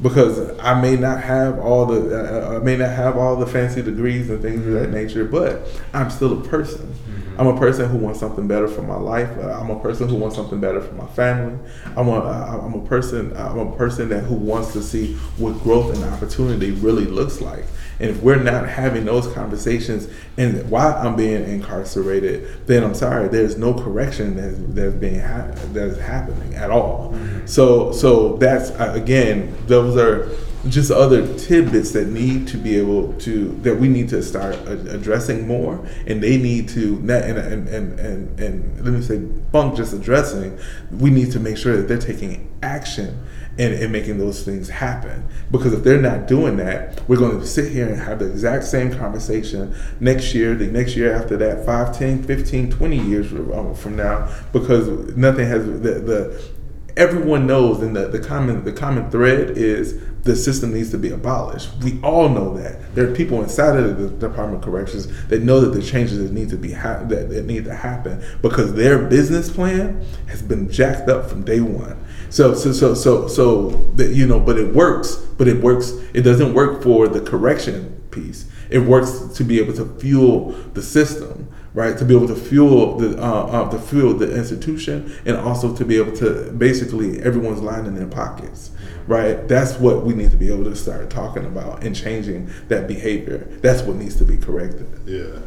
because 0.00 0.56
I 0.60 0.80
may 0.80 0.96
not 0.96 1.20
have 1.22 1.58
all 1.58 1.86
the 1.86 2.54
uh, 2.54 2.56
I 2.56 2.58
may 2.62 2.76
not 2.76 2.90
have 2.90 3.16
all 3.16 3.34
the 3.34 3.46
fancy 3.46 3.82
degrees 3.82 4.30
and 4.30 4.40
things 4.40 4.64
of 4.64 4.72
that 4.74 4.90
nature, 4.90 5.24
but 5.24 5.66
I'm 5.92 6.08
still 6.10 6.40
a 6.40 6.44
person. 6.44 6.94
I'm 7.40 7.46
a 7.46 7.58
person 7.58 7.88
who 7.88 7.96
wants 7.96 8.20
something 8.20 8.46
better 8.46 8.68
for 8.68 8.82
my 8.82 8.96
life. 8.96 9.30
Uh, 9.38 9.58
I'm 9.58 9.70
a 9.70 9.80
person 9.80 10.10
who 10.10 10.16
wants 10.16 10.36
something 10.36 10.60
better 10.60 10.78
for 10.82 10.92
my 10.92 11.06
family. 11.06 11.58
I'm 11.96 12.06
a 12.06 12.18
uh, 12.18 12.60
I'm 12.62 12.74
a 12.74 12.84
person 12.84 13.34
I'm 13.34 13.58
a 13.58 13.76
person 13.76 14.10
that 14.10 14.24
who 14.24 14.34
wants 14.34 14.74
to 14.74 14.82
see 14.82 15.14
what 15.38 15.52
growth 15.62 15.94
and 15.94 16.04
opportunity 16.04 16.72
really 16.72 17.06
looks 17.06 17.40
like. 17.40 17.64
And 17.98 18.10
if 18.10 18.22
we're 18.22 18.42
not 18.42 18.68
having 18.68 19.06
those 19.06 19.26
conversations, 19.32 20.08
and 20.36 20.68
while 20.70 20.94
I'm 20.94 21.16
being 21.16 21.42
incarcerated, 21.44 22.66
then 22.66 22.84
I'm 22.84 22.94
sorry, 22.94 23.28
there's 23.28 23.56
no 23.56 23.72
correction 23.72 24.36
that's 24.36 24.58
that's 24.74 24.94
being 24.96 25.20
ha- 25.20 25.50
that 25.72 25.88
is 25.88 25.98
happening 25.98 26.54
at 26.54 26.70
all. 26.70 27.16
So 27.46 27.90
so 27.92 28.36
that's 28.36 28.70
uh, 28.72 28.92
again, 28.94 29.56
those 29.66 29.96
are 29.96 30.28
just 30.68 30.90
other 30.90 31.26
tidbits 31.38 31.92
that 31.92 32.08
need 32.08 32.46
to 32.48 32.58
be 32.58 32.76
able 32.76 33.14
to 33.14 33.48
that 33.62 33.76
we 33.76 33.88
need 33.88 34.08
to 34.10 34.22
start 34.22 34.54
addressing 34.66 35.46
more, 35.46 35.84
and 36.06 36.22
they 36.22 36.36
need 36.36 36.68
to 36.70 36.96
and 36.98 37.10
and 37.10 37.68
and 37.68 38.00
and, 38.00 38.40
and 38.40 38.84
let 38.84 38.92
me 38.92 39.00
say 39.00 39.18
bunk 39.18 39.76
just 39.76 39.94
addressing. 39.94 40.58
We 40.90 41.10
need 41.10 41.32
to 41.32 41.40
make 41.40 41.56
sure 41.56 41.76
that 41.76 41.88
they're 41.88 41.98
taking 41.98 42.50
action 42.62 43.18
and, 43.58 43.74
and 43.74 43.90
making 43.90 44.18
those 44.18 44.42
things 44.42 44.68
happen. 44.68 45.26
Because 45.50 45.72
if 45.72 45.82
they're 45.82 46.00
not 46.00 46.26
doing 46.28 46.56
that, 46.58 47.06
we're 47.08 47.16
going 47.16 47.40
to 47.40 47.46
sit 47.46 47.72
here 47.72 47.88
and 47.88 48.00
have 48.00 48.18
the 48.18 48.30
exact 48.30 48.64
same 48.64 48.92
conversation 48.92 49.74
next 49.98 50.34
year, 50.34 50.54
the 50.54 50.66
next 50.66 50.96
year 50.96 51.12
after 51.12 51.36
that, 51.38 51.64
5, 51.66 51.98
10, 51.98 52.22
15, 52.24 52.70
20 52.70 52.98
years 52.98 53.28
from 53.28 53.52
uh, 53.52 53.88
now, 53.88 54.34
because 54.52 54.88
nothing 55.16 55.46
has 55.46 55.64
the, 55.64 56.00
the 56.00 56.50
everyone 56.96 57.46
knows 57.46 57.80
and 57.82 57.94
the, 57.94 58.08
the 58.08 58.18
common 58.18 58.64
the 58.64 58.72
common 58.72 59.10
thread 59.10 59.50
is 59.56 60.02
the 60.22 60.36
system 60.36 60.72
needs 60.74 60.90
to 60.90 60.98
be 60.98 61.10
abolished. 61.10 61.70
We 61.82 62.00
all 62.02 62.28
know 62.28 62.56
that. 62.58 62.94
There 62.94 63.10
are 63.10 63.14
people 63.14 63.42
inside 63.42 63.78
of 63.78 63.98
the 63.98 64.08
Department 64.28 64.62
of 64.62 64.62
Corrections 64.62 65.08
that 65.28 65.42
know 65.42 65.60
that 65.60 65.78
the 65.78 65.82
changes 65.82 66.18
that 66.18 66.32
need 66.32 66.50
to 66.50 66.56
be 66.56 66.72
ha- 66.72 67.04
that, 67.04 67.30
that 67.30 67.46
need 67.46 67.64
to 67.64 67.74
happen 67.74 68.22
because 68.42 68.74
their 68.74 68.98
business 68.98 69.50
plan 69.50 70.04
has 70.26 70.42
been 70.42 70.70
jacked 70.70 71.08
up 71.08 71.28
from 71.28 71.44
day 71.44 71.60
one. 71.60 71.96
So 72.30 72.54
so 72.54 72.72
so 72.72 72.94
so 72.94 73.28
so 73.28 73.70
that 73.96 74.10
you 74.10 74.26
know, 74.26 74.38
but 74.38 74.58
it 74.58 74.74
works. 74.74 75.16
But 75.16 75.48
it 75.48 75.62
works. 75.62 75.92
It 76.12 76.22
doesn't 76.22 76.54
work 76.54 76.82
for 76.82 77.08
the 77.08 77.20
correction 77.20 78.02
piece. 78.10 78.46
It 78.70 78.80
works 78.80 79.36
to 79.36 79.44
be 79.44 79.58
able 79.58 79.74
to 79.74 79.86
fuel 79.98 80.52
the 80.74 80.82
system, 80.82 81.48
right? 81.74 81.96
To 81.98 82.04
be 82.04 82.14
able 82.14 82.28
to 82.28 82.36
fuel 82.36 82.98
the 82.98 83.20
uh, 83.20 83.46
uh, 83.46 83.70
to 83.70 83.78
fuel 83.78 84.14
the 84.14 84.32
institution, 84.36 85.12
and 85.26 85.36
also 85.36 85.74
to 85.74 85.84
be 85.84 85.96
able 85.96 86.14
to 86.18 86.52
basically 86.52 87.20
everyone's 87.20 87.62
lining 87.62 87.94
their 87.94 88.06
pockets, 88.06 88.70
right? 89.10 89.48
That's 89.48 89.76
what 89.76 90.04
we 90.04 90.14
need 90.14 90.30
to 90.30 90.36
be 90.36 90.52
able 90.54 90.62
to 90.64 90.76
start 90.76 91.10
talking 91.10 91.44
about 91.44 91.82
and 91.82 91.94
changing 91.96 92.48
that 92.68 92.86
behavior. 92.86 93.38
That's 93.60 93.82
what 93.82 93.96
needs 93.96 94.14
to 94.16 94.24
be 94.24 94.36
corrected. 94.36 94.86
Yeah. 95.04 95.40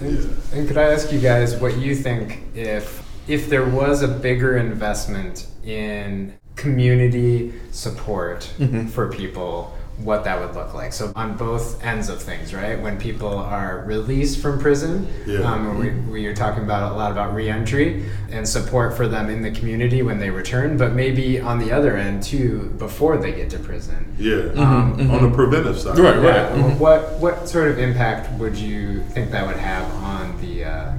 And, 0.00 0.36
and 0.52 0.68
could 0.68 0.76
I 0.76 0.92
ask 0.92 1.12
you 1.12 1.20
guys 1.20 1.54
what 1.56 1.78
you 1.78 1.94
think 1.94 2.42
if 2.54 3.02
if 3.28 3.48
there 3.48 3.64
was 3.64 4.02
a 4.02 4.08
bigger 4.08 4.56
investment 4.56 5.46
in 5.64 6.34
community 6.56 7.52
support 7.70 8.50
Mhm. 8.58 8.88
for 8.90 9.08
people, 9.08 9.75
what 9.98 10.24
that 10.24 10.38
would 10.38 10.54
look 10.54 10.74
like? 10.74 10.92
So 10.92 11.10
on 11.16 11.36
both 11.36 11.82
ends 11.82 12.08
of 12.10 12.22
things, 12.22 12.52
right? 12.52 12.78
When 12.80 12.98
people 12.98 13.36
are 13.38 13.82
released 13.86 14.40
from 14.42 14.58
prison, 14.58 15.08
Yeah. 15.26 15.40
um, 15.40 15.78
we, 15.78 15.90
we 16.12 16.26
are 16.26 16.34
talking 16.34 16.64
about 16.64 16.92
a 16.92 16.94
lot 16.94 17.10
about 17.12 17.34
reentry 17.34 18.04
and 18.30 18.46
support 18.46 18.94
for 18.96 19.08
them 19.08 19.30
in 19.30 19.40
the 19.40 19.50
community 19.50 20.02
when 20.02 20.18
they 20.18 20.28
return, 20.28 20.76
but 20.76 20.92
maybe 20.92 21.40
on 21.40 21.58
the 21.58 21.72
other 21.72 21.96
end 21.96 22.22
too, 22.22 22.74
before 22.78 23.16
they 23.16 23.32
get 23.32 23.48
to 23.50 23.58
prison. 23.58 24.14
Yeah. 24.18 24.50
Um, 24.56 25.10
On 25.10 25.22
the 25.30 25.34
preventive 25.34 25.78
side. 25.78 25.98
Right, 25.98 26.16
right. 26.16 26.24
yeah. 26.56 26.74
What 26.76 27.18
what 27.18 27.48
sort 27.48 27.68
of 27.68 27.78
impact 27.78 28.30
would 28.38 28.56
you 28.56 29.00
think 29.10 29.30
that 29.30 29.46
would 29.46 29.56
have 29.56 29.90
on 30.02 30.38
the 30.40 30.64
uh, 30.64 30.92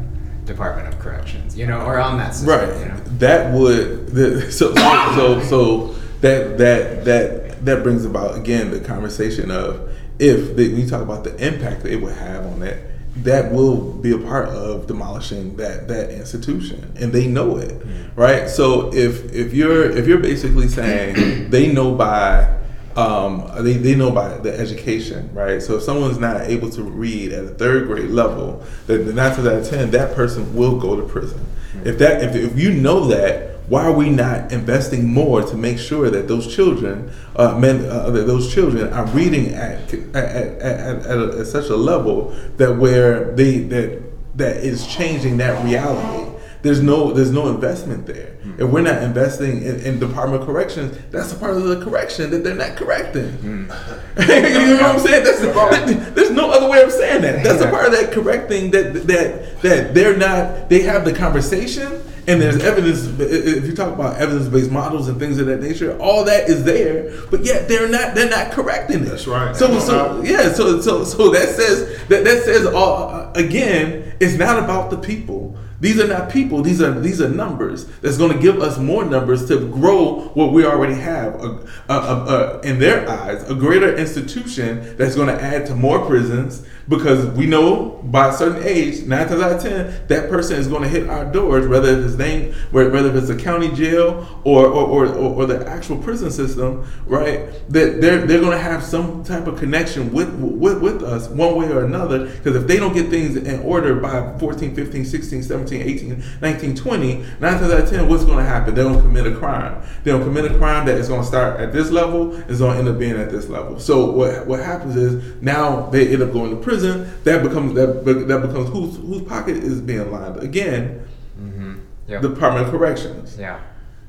Department 0.46 0.88
of 0.88 1.00
Corrections? 1.00 1.58
You 1.58 1.68
know, 1.68 1.82
or 1.82 2.00
on 2.00 2.18
that 2.18 2.34
system? 2.34 2.50
Right. 2.50 2.80
You 2.80 2.86
know? 2.86 2.98
That 3.20 3.54
would 3.54 4.08
the, 4.08 4.52
so 4.52 4.74
so 4.76 5.14
so 5.16 5.42
so 5.44 5.96
that 6.22 6.58
that 6.58 7.06
that 7.06 7.47
that 7.66 7.84
brings 7.84 8.06
about 8.06 8.38
again 8.38 8.72
the 8.72 8.80
conversation 8.80 9.52
of 9.52 9.92
if 10.20 10.56
the, 10.56 10.70
when 10.70 10.82
you 10.82 10.88
talk 10.88 11.02
about 11.02 11.24
the 11.24 11.36
impact 11.46 11.84
that 11.84 11.92
it 11.92 12.02
would 12.02 12.16
have 12.16 12.46
on 12.46 12.60
that, 12.62 12.78
that 13.18 13.52
will 13.52 13.94
be 13.94 14.12
a 14.12 14.18
part 14.18 14.50
of 14.50 14.88
demolishing 14.88 15.56
that 15.58 15.88
that 15.88 16.12
institution, 16.12 16.92
and 17.00 17.12
they 17.12 17.28
know 17.28 17.58
it, 17.58 17.82
right? 18.16 18.50
So 18.50 18.94
if 18.94 19.32
if 19.34 19.54
you're 19.54 19.90
if 19.90 20.08
you're 20.08 20.20
basically 20.20 20.68
saying 20.68 21.50
they 21.50 21.72
know 21.72 21.96
by 21.96 22.58
um, 22.96 23.48
they, 23.60 23.74
they 23.74 23.96
know 23.96 24.12
by 24.12 24.38
the 24.38 24.58
education, 24.58 25.32
right? 25.34 25.62
So 25.62 25.76
if 25.76 25.84
someone's 25.84 26.18
not 26.18 26.42
able 26.42 26.72
to 26.72 26.82
read 26.82 27.32
at 27.32 27.46
a 27.46 27.50
third 27.50 27.86
grade 27.88 28.10
level, 28.10 28.64
then 28.88 29.06
the 29.06 29.14
nine 29.14 29.36
times 29.36 29.48
out 29.48 29.54
of 29.54 29.70
ten, 29.70 29.92
that 29.92 30.16
person 30.16 30.56
will 30.56 30.80
go 30.80 31.00
to 31.00 31.08
prison. 31.08 31.46
If 31.84 32.00
that 32.00 32.24
if, 32.24 32.36
if 32.36 32.60
you 32.60 32.74
know 32.74 33.06
that, 33.08 33.57
why 33.68 33.84
are 33.84 33.92
we 33.92 34.10
not 34.10 34.52
investing 34.52 35.08
more 35.08 35.42
to 35.42 35.56
make 35.56 35.78
sure 35.78 36.10
that 36.10 36.28
those 36.28 36.54
children, 36.54 37.12
uh, 37.36 37.58
men, 37.60 37.86
uh, 37.86 38.10
that 38.12 38.26
those 38.26 38.54
children 38.54 38.92
are 38.94 39.06
reading 39.08 39.54
at 39.54 39.94
at, 39.94 40.16
at, 40.16 40.62
at, 40.62 41.06
at, 41.06 41.30
at 41.36 41.48
such 41.48 41.70
a 41.70 41.76
level 41.76 42.30
that 42.58 42.78
where 42.78 43.36
they 43.36 43.60
that 43.60 44.02
that 44.38 44.58
is 44.58 44.88
changing 44.88 45.38
that 45.38 45.64
reality. 45.66 46.34
There's 46.62 46.82
no 46.82 47.12
there's 47.12 47.32
no 47.32 47.50
investment 47.50 48.08
there. 48.08 48.38
If 48.58 48.70
we're 48.70 48.82
not 48.82 49.04
investing 49.04 49.62
in, 49.62 49.80
in 49.82 50.00
Department 50.00 50.42
of 50.42 50.48
Corrections, 50.48 50.98
that's 51.12 51.32
a 51.32 51.36
part 51.36 51.56
of 51.56 51.64
the 51.64 51.84
correction 51.84 52.32
that 52.32 52.44
they're 52.44 52.56
not 52.56 52.76
correcting. 52.76 53.38
you 53.44 53.68
know 53.68 54.78
what 54.82 54.96
I'm 54.96 55.00
saying? 55.00 55.24
That's, 55.24 56.16
there's 56.16 56.32
no 56.32 56.52
other 56.52 56.70
way 56.70 56.82
of 56.82 56.92
saying 56.92 57.22
that. 57.22 57.44
That's 57.44 57.62
a 57.62 57.70
part 57.70 57.86
of 57.86 57.92
that 57.92 58.12
correcting 58.12 58.72
that 58.72 58.94
that 59.08 59.62
that 59.62 59.94
they're 59.94 60.18
not. 60.18 60.70
They 60.70 60.82
have 60.82 61.06
the 61.06 61.14
conversation, 61.14 62.02
and 62.28 62.42
there's 62.42 62.62
evidence. 62.62 63.06
If 63.20 63.66
you 63.66 63.74
talk 63.74 63.94
about 63.94 64.18
evidence-based 64.18 64.70
models 64.70 65.08
and 65.08 65.18
things 65.18 65.40
of 65.40 65.48
that 65.48 65.62
nature, 65.62 65.98
all 65.98 66.26
that 66.26 66.50
is 66.50 66.66
there, 66.66 67.14
but 67.32 67.46
yet 67.46 67.68
they're 67.68 67.88
not. 67.88 68.16
They're 68.16 68.30
not 68.30 68.52
correcting 68.52 69.04
it. 69.04 69.06
That's 69.06 69.28
right. 69.28 69.56
So 69.56 69.80
so 69.80 70.06
uh-huh. 70.06 70.22
yeah. 70.24 70.52
So 70.54 70.82
so 70.82 71.04
so 71.06 71.30
that 71.32 71.50
says 71.50 72.06
that 72.10 72.26
that 72.26 72.44
says 72.44 72.66
all 72.66 73.10
uh, 73.10 73.32
again. 73.34 74.16
It's 74.20 74.38
not 74.38 74.62
about 74.62 74.90
the 74.90 74.98
people. 74.98 75.58
These 75.80 76.00
are 76.00 76.08
not 76.08 76.30
people. 76.30 76.62
These 76.62 76.82
are 76.82 77.00
these 77.00 77.22
are 77.22 77.30
numbers. 77.30 77.86
That's 78.00 78.18
going 78.18 78.34
to 78.34 78.40
give 78.40 78.60
us 78.62 78.78
more 78.78 79.06
numbers 79.06 79.48
to 79.48 79.70
grow 79.70 80.30
what 80.30 80.52
we 80.52 80.66
already 80.66 80.96
have. 80.96 81.36
A, 81.36 81.68
a, 81.90 81.94
a, 81.94 82.60
in 82.62 82.80
their 82.80 83.08
eyes, 83.10 83.48
a 83.50 83.54
greater 83.54 83.96
institution 83.96 84.98
that's 84.98 85.16
going 85.16 85.28
to 85.28 85.42
add 85.42 85.66
to 85.68 85.76
more 85.76 86.06
prisons 86.06 86.66
because 86.90 87.26
we 87.38 87.46
know 87.46 88.02
by 88.06 88.30
a 88.30 88.34
certain 88.34 88.64
age, 88.64 89.04
nine 89.04 89.28
times 89.28 89.42
out 89.42 89.52
of 89.54 89.62
ten, 89.62 90.08
that 90.08 90.30
person 90.30 90.58
is 90.58 90.68
going 90.68 90.84
to 90.84 90.88
hit 90.88 91.10
our 91.10 91.26
doors, 91.26 91.68
whether 91.68 92.02
it's 92.02 92.16
name, 92.16 92.54
whether 92.72 93.16
it's 93.16 93.30
a 93.30 93.36
county 93.36 93.72
jail 93.74 94.42
or 94.44 94.66
or, 94.66 94.88
or, 94.88 95.06
or, 95.08 95.36
or 95.36 95.46
the 95.46 95.68
actual 95.68 95.98
prison 95.98 96.32
system, 96.32 96.88
right? 97.06 97.50
That 97.70 98.02
they're 98.02 98.26
they're 98.26 98.40
going 98.40 98.58
to 98.58 98.64
have 98.64 98.84
some 98.84 99.24
type 99.24 99.48
of 99.48 99.60
connection 99.60 100.12
with 100.14 100.34
with, 100.36 100.82
with 100.82 101.04
us 101.04 101.28
one 101.28 101.56
way 101.56 101.68
or 101.68 101.84
another. 101.84 102.26
Because 102.26 102.56
if 102.56 102.68
they 102.68 102.78
don't 102.78 102.94
get 102.94 103.10
things 103.10 103.36
in 103.36 103.60
order 103.62 103.96
by 103.96 104.38
14, 104.40 104.74
15, 104.74 105.06
16, 105.06 105.44
17, 105.44 105.67
18, 105.76 106.24
19, 106.42 106.76
20, 106.76 107.14
nine 107.16 107.26
times 107.40 107.72
out 107.72 107.84
of 107.84 107.90
ten, 107.90 108.08
what's 108.08 108.24
going 108.24 108.38
to 108.38 108.44
happen? 108.44 108.74
They're 108.76 108.84
going 108.86 108.98
to 108.98 109.02
commit 109.02 109.28
a 109.28 109.36
crime. 109.36 109.82
They're 110.04 110.18
going 110.18 110.24
to 110.24 110.34
commit 110.34 110.52
a 110.52 110.58
crime 110.58 110.86
that 110.86 110.96
is 110.96 111.08
going 111.08 111.22
to 111.22 111.28
start 111.28 111.60
at 111.60 111.74
this 111.74 111.92
level, 111.92 112.34
is 112.50 112.60
going 112.60 112.74
to 112.74 112.80
end 112.80 112.88
up 112.90 112.98
being 113.00 113.18
at 113.18 113.30
this 113.30 113.50
level. 113.50 113.80
So 113.80 114.10
what 114.12 114.48
what 114.48 114.60
happens 114.60 114.96
is 114.96 115.42
now 115.42 115.90
they 115.90 116.08
end 116.14 116.24
up 116.24 116.32
going 116.32 116.52
to 116.52 116.58
prison. 116.58 117.12
That 117.24 117.44
becomes 117.44 117.74
that 117.76 118.06
that 118.06 118.42
becomes 118.42 118.70
whose 118.70 118.98
whose 118.98 119.22
pocket 119.24 119.58
is 119.58 119.82
being 119.82 120.12
lined 120.12 120.38
again. 120.38 121.06
Mm-hmm. 121.40 121.80
Yep. 122.08 122.22
The 122.22 122.30
Department 122.30 122.66
of 122.66 122.72
Corrections. 122.72 123.38
yeah. 123.38 123.60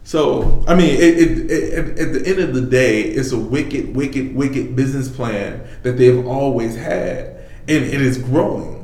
So 0.04 0.64
I 0.66 0.74
mean, 0.74 0.94
it, 0.94 1.18
it, 1.18 1.50
it, 1.50 1.98
at 1.98 2.12
the 2.14 2.22
end 2.26 2.38
of 2.38 2.54
the 2.54 2.62
day, 2.62 3.02
it's 3.02 3.32
a 3.32 3.38
wicked, 3.38 3.94
wicked, 3.94 4.34
wicked 4.34 4.74
business 4.74 5.08
plan 5.14 5.66
that 5.82 5.98
they've 5.98 6.26
always 6.26 6.76
had, 6.76 7.26
and 7.68 7.84
it 7.84 8.00
is 8.00 8.16
growing. 8.16 8.77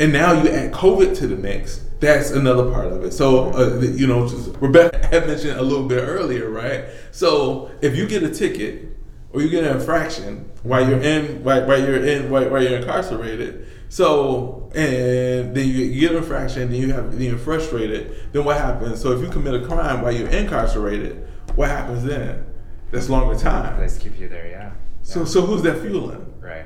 And 0.00 0.14
now 0.14 0.32
you 0.32 0.48
add 0.48 0.72
COVID 0.72 1.14
to 1.18 1.26
the 1.26 1.36
mix. 1.36 1.84
That's 2.00 2.30
another 2.30 2.72
part 2.72 2.86
of 2.86 3.04
it. 3.04 3.12
So 3.12 3.52
uh, 3.52 3.80
you 3.80 4.06
know, 4.06 4.26
Rebecca 4.58 5.06
had 5.10 5.26
mentioned 5.26 5.58
a 5.58 5.62
little 5.62 5.86
bit 5.86 6.00
earlier, 6.00 6.48
right? 6.48 6.86
So 7.10 7.70
if 7.82 7.94
you 7.94 8.08
get 8.08 8.22
a 8.22 8.30
ticket 8.30 8.96
or 9.34 9.42
you 9.42 9.50
get 9.50 9.62
an 9.64 9.76
infraction 9.76 10.50
while 10.62 10.88
you're 10.88 11.02
in, 11.02 11.44
while, 11.44 11.66
while 11.66 11.78
you're 11.78 12.02
in, 12.02 12.30
while, 12.30 12.48
while 12.48 12.62
you're 12.62 12.78
incarcerated. 12.78 13.66
So 13.90 14.70
and 14.74 15.54
then 15.54 15.68
you 15.68 16.00
get 16.00 16.12
an 16.12 16.18
infraction, 16.18 16.70
then 16.70 16.80
you 16.80 16.94
have 16.94 17.12
then 17.12 17.20
you're 17.20 17.36
frustrated. 17.36 18.32
Then 18.32 18.44
what 18.44 18.56
happens? 18.56 19.02
So 19.02 19.12
if 19.12 19.20
you 19.20 19.28
commit 19.28 19.52
a 19.52 19.66
crime 19.66 20.00
while 20.00 20.12
you're 20.12 20.28
incarcerated, 20.28 21.28
what 21.56 21.68
happens 21.68 22.04
then? 22.04 22.46
That's 22.90 23.10
longer 23.10 23.38
time. 23.38 23.86
To 23.86 23.98
keep 24.00 24.18
you 24.18 24.30
there. 24.30 24.48
Yeah. 24.48 24.72
So 25.02 25.26
so 25.26 25.42
who's 25.42 25.60
that 25.62 25.82
fueling? 25.82 26.32
Right. 26.40 26.64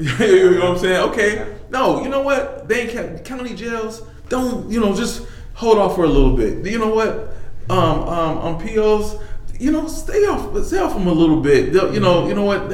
you 0.20 0.50
know 0.52 0.60
what 0.60 0.70
I'm 0.70 0.78
saying? 0.78 1.10
Okay, 1.10 1.56
no, 1.70 2.02
you 2.02 2.08
know 2.08 2.22
what? 2.22 2.68
They 2.68 2.88
ain't 2.88 3.24
county 3.24 3.54
jails. 3.54 4.02
Don't 4.28 4.70
you 4.70 4.80
know? 4.80 4.94
Just 4.94 5.26
hold 5.54 5.78
off 5.78 5.94
for 5.94 6.04
a 6.04 6.08
little 6.08 6.36
bit. 6.36 6.64
You 6.66 6.78
know 6.78 6.94
what? 6.94 7.34
Um, 7.68 8.00
um, 8.08 8.38
on 8.38 8.60
POs, 8.60 9.16
you 9.58 9.70
know, 9.70 9.86
stay 9.86 10.24
off, 10.26 10.64
stay 10.64 10.78
off 10.78 10.94
them 10.94 11.06
a 11.06 11.12
little 11.12 11.40
bit. 11.40 11.72
They'll- 11.72 11.92
You 11.94 12.00
know, 12.00 12.26
you 12.26 12.34
know 12.34 12.44
what? 12.44 12.68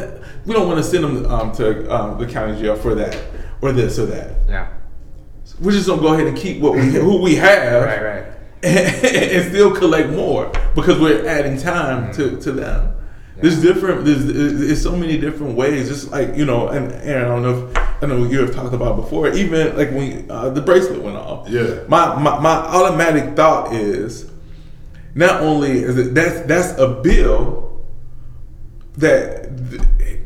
We 0.46 0.54
don't 0.54 0.68
want 0.68 0.78
to 0.78 0.84
send 0.84 1.04
them 1.04 1.26
um, 1.26 1.52
to 1.52 1.92
um, 1.94 2.18
the 2.18 2.26
county 2.26 2.58
jail 2.60 2.76
for 2.76 2.94
that 2.94 3.18
or 3.60 3.72
this 3.72 3.98
or 3.98 4.06
that. 4.06 4.30
Yeah. 4.48 4.68
We're 5.60 5.72
just 5.72 5.86
gonna 5.88 6.00
go 6.00 6.14
ahead 6.14 6.26
and 6.26 6.36
keep 6.36 6.60
what 6.60 6.74
we 6.74 6.82
who 6.92 7.20
we 7.20 7.34
have, 7.36 7.82
Right. 7.84 8.02
Right. 8.02 8.24
and, 8.62 9.48
still 9.50 9.74
collect 9.74 10.10
more 10.10 10.50
because 10.74 10.98
we're 10.98 11.26
adding 11.26 11.58
time 11.58 12.12
to, 12.14 12.38
to 12.40 12.52
them. 12.52 12.94
There's 13.38 13.60
different. 13.60 14.04
There's, 14.04 14.24
there's 14.24 14.82
so 14.82 14.96
many 14.96 15.18
different 15.18 15.56
ways. 15.56 15.88
Just 15.88 16.10
like 16.10 16.36
you 16.36 16.46
know, 16.46 16.68
and 16.68 16.90
Aaron, 16.92 17.24
I 17.24 17.28
don't 17.28 17.42
know 17.42 17.68
if 17.68 18.02
I 18.02 18.06
know 18.06 18.24
you 18.24 18.40
have 18.40 18.54
talked 18.54 18.74
about 18.74 18.96
before. 18.96 19.28
Even 19.28 19.76
like 19.76 19.90
when 19.90 20.30
uh, 20.30 20.50
the 20.50 20.62
bracelet 20.62 21.02
went 21.02 21.16
off. 21.16 21.48
Yeah. 21.48 21.80
My, 21.88 22.14
my 22.20 22.38
my 22.40 22.54
automatic 22.54 23.36
thought 23.36 23.74
is, 23.74 24.30
not 25.14 25.42
only 25.42 25.72
is 25.72 25.98
it 25.98 26.14
that's 26.14 26.40
that's 26.46 26.78
a 26.78 26.88
bill 26.88 27.84
that 28.96 29.50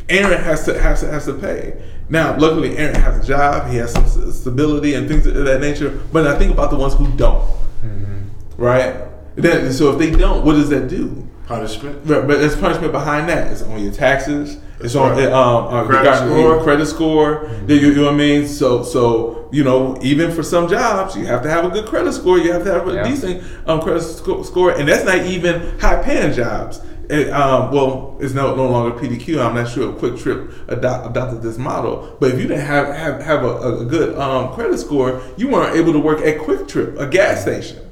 Aaron 0.09 0.41
has 0.41 0.65
to 0.67 0.81
has 0.81 1.01
to 1.01 1.11
has 1.11 1.25
to 1.25 1.35
pay. 1.35 1.83
Now, 2.09 2.37
luckily, 2.37 2.77
Aaron 2.77 2.97
has 2.97 3.25
a 3.25 3.27
job. 3.27 3.71
He 3.71 3.77
has 3.77 3.93
some 3.93 4.33
stability 4.33 4.95
and 4.95 5.07
things 5.07 5.27
of 5.27 5.45
that 5.45 5.61
nature. 5.61 6.01
But 6.13 6.27
I 6.27 6.37
think 6.37 6.53
about 6.53 6.71
the 6.71 6.77
ones 6.77 6.95
who 6.95 7.07
don't, 7.17 7.49
mm-hmm. 7.85 8.23
right? 8.57 9.07
Then, 9.37 9.73
so 9.73 9.93
if 9.93 9.99
they 9.99 10.11
don't, 10.11 10.45
what 10.45 10.55
does 10.55 10.69
that 10.71 10.89
do? 10.89 11.29
Punishment. 11.51 12.07
But, 12.07 12.29
but 12.29 12.39
there's 12.39 12.55
punishment 12.57 12.93
behind 12.93 13.29
that. 13.29 13.51
It's 13.51 13.63
on 13.63 13.83
your 13.83 13.93
taxes. 13.93 14.57
It's 14.79 14.95
on 14.95 15.17
right. 15.17 15.27
um, 15.33 15.67
uh, 15.67 15.85
Credit 15.85 16.17
score. 16.17 16.39
your 16.39 16.63
credit 16.63 16.87
score. 16.87 17.51
You, 17.67 17.75
you 17.75 17.95
know 17.97 18.05
what 18.05 18.15
I 18.15 18.17
mean? 18.17 18.47
So, 18.47 18.85
so 18.85 19.49
you 19.53 19.65
know, 19.65 19.99
even 20.01 20.31
for 20.31 20.45
some 20.45 20.69
jobs, 20.69 21.17
you 21.17 21.27
have 21.27 21.43
to 21.43 21.51
have 21.51 21.65
a 21.65 21.69
good 21.71 21.87
credit 21.87 22.13
score. 22.13 22.39
You 22.39 22.53
have 22.53 22.63
to 22.63 22.73
have 22.73 22.87
a 22.87 22.95
Yeah. 22.95 23.03
decent 23.03 23.43
um, 23.69 23.81
credit 23.83 24.03
sco- 24.03 24.45
score, 24.45 24.71
and 24.71 24.89
that's 24.89 25.05
not 25.05 25.27
even 25.27 25.77
high 25.81 26.01
paying 26.01 26.33
jobs. 26.33 26.81
It, 27.11 27.29
um, 27.31 27.73
well, 27.73 28.17
it's 28.21 28.33
no, 28.33 28.55
no 28.55 28.69
longer 28.71 28.97
PDQ. 28.97 29.45
I'm 29.45 29.57
not 29.57 29.69
sure 29.69 29.91
if 29.93 29.97
Kwik 30.01 30.23
Trip 30.23 30.53
adopt, 30.69 31.11
adopted 31.11 31.43
this 31.43 31.59
model, 31.59 32.17
but 32.21 32.31
if 32.31 32.39
you 32.41 32.47
didn't 32.47 32.65
have 32.65 32.95
have, 32.95 33.21
have 33.23 33.43
a, 33.43 33.81
a 33.81 33.85
good 33.85 34.17
um, 34.17 34.53
credit 34.55 34.79
score, 34.79 35.21
you 35.37 35.49
weren't 35.49 35.75
able 35.75 35.93
to 35.93 35.99
work 35.99 36.21
at 36.21 36.39
Kwik 36.39 36.69
Trip, 36.69 36.97
a 37.01 37.09
gas 37.09 37.43
station. 37.43 37.90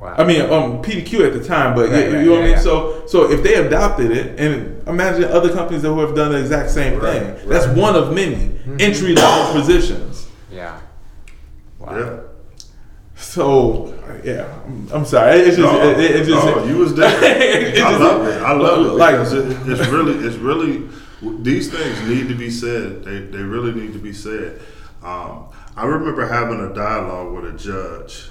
Wow. 0.00 0.14
I 0.16 0.24
mean, 0.24 0.40
um, 0.42 0.82
PDQ 0.82 1.26
at 1.26 1.32
the 1.34 1.44
time, 1.44 1.74
but 1.74 1.90
Right, 1.90 2.06
you, 2.08 2.14
right, 2.14 2.20
you 2.20 2.26
know 2.26 2.32
what 2.32 2.40
I 2.40 2.44
mean. 2.44 2.50
yeah. 2.52 2.60
So, 2.60 3.06
so 3.06 3.30
if 3.30 3.42
they 3.42 3.54
adopted 3.56 4.10
it, 4.10 4.40
and 4.40 4.88
imagine 4.88 5.24
other 5.24 5.52
companies 5.52 5.82
that 5.82 5.88
who 5.88 6.00
have 6.00 6.14
done 6.14 6.32
the 6.32 6.38
exact 6.40 6.70
same 6.70 6.98
Right, 6.98 7.36
thing. 7.36 7.48
That's 7.48 7.66
one 7.76 7.94
of 7.96 8.14
many 8.14 8.36
Mm-hmm. 8.60 8.76
entry 8.80 9.14
level 9.14 9.52
positions. 9.60 10.26
yeah. 10.50 10.80
Wow. 11.78 11.98
Yeah. 11.98 12.20
So, 13.16 13.94
yeah, 14.24 14.46
I'm, 14.64 14.88
I'm 14.92 15.04
sorry. 15.04 15.40
It's 15.40 15.56
just, 15.56 15.72
No, 15.72 15.90
it, 15.90 15.98
it 16.00 16.24
just, 16.24 16.46
no, 16.46 16.64
you 16.64 16.76
was 16.78 16.94
there. 16.94 17.08
I 17.08 17.72
just- 17.74 18.00
love 18.00 18.26
it. 18.26 18.42
I 18.42 18.52
love 18.52 18.86
it 18.86 18.90
like- 18.94 19.14
it, 19.14 19.68
it's 19.78 19.88
really, 19.90 20.26
it's 20.26 20.36
really. 20.36 20.88
These 21.42 21.70
things 21.70 22.08
need 22.08 22.28
to 22.28 22.34
be 22.34 22.50
said. 22.50 23.04
They, 23.04 23.18
they 23.20 23.42
really 23.42 23.72
need 23.78 23.92
to 23.92 23.98
be 23.98 24.14
said. 24.14 24.58
Um, 25.02 25.48
I 25.76 25.84
remember 25.84 26.26
having 26.26 26.60
a 26.60 26.72
dialogue 26.72 27.34
with 27.34 27.54
a 27.54 27.58
judge, 27.58 28.30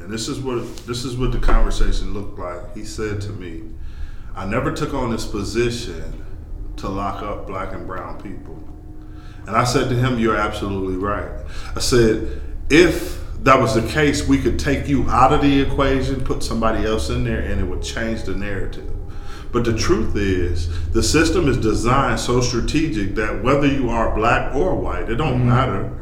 and 0.00 0.10
this 0.10 0.28
is 0.28 0.38
what 0.38 0.76
this 0.86 1.04
is 1.04 1.16
what 1.16 1.32
the 1.32 1.38
conversation 1.38 2.14
looked 2.14 2.38
like. 2.38 2.74
He 2.74 2.84
said 2.84 3.20
to 3.22 3.30
me, 3.30 3.62
"I 4.34 4.46
never 4.46 4.72
took 4.72 4.94
on 4.94 5.10
this 5.10 5.24
position 5.24 6.24
to 6.76 6.88
lock 6.88 7.22
up 7.22 7.46
black 7.46 7.72
and 7.72 7.86
brown 7.86 8.20
people." 8.20 8.58
And 9.48 9.56
I 9.56 9.64
said 9.64 9.88
to 9.88 9.96
him, 9.96 10.18
You're 10.18 10.36
absolutely 10.36 10.96
right. 10.96 11.30
I 11.74 11.80
said, 11.80 12.42
If 12.68 13.18
that 13.44 13.58
was 13.58 13.74
the 13.74 13.88
case, 13.90 14.28
we 14.28 14.36
could 14.36 14.58
take 14.58 14.86
you 14.86 15.08
out 15.08 15.32
of 15.32 15.40
the 15.40 15.62
equation, 15.62 16.22
put 16.22 16.42
somebody 16.42 16.84
else 16.84 17.08
in 17.08 17.24
there, 17.24 17.40
and 17.40 17.58
it 17.58 17.64
would 17.64 17.82
change 17.82 18.24
the 18.24 18.34
narrative. 18.34 18.92
But 19.50 19.64
the 19.64 19.74
truth 19.74 20.14
is, 20.16 20.68
the 20.90 21.02
system 21.02 21.48
is 21.48 21.56
designed 21.56 22.20
so 22.20 22.42
strategic 22.42 23.14
that 23.14 23.42
whether 23.42 23.66
you 23.66 23.88
are 23.88 24.14
black 24.14 24.54
or 24.54 24.74
white, 24.74 25.08
it 25.08 25.16
don't 25.16 25.38
mm-hmm. 25.38 25.48
matter. 25.48 25.98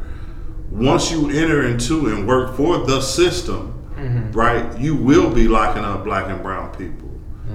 Once 0.69 1.09
you 1.09 1.29
enter 1.29 1.65
into 1.65 2.07
and 2.07 2.27
work 2.27 2.57
for 2.57 2.79
the 2.79 2.99
system, 2.99 3.76
right, 4.31 4.77
you 4.79 4.95
will 4.95 5.33
be 5.33 5.47
locking 5.47 5.83
up 5.83 6.03
black 6.03 6.29
and 6.29 6.41
brown 6.41 6.75
people 6.75 7.07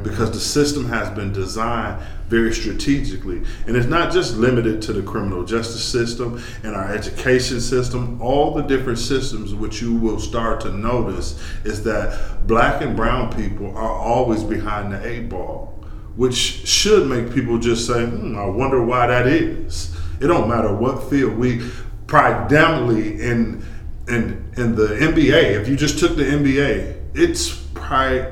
because 0.02 0.30
the 0.30 0.40
system 0.40 0.86
has 0.86 1.10
been 1.10 1.32
designed 1.32 2.02
very 2.28 2.52
strategically. 2.52 3.42
And 3.66 3.76
it's 3.76 3.86
not 3.86 4.12
just 4.12 4.36
limited 4.36 4.80
to 4.82 4.92
the 4.92 5.02
criminal 5.02 5.44
justice 5.44 5.84
system 5.84 6.42
and 6.62 6.74
our 6.74 6.92
education 6.92 7.60
system, 7.60 8.20
all 8.20 8.54
the 8.54 8.62
different 8.62 8.98
systems 8.98 9.54
which 9.54 9.82
you 9.82 9.94
will 9.94 10.18
start 10.18 10.60
to 10.62 10.72
notice 10.72 11.40
is 11.64 11.84
that 11.84 12.46
black 12.46 12.82
and 12.82 12.96
brown 12.96 13.32
people 13.34 13.76
are 13.76 13.92
always 13.92 14.42
behind 14.42 14.92
the 14.92 15.06
eight 15.06 15.28
ball, 15.28 15.84
which 16.16 16.34
should 16.34 17.08
make 17.08 17.32
people 17.32 17.58
just 17.58 17.86
say, 17.86 18.06
hmm, 18.06 18.36
I 18.38 18.46
wonder 18.46 18.82
why 18.82 19.06
that 19.08 19.26
is. 19.26 19.94
It 20.20 20.28
don't 20.28 20.48
matter 20.48 20.74
what 20.74 21.10
field. 21.10 21.36
We 21.36 21.62
predominantly 22.06 23.20
in 23.22 23.64
in 24.08 24.52
in 24.56 24.74
the 24.74 24.88
NBA, 24.88 25.60
if 25.60 25.68
you 25.68 25.76
just 25.76 25.98
took 25.98 26.16
the 26.16 26.24
NBA, 26.24 26.96
it's 27.14 27.50
pri- 27.74 28.30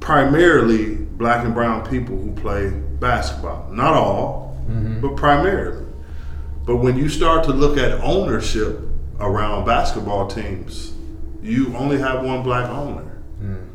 primarily 0.00 0.96
black 0.96 1.44
and 1.44 1.54
brown 1.54 1.88
people 1.88 2.16
who 2.16 2.32
play 2.32 2.70
basketball. 2.70 3.70
Not 3.70 3.94
all, 3.94 4.58
mm-hmm. 4.68 5.00
but 5.00 5.16
primarily. 5.16 5.86
But 6.64 6.76
when 6.76 6.96
you 6.96 7.08
start 7.08 7.44
to 7.44 7.52
look 7.52 7.76
at 7.76 7.92
ownership 8.00 8.80
around 9.18 9.64
basketball 9.64 10.28
teams, 10.28 10.92
you 11.42 11.76
only 11.76 11.98
have 11.98 12.24
one 12.24 12.42
black 12.42 12.68
owner. 12.70 13.20
Mm. 13.40 13.66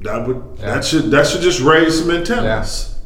That 0.00 0.26
would 0.26 0.42
Yeah. 0.58 0.74
that 0.74 0.84
should 0.84 1.10
that 1.10 1.26
should 1.26 1.42
just 1.42 1.60
raise 1.60 1.98
some 2.00 2.10
antennas. 2.10 2.97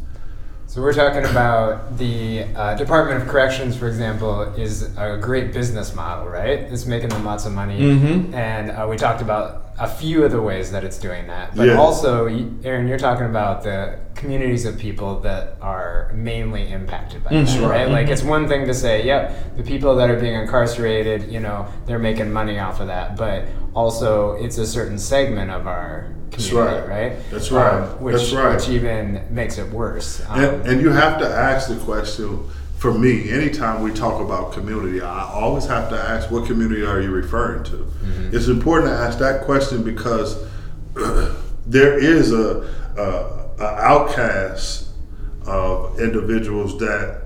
So 0.73 0.81
we're 0.81 0.95
talking 0.95 1.27
about 1.31 1.99
the 1.99 2.45
uh, 2.57 2.75
Department 2.77 3.21
of 3.23 3.29
Corrections, 3.29 3.77
for 3.77 3.89
example, 3.89 4.41
is 4.57 4.85
a 4.97 5.19
great 5.21 5.53
business 5.53 5.95
model, 5.95 6.31
right? 6.31 6.61
It's 6.61 6.87
making 6.87 7.11
them 7.11 7.27
lots 7.27 7.45
of 7.45 7.53
money, 7.53 7.79
Mhm. 7.79 8.33
and 8.33 8.71
uh, 8.71 8.87
we 8.89 8.97
talked 8.97 9.21
about 9.21 9.67
a 9.79 9.87
few 9.87 10.25
of 10.25 10.33
the 10.33 10.41
ways 10.41 10.73
that 10.73 10.83
it's 10.83 10.97
doing 10.97 11.27
that. 11.27 11.55
But 11.55 11.67
Yeah. 11.67 11.77
also, 11.77 12.25
Aaron, 12.65 12.89
you're 12.89 12.97
talking 12.97 13.27
about 13.27 13.63
the 13.65 13.97
communities 14.27 14.65
of 14.65 14.79
people 14.79 15.19
that 15.21 15.57
are 15.61 16.11
mainly 16.15 16.71
impacted 16.71 17.25
by 17.25 17.31
Mhm. 17.31 17.45
that, 17.47 17.53
Sure. 17.53 17.69
right? 17.69 17.91
Like 17.91 18.09
it's 18.09 18.23
one 18.23 18.47
thing 18.47 18.67
to 18.67 18.73
say, 18.75 19.05
yep, 19.05 19.57
the 19.57 19.65
people 19.65 19.97
that 19.97 20.09
are 20.11 20.17
being 20.17 20.35
incarcerated, 20.35 21.25
you 21.31 21.41
know, 21.41 21.67
they're 21.87 21.99
making 21.99 22.33
money 22.33 22.59
off 22.61 22.81
of 22.81 22.87
that, 22.87 23.17
but 23.17 23.45
also 23.75 24.37
it's 24.41 24.59
a 24.59 24.67
certain 24.67 24.97
segment 24.99 25.51
of 25.51 25.67
our 25.67 26.07
community, 26.31 26.57
right. 26.81 26.89
right? 26.89 27.13
That's 27.33 27.51
right. 27.51 27.75
Um, 27.75 27.83
which, 28.05 28.15
That's 28.17 28.33
right. 28.33 28.55
Which 28.55 28.69
even 28.69 29.23
makes 29.31 29.59
it 29.59 29.71
worse. 29.73 30.23
Um, 30.31 30.41
And, 30.45 30.67
and 30.69 30.81
you 30.81 30.91
have 30.91 31.19
to 31.19 31.27
ask 31.29 31.69
the 31.69 31.75
question 31.77 32.39
for 32.79 32.93
me, 32.95 33.29
anytime 33.31 33.83
we 33.83 33.91
talk 33.93 34.21
about 34.21 34.53
community, 34.53 35.01
I 35.01 35.29
always 35.33 35.67
have 35.67 35.89
to 35.91 35.97
ask 35.97 36.31
what 36.31 36.47
community 36.47 36.85
are 36.85 37.01
you 37.01 37.11
referring 37.11 37.65
to? 37.65 37.87
It's 38.33 38.49
important 38.49 38.91
to 38.93 38.97
ask 38.97 39.19
that 39.19 39.43
question 39.43 39.83
because 39.83 40.37
there 41.67 41.97
is 41.99 42.33
a, 42.33 42.65
a, 42.99 43.42
a 43.63 43.77
outcast 43.81 44.89
of 45.47 45.99
individuals 46.01 46.79
that 46.79 47.23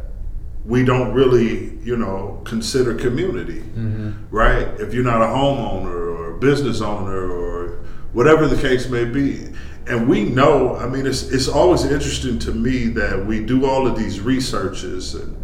we 0.64 0.84
don't 0.84 1.12
really, 1.12 1.78
you 1.84 1.96
know, 1.96 2.40
consider 2.44 2.94
community, 2.94 3.62
right? 4.30 4.68
If 4.80 4.92
you're 4.94 5.04
not 5.04 5.22
a 5.22 5.26
homeowner 5.26 5.86
or 5.94 6.34
a 6.36 6.38
business 6.38 6.80
owner 6.80 7.30
or 7.30 7.84
whatever 8.12 8.46
the 8.46 8.60
case 8.60 8.88
may 8.88 9.04
be. 9.04 9.48
And 9.86 10.08
we 10.08 10.24
know, 10.24 10.74
I 10.76 10.88
mean, 10.88 11.06
it's, 11.06 11.22
it's 11.30 11.46
always 11.46 11.84
interesting 11.84 12.38
to 12.40 12.52
me 12.52 12.88
that 12.88 13.24
we 13.24 13.44
do 13.44 13.66
all 13.66 13.86
of 13.86 13.96
these 13.96 14.20
researches 14.20 15.14
and, 15.14 15.36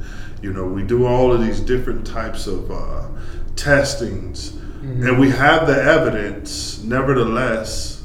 you 0.43 0.53
know, 0.53 0.66
we 0.66 0.82
do 0.82 1.07
all 1.07 1.32
of 1.32 1.40
these 1.40 1.61
different 1.61 2.05
types 2.07 2.47
of 2.49 2.70
uh, 2.70 3.07
testings 3.55 4.57
and 4.82 5.20
we 5.20 5.30
have 5.30 5.68
the 5.68 5.80
evidence, 5.80 6.82
nevertheless, 6.82 8.03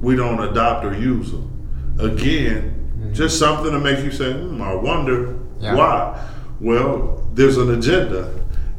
we 0.00 0.14
don't 0.14 0.38
adopt 0.40 0.84
or 0.84 0.94
use 0.94 1.32
them. 1.32 1.50
Again, 1.98 3.10
just 3.12 3.38
something 3.38 3.70
to 3.72 3.78
make 3.78 4.04
you 4.04 4.10
say, 4.10 4.32
hmm, 4.32 4.60
I 4.60 4.74
wonder 4.74 5.34
Yeah. 5.60 5.74
why. 5.74 6.20
Well, 6.60 7.22
there's 7.34 7.56
an 7.56 7.70
agenda, 7.72 8.30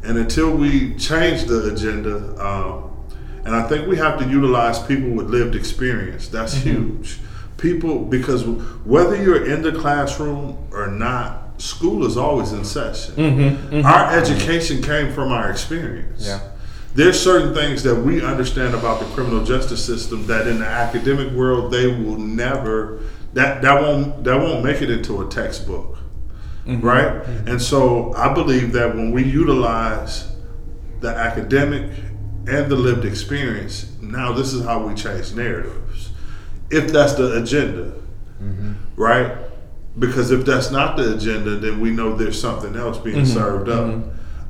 and 0.02 0.18
until 0.18 0.50
we 0.50 0.94
change 0.94 1.44
the 1.44 1.72
agenda, 1.72 2.16
um, 2.44 2.90
and 3.44 3.54
I 3.54 3.62
think 3.68 3.86
we 3.86 3.96
have 3.96 4.18
to 4.18 4.28
utilize 4.28 4.78
people 4.80 5.10
with 5.10 5.28
lived 5.28 5.54
experience. 5.54 6.28
That's 6.28 6.54
huge. 6.54 7.18
People, 7.58 8.00
because 8.00 8.44
whether 8.84 9.16
you're 9.20 9.46
in 9.46 9.62
the 9.62 9.72
classroom 9.72 10.58
or 10.72 10.88
not, 10.88 11.60
school 11.62 12.04
is 12.06 12.16
always 12.18 12.52
in 12.52 12.64
session. 12.64 13.14
Our 13.84 14.12
education 14.12 14.82
came 14.82 15.12
from 15.12 15.32
our 15.32 15.50
experience 15.50 16.26
Yeah. 16.26 16.40
There's 16.96 17.22
certain 17.22 17.54
things 17.54 17.82
that 17.82 17.94
we 17.94 18.24
understand 18.24 18.74
about 18.74 19.00
the 19.00 19.06
criminal 19.14 19.44
justice 19.44 19.84
system 19.84 20.26
that 20.26 20.48
in 20.48 20.58
the 20.58 20.66
academic 20.66 21.30
world 21.34 21.70
they 21.70 21.86
will 21.86 22.16
never 22.16 23.02
that 23.34 23.60
that 23.60 23.80
won't 23.80 24.24
that 24.24 24.40
won't 24.40 24.64
make 24.64 24.80
it 24.80 24.90
into 24.90 25.20
a 25.20 25.28
textbook 25.28 25.98
mm-hmm. 26.64 26.80
right? 26.80 27.22
Mm-hmm. 27.22 27.48
And 27.48 27.62
so 27.62 28.14
i 28.14 28.32
believe 28.32 28.72
that 28.72 28.94
when 28.94 29.12
we 29.12 29.22
utilize 29.22 30.32
the 31.00 31.10
academic 31.10 31.92
and 32.48 32.70
the 32.70 32.76
lived 32.76 33.04
experience 33.04 33.92
now 34.00 34.32
this 34.32 34.54
is 34.54 34.64
how 34.64 34.86
we 34.86 34.94
change 34.94 35.34
narratives. 35.34 36.10
If 36.70 36.92
that's 36.92 37.14
the 37.14 37.42
agenda 37.42 37.92
mm-hmm. 38.42 38.72
right? 38.96 39.36
Because 39.98 40.30
if 40.30 40.46
that's 40.46 40.70
not 40.70 40.96
the 40.96 41.14
agenda 41.14 41.56
then 41.56 41.78
we 41.78 41.90
know 41.90 42.16
there's 42.16 42.40
something 42.40 42.74
else 42.74 42.96
being 42.96 43.26
served 43.26 43.68
up. 43.68 44.02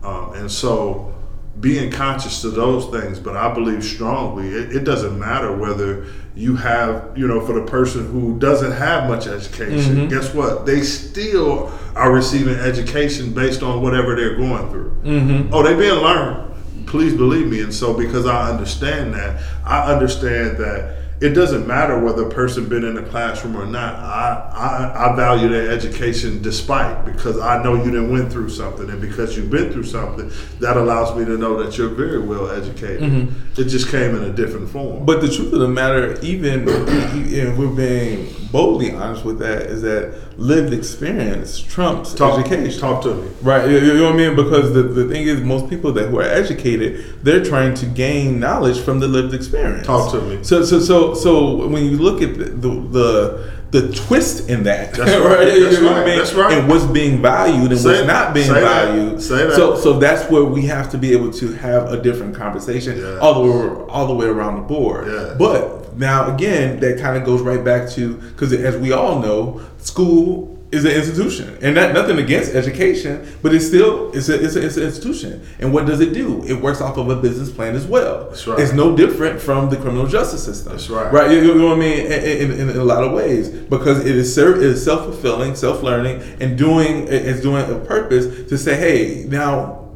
Um, 0.05 0.35
and 0.35 0.51
so 0.51 1.16
being 1.61 1.91
conscious 1.91 2.43
to 2.43 2.51
those 2.51 2.87
things 2.87 3.19
but 3.19 3.37
i 3.37 3.53
believe 3.53 3.83
strongly 3.83 4.49
it, 4.49 4.77
it 4.77 4.85
doesn't 4.85 5.19
matter 5.19 5.57
whether 5.57 6.07
you 6.37 6.55
have 6.55 7.17
you 7.17 7.27
know 7.27 7.45
for 7.45 7.55
the 7.55 7.67
person 7.67 8.07
who 8.13 8.39
doesn't 8.39 8.73
have 8.73 9.09
much 9.09 9.27
education 9.27 9.97
mm-hmm. 9.97 10.09
guess 10.09 10.35
what? 10.35 10.67
They 10.67 10.83
still 10.83 11.73
are 11.95 12.13
receiving 12.13 12.57
education 12.57 13.33
based 13.33 13.63
on 13.63 13.83
whatever 13.83 14.15
they're 14.15 14.37
going 14.37 14.71
through. 14.71 14.91
Mm-hmm. 15.03 15.55
Oh 15.55 15.63
they 15.63 15.75
being 15.75 16.03
learned. 16.03 16.55
Please 16.87 17.15
believe 17.15 17.49
me. 17.49 17.63
And 17.63 17.75
so 17.75 17.95
because 17.97 18.27
i 18.27 18.51
understand 18.51 19.15
that 19.15 19.43
i 19.65 19.93
understand 19.93 20.59
that 20.59 21.06
it 21.21 21.31
doesn't 21.31 21.67
matter 21.67 21.99
whether 21.99 22.27
a 22.27 22.31
person 22.31 22.69
been 22.69 22.85
in 22.85 22.95
the 22.95 23.03
classroom 23.03 23.57
or 23.57 23.65
not. 23.65 23.95
I, 23.95 24.51
I 24.53 25.13
I 25.13 25.17
value 25.17 25.49
their 25.49 25.71
education 25.71 26.43
despite 26.43 27.07
because 27.07 27.39
I 27.39 27.63
know 27.63 27.75
you 27.75 27.91
didn't 27.91 28.11
went 28.11 28.31
through 28.31 28.51
something, 28.51 28.91
and 28.91 29.01
because 29.01 29.37
you've 29.37 29.51
been 29.51 29.73
through 29.73 29.85
something, 29.85 30.31
that 30.61 30.77
allows 30.77 31.17
me 31.17 31.25
to 31.25 31.39
know 31.39 31.63
that 31.63 31.79
you're 31.79 31.89
very 31.89 32.21
well 32.21 32.51
educated. 32.51 33.01
Mm-hmm. 33.01 33.61
It 33.61 33.65
just 33.65 33.89
came 33.89 34.15
in 34.15 34.25
a 34.25 34.33
different 34.33 34.69
form. 34.69 35.07
But 35.07 35.23
the 35.23 35.29
truth 35.29 35.53
of 35.53 35.61
the 35.61 35.69
matter, 35.69 36.19
even 36.21 36.69
and 36.69 37.59
we're 37.59 37.75
being 37.75 38.35
boldly 38.53 38.93
honest 38.93 39.25
with 39.25 39.39
that, 39.39 39.63
is 39.63 39.83
that 39.83 40.39
lived 40.39 40.73
experience 40.73 41.59
trumps 41.59 42.13
talk, 42.13 42.39
education. 42.39 42.79
Talk 42.81 43.03
to 43.05 43.15
me. 43.15 43.31
Right, 43.43 43.69
you, 43.71 43.79
you 43.79 43.95
know 43.95 44.05
what 44.05 44.15
I 44.15 44.17
mean? 44.17 44.37
Because 44.37 44.75
the, 44.75 44.83
the 44.83 45.09
thing 45.09 45.27
is, 45.27 45.41
most 45.41 45.71
people 45.71 45.93
that 45.93 46.09
who 46.09 46.19
are 46.19 46.23
educated, 46.23 47.25
they're 47.25 47.45
trying 47.45 47.75
to 47.75 47.87
gain 47.87 48.39
knowledge 48.39 48.81
from 48.81 49.01
the 49.01 49.09
lived 49.09 49.35
experience. 49.35 49.87
Talk 49.87 50.13
to 50.13 50.21
me. 50.21 50.45
So, 50.45 50.65
so, 50.65 50.81
so, 50.81 51.06
so 51.15 51.67
when 51.69 51.85
you 51.85 51.97
look 51.99 52.23
at 52.23 52.37
the 52.39 52.45
the, 52.71 53.53
the, 53.71 53.93
twist 53.93 54.49
in 54.49 54.63
that, 54.65 54.95
That's 54.95 55.11
right. 55.23 55.49
You 55.55 55.65
That's 55.65 55.81
know 55.81 55.87
what 55.89 55.97
I 55.97 55.99
right. 56.01 56.07
mean? 56.07 56.19
That's 56.19 56.35
right. 56.35 56.53
and 56.59 56.69
what's 56.69 56.85
being 56.87 57.21
valued 57.21 57.71
and 57.73 57.81
Say 57.81 57.89
what's 57.89 58.01
that. 58.01 58.07
not 58.07 58.35
being 58.35 58.47
Say 58.47 58.61
that. 58.61 58.89
valued. 58.89 59.23
Say 59.23 59.45
that. 59.47 59.55
So, 59.55 59.77
so 59.77 59.99
that's 59.99 60.31
where 60.31 60.45
we 60.45 60.63
have 60.67 60.91
to 60.93 60.99
be 60.99 61.13
able 61.13 61.33
to 61.33 61.53
have 61.55 61.93
a 61.93 62.01
different 62.01 62.35
conversation 62.35 63.19
all 63.19 63.35
the 63.35 63.51
way, 63.51 63.85
all 63.91 64.07
the 64.07 64.15
way 64.15 64.27
around 64.27 64.57
the 64.57 64.63
board. 64.63 65.07
But 65.39 65.97
now 65.97 66.33
again, 66.35 66.81
that 66.81 66.99
kind 67.01 67.17
of 67.17 67.25
goes 67.25 67.41
right 67.43 67.63
back 67.65 67.89
to 67.91 68.15
because 68.15 68.53
as 68.53 68.77
we 68.77 68.93
all 68.93 69.21
know, 69.21 69.61
school 69.79 70.56
is 70.73 70.85
an 70.85 70.91
institution, 70.91 71.57
and 71.63 71.77
not 71.77 71.95
nothing 71.95 72.19
against 72.19 72.53
education, 72.53 73.27
but 73.41 73.55
it's 73.55 73.67
still 73.67 74.11
it's 74.13 74.29
a, 74.29 74.45
it's, 74.45 74.57
a, 74.57 74.67
it's 74.67 74.77
an 74.77 74.83
institution. 74.83 75.47
And 75.61 75.73
what 75.73 75.87
does 75.87 76.01
it 76.01 76.13
do? 76.13 76.43
It 76.45 76.55
works 76.55 76.81
off 76.81 76.97
of 76.97 77.09
a 77.09 77.17
business 77.17 77.51
plan 77.51 77.77
as 77.77 77.87
well. 77.87 78.31
That's 78.31 78.47
right. 78.47 78.59
It's 78.59 78.73
no 78.73 78.97
different 78.97 79.41
from 79.41 79.71
the 79.71 79.77
criminal 79.77 80.07
justice 80.07 80.45
system. 80.45 80.73
That's 80.73 80.91
right. 80.91 81.13
Right. 81.13 81.31
You, 81.31 81.39
you 81.39 81.55
know 81.55 81.69
what 81.69 81.77
I 81.77 81.81
mean? 81.81 82.07
In, 82.07 82.51
in, 82.51 82.71
in 82.71 82.77
a 82.77 82.85
lot 82.85 83.05
of 83.05 83.13
ways, 83.13 83.49
because 83.49 84.05
it 84.05 84.17
is 84.17 84.35
ser- 84.35 84.57
it 84.57 84.65
is 84.65 84.85
self 84.85 85.05
fulfilling, 85.05 85.55
self 85.55 85.83
learning, 85.83 86.23
and 86.41 86.59
doing 86.59 87.07
it's 87.09 87.41
doing 87.41 87.71
a 87.71 87.79
purpose 87.79 88.49
to 88.49 88.59
say, 88.59 88.77
hey, 88.77 89.25
now, 89.29 89.89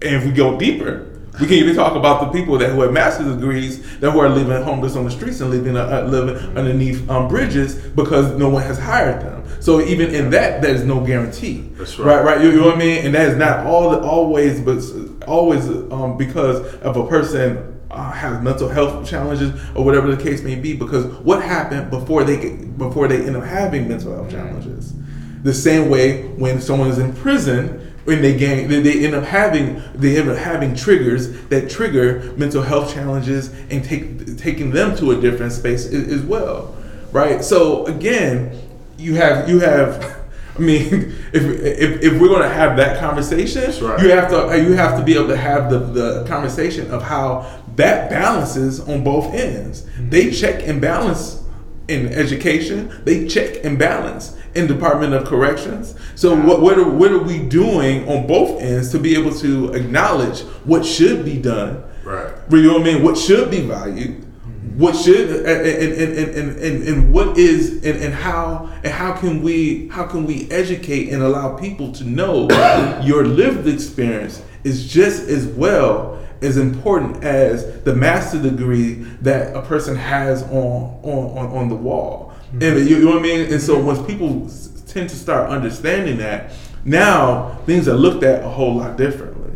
and 0.00 0.14
if 0.16 0.24
we 0.24 0.32
go 0.32 0.58
deeper. 0.58 1.10
We 1.40 1.46
can 1.46 1.56
even 1.56 1.74
talk 1.74 1.96
about 1.96 2.20
the 2.20 2.38
people 2.38 2.58
that 2.58 2.70
who 2.70 2.82
have 2.82 2.92
master's 2.92 3.34
degrees 3.34 3.98
that 3.98 4.12
who 4.12 4.20
are 4.20 4.28
living 4.28 4.62
homeless 4.62 4.94
on 4.94 5.04
the 5.04 5.10
streets 5.10 5.40
and 5.40 5.50
living 5.50 5.76
uh, 5.76 6.02
living 6.02 6.36
underneath 6.56 7.08
um, 7.10 7.26
bridges 7.26 7.74
because 7.74 8.38
no 8.38 8.48
one 8.48 8.62
has 8.62 8.78
hired 8.78 9.20
them. 9.20 9.44
So 9.60 9.80
even 9.80 10.14
in 10.14 10.30
that, 10.30 10.62
there 10.62 10.74
is 10.74 10.84
no 10.84 11.00
guarantee. 11.04 11.62
That's 11.72 11.98
right. 11.98 12.16
right. 12.16 12.24
Right. 12.24 12.40
You, 12.42 12.50
you 12.50 12.60
know 12.60 12.66
what 12.66 12.76
I 12.76 12.78
mean? 12.78 13.06
And 13.06 13.14
that 13.14 13.30
is 13.30 13.36
not 13.36 13.66
all 13.66 13.94
always, 14.04 14.60
but 14.60 14.80
always 15.26 15.66
um, 15.90 16.16
because 16.16 16.60
of 16.82 16.96
a 16.96 17.06
person 17.06 17.80
uh, 17.90 18.12
has 18.12 18.42
mental 18.42 18.68
health 18.68 19.08
challenges 19.08 19.50
or 19.74 19.84
whatever 19.84 20.14
the 20.14 20.22
case 20.22 20.42
may 20.42 20.54
be. 20.54 20.74
Because 20.74 21.06
what 21.22 21.42
happened 21.42 21.90
before 21.90 22.24
they 22.24 22.40
get, 22.40 22.78
before 22.78 23.08
they 23.08 23.24
end 23.24 23.36
up 23.36 23.44
having 23.44 23.88
mental 23.88 24.14
health 24.14 24.30
challenges? 24.30 24.92
The 25.42 25.54
same 25.54 25.90
way 25.90 26.28
when 26.28 26.60
someone 26.60 26.90
is 26.90 26.98
in 26.98 27.12
prison. 27.12 27.92
When 28.04 28.20
they 28.20 28.36
gain, 28.36 28.68
they, 28.68 28.80
they 28.80 29.04
end 29.04 29.14
up 29.14 29.24
having 29.24 29.82
they 29.94 30.18
end 30.18 30.28
up 30.28 30.36
having 30.36 30.74
triggers 30.74 31.32
that 31.46 31.70
trigger 31.70 32.34
mental 32.36 32.62
health 32.62 32.92
challenges 32.92 33.48
and 33.70 33.82
take 33.82 34.36
taking 34.36 34.70
them 34.70 34.94
to 34.96 35.12
a 35.12 35.20
different 35.20 35.52
space 35.52 35.86
as, 35.86 36.22
well, 36.22 36.76
right? 37.12 37.42
So 37.42 37.86
again, 37.86 38.58
you 38.98 39.14
have 39.14 39.48
you 39.48 39.60
have 39.60 40.22
I 40.56 40.60
mean, 40.60 40.84
if, 41.32 41.42
if, 41.42 42.02
if 42.02 42.20
we're 42.20 42.28
going 42.28 42.42
to 42.42 42.54
have 42.54 42.76
that 42.76 43.00
conversation, 43.00 43.62
right. 43.84 44.00
you 44.00 44.10
have 44.10 44.28
to 44.30 44.62
you 44.62 44.74
have 44.74 44.98
to 44.98 45.04
be 45.04 45.14
able 45.14 45.28
to 45.28 45.36
have 45.36 45.70
the, 45.70 45.78
the 45.78 46.24
conversation 46.28 46.90
of 46.90 47.02
how 47.02 47.50
that 47.76 48.10
balances 48.10 48.80
on 48.80 49.02
both 49.02 49.32
ends. 49.32 49.82
Mm-hmm. 49.82 50.10
They 50.10 50.30
check 50.30 50.66
and 50.66 50.80
balance 50.80 51.42
in 51.88 52.08
education. 52.08 52.94
They 53.04 53.26
check 53.26 53.64
and 53.64 53.78
balance 53.78 54.36
in 54.54 54.66
Department 54.66 55.14
of 55.14 55.24
Corrections. 55.24 55.94
So 56.14 56.34
what 56.34 56.60
what 56.60 56.78
are, 56.78 56.88
what 56.88 57.12
are 57.12 57.22
we 57.22 57.40
doing 57.40 58.08
on 58.08 58.26
both 58.26 58.60
ends 58.60 58.90
to 58.92 58.98
be 58.98 59.14
able 59.16 59.34
to 59.38 59.72
acknowledge 59.72 60.40
what 60.64 60.84
should 60.84 61.24
be 61.24 61.40
done? 61.40 61.82
Right. 62.04 62.32
You 62.50 62.62
know 62.62 62.72
what 62.74 62.82
I 62.82 62.84
mean? 62.84 63.02
What 63.02 63.16
should 63.16 63.50
be 63.50 63.62
valued? 63.62 64.24
What 64.76 64.96
should 64.96 65.30
and 65.30 65.46
and, 65.46 65.92
and, 65.92 66.18
and, 66.18 66.58
and, 66.58 66.88
and 66.88 67.12
what 67.12 67.38
is 67.38 67.84
and, 67.84 68.02
and 68.02 68.14
how 68.14 68.70
and 68.82 68.92
how 68.92 69.12
can 69.14 69.42
we 69.42 69.88
how 69.88 70.04
can 70.04 70.26
we 70.26 70.50
educate 70.50 71.10
and 71.10 71.22
allow 71.22 71.56
people 71.56 71.92
to 71.92 72.04
know 72.04 72.48
your 73.02 73.24
lived 73.24 73.68
experience 73.68 74.42
is 74.64 74.86
just 74.86 75.28
as 75.28 75.46
well 75.46 76.20
as 76.42 76.56
important 76.56 77.24
as 77.24 77.82
the 77.82 77.94
master 77.94 78.40
degree 78.40 78.94
that 79.22 79.54
a 79.56 79.62
person 79.62 79.96
has 79.96 80.42
on 80.44 81.00
on, 81.02 81.38
on, 81.38 81.56
on 81.56 81.68
the 81.68 81.74
wall. 81.74 82.33
And 82.60 82.88
you, 82.88 83.00
know 83.00 83.10
what 83.12 83.18
I 83.18 83.22
mean? 83.22 83.52
And 83.52 83.60
so 83.60 83.78
once 83.80 84.04
people 84.06 84.50
tend 84.86 85.10
to 85.10 85.16
start 85.16 85.50
understanding 85.50 86.18
that, 86.18 86.52
now 86.84 87.56
things 87.66 87.88
are 87.88 87.94
looked 87.94 88.22
at 88.22 88.44
a 88.44 88.48
whole 88.48 88.76
lot 88.76 88.96
differently. 88.96 89.52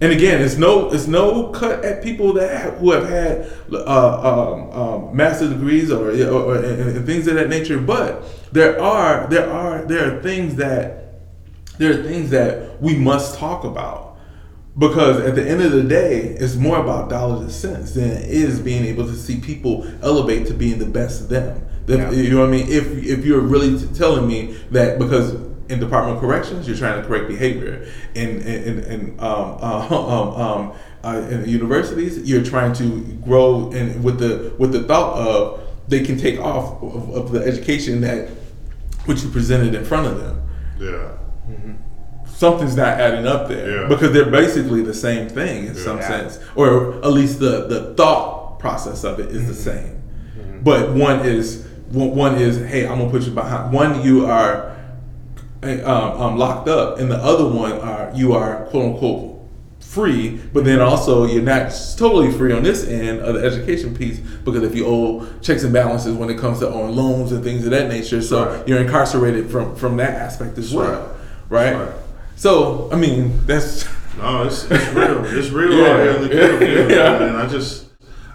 And 0.00 0.12
again, 0.12 0.40
it's 0.40 0.56
no 0.56 0.92
it's 0.92 1.08
no 1.08 1.48
cut 1.48 1.84
at 1.84 2.04
people 2.04 2.32
that 2.34 2.56
have, 2.56 2.74
who 2.78 2.92
have 2.92 3.08
had 3.08 3.52
uh, 3.72 4.52
um, 4.52 4.70
um, 4.70 5.16
master 5.16 5.48
degrees 5.48 5.90
or, 5.90 6.10
or, 6.10 6.30
or 6.30 6.56
and, 6.56 6.96
and 6.96 7.06
things 7.06 7.26
of 7.26 7.34
that 7.34 7.48
nature. 7.48 7.80
But 7.80 8.22
there 8.52 8.80
are 8.80 9.26
there 9.26 9.50
are 9.50 9.84
there 9.86 10.16
are 10.16 10.22
things 10.22 10.54
that 10.56 11.20
there 11.78 11.98
are 11.98 12.02
things 12.04 12.30
that 12.30 12.80
we 12.80 12.96
must 12.96 13.38
talk 13.38 13.64
about 13.64 14.07
because 14.78 15.20
at 15.20 15.34
the 15.34 15.46
end 15.48 15.60
of 15.62 15.72
the 15.72 15.82
day, 15.82 16.20
it's 16.38 16.54
more 16.54 16.78
about 16.78 17.10
dollars 17.10 17.40
and 17.40 17.50
cents 17.50 17.94
than 17.94 18.10
it 18.10 18.28
is 18.30 18.60
being 18.60 18.84
able 18.84 19.04
to 19.06 19.14
see 19.14 19.40
people 19.40 19.86
elevate 20.02 20.46
to 20.46 20.54
being 20.54 20.78
the 20.78 20.86
best 20.86 21.20
of 21.22 21.28
them. 21.28 21.66
The- 21.86 21.96
Yeah. 21.98 22.10
You 22.12 22.30
know 22.30 22.40
what 22.40 22.48
I 22.48 22.52
mean? 22.52 22.66
If 22.68 22.86
if 23.04 23.24
you're 23.24 23.40
really 23.40 23.78
t- 23.78 23.86
telling 23.94 24.26
me 24.28 24.56
that 24.70 24.98
because 24.98 25.34
in 25.68 25.80
Department 25.80 26.16
of 26.16 26.20
Corrections 26.20 26.66
you're 26.66 26.76
trying 26.76 27.00
to 27.02 27.06
correct 27.08 27.28
behavior, 27.28 27.86
in 28.14 28.40
in, 28.42 28.78
in 28.84 29.00
um, 29.18 29.56
uh, 29.60 29.86
um, 29.90 30.40
um, 30.40 30.72
uh, 31.04 31.28
in 31.30 31.48
universities 31.48 32.18
you're 32.28 32.44
trying 32.44 32.72
to 32.74 33.00
grow 33.24 33.70
and 33.72 34.02
with 34.04 34.18
the 34.18 34.52
with 34.58 34.72
the 34.72 34.82
thought 34.84 35.16
of 35.18 35.60
they 35.88 36.00
can 36.04 36.16
take 36.18 36.38
off 36.40 36.82
of, 36.82 37.08
of 37.10 37.32
the 37.32 37.40
education 37.44 38.00
that 38.02 38.28
which 39.06 39.22
you 39.22 39.30
presented 39.30 39.74
in 39.74 39.84
front 39.84 40.06
of 40.06 40.18
them 40.20 40.42
Yeah. 40.80 41.12
Something's 42.38 42.76
not 42.76 43.00
adding 43.00 43.26
up 43.26 43.48
there 43.48 43.82
Yeah. 43.82 43.88
because 43.88 44.12
they're 44.12 44.30
basically 44.30 44.82
the 44.82 44.94
same 44.94 45.28
thing 45.28 45.66
in 45.66 45.74
some 45.74 45.98
Yeah. 45.98 46.08
sense, 46.08 46.38
or 46.54 46.94
at 47.02 47.12
least 47.12 47.40
the 47.40 47.66
the 47.68 47.94
thought 47.96 48.58
process 48.60 49.04
of 49.04 49.18
it 49.18 49.30
is 49.30 49.46
the 49.46 49.54
same. 49.70 49.94
But 50.62 50.92
one 50.92 51.20
is 51.20 51.64
one 51.90 52.14
one 52.14 52.34
is 52.36 52.58
hey, 52.72 52.86
I'm 52.86 52.98
gonna 52.98 53.10
put 53.10 53.22
you 53.22 53.32
behind. 53.32 53.72
One 53.72 54.02
you 54.02 54.26
are 54.26 54.72
um, 55.62 55.80
um, 56.22 56.38
locked 56.38 56.68
up, 56.68 57.00
and 57.00 57.10
the 57.10 57.16
other 57.16 57.44
one 57.46 57.72
are 57.72 58.10
you 58.14 58.32
are 58.34 58.66
quote 58.70 58.84
unquote 58.92 59.34
free, 59.80 60.38
but 60.52 60.64
then 60.64 60.80
also 60.80 61.24
you're 61.26 61.42
not 61.42 61.72
totally 61.96 62.30
free 62.30 62.52
on 62.52 62.62
this 62.62 62.86
end 62.86 63.20
of 63.20 63.34
the 63.34 63.40
education 63.44 63.94
piece 63.96 64.18
because 64.44 64.62
if 64.62 64.74
you 64.76 64.84
owe 64.86 65.26
checks 65.40 65.64
and 65.64 65.72
balances 65.72 66.14
when 66.14 66.28
it 66.30 66.38
comes 66.38 66.58
to 66.60 66.68
owing 66.68 66.94
loans 66.94 67.32
and 67.32 67.42
things 67.42 67.64
of 67.64 67.70
that 67.70 67.88
nature, 67.88 68.20
so 68.22 68.44
Right. 68.44 68.68
you're 68.68 68.78
incarcerated 68.78 69.50
from 69.50 69.74
from 69.74 69.96
that 69.96 70.10
aspect 70.14 70.58
as 70.58 70.66
That's 70.70 70.74
well, 70.74 71.08
right? 71.48 71.74
Right. 71.74 71.88
So 72.38 72.88
I 72.92 72.96
mean 72.96 73.44
that's 73.46 73.84
No, 74.16 74.44
it's, 74.44 74.64
it's 74.70 74.88
real. 74.94 75.24
It's 75.26 75.50
real 75.50 75.72
Yeah. 75.78 75.86
out 75.88 76.00
here 76.00 76.10
in 76.16 76.22
the 76.22 76.28
field, 76.28 76.90
Yeah. 76.90 77.18
man. 77.18 77.36
I 77.36 77.46
just, 77.46 77.86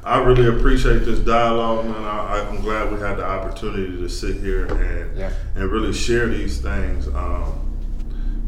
I 0.04 0.18
really 0.24 0.48
appreciate 0.48 1.00
this 1.06 1.20
dialogue, 1.20 1.86
man. 1.86 2.04
I, 2.04 2.46
I'm 2.50 2.62
glad 2.62 2.92
we 2.92 3.00
had 3.00 3.16
the 3.18 3.26
opportunity 3.26 3.98
to 3.98 4.10
sit 4.10 4.38
here 4.38 4.66
and 4.66 5.18
Yeah. 5.18 5.32
and 5.56 5.72
really 5.72 5.94
share 5.94 6.28
these 6.28 6.60
things 6.62 7.08
um, 7.10 7.54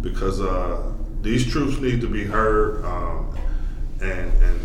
because 0.01 0.39
uh, 0.41 0.91
these 1.22 1.49
truths 1.49 1.80
need 1.80 2.01
to 2.01 2.08
be 2.08 2.24
heard. 2.26 2.84
Um, 2.86 3.38
and 4.01 4.32
and 4.43 4.60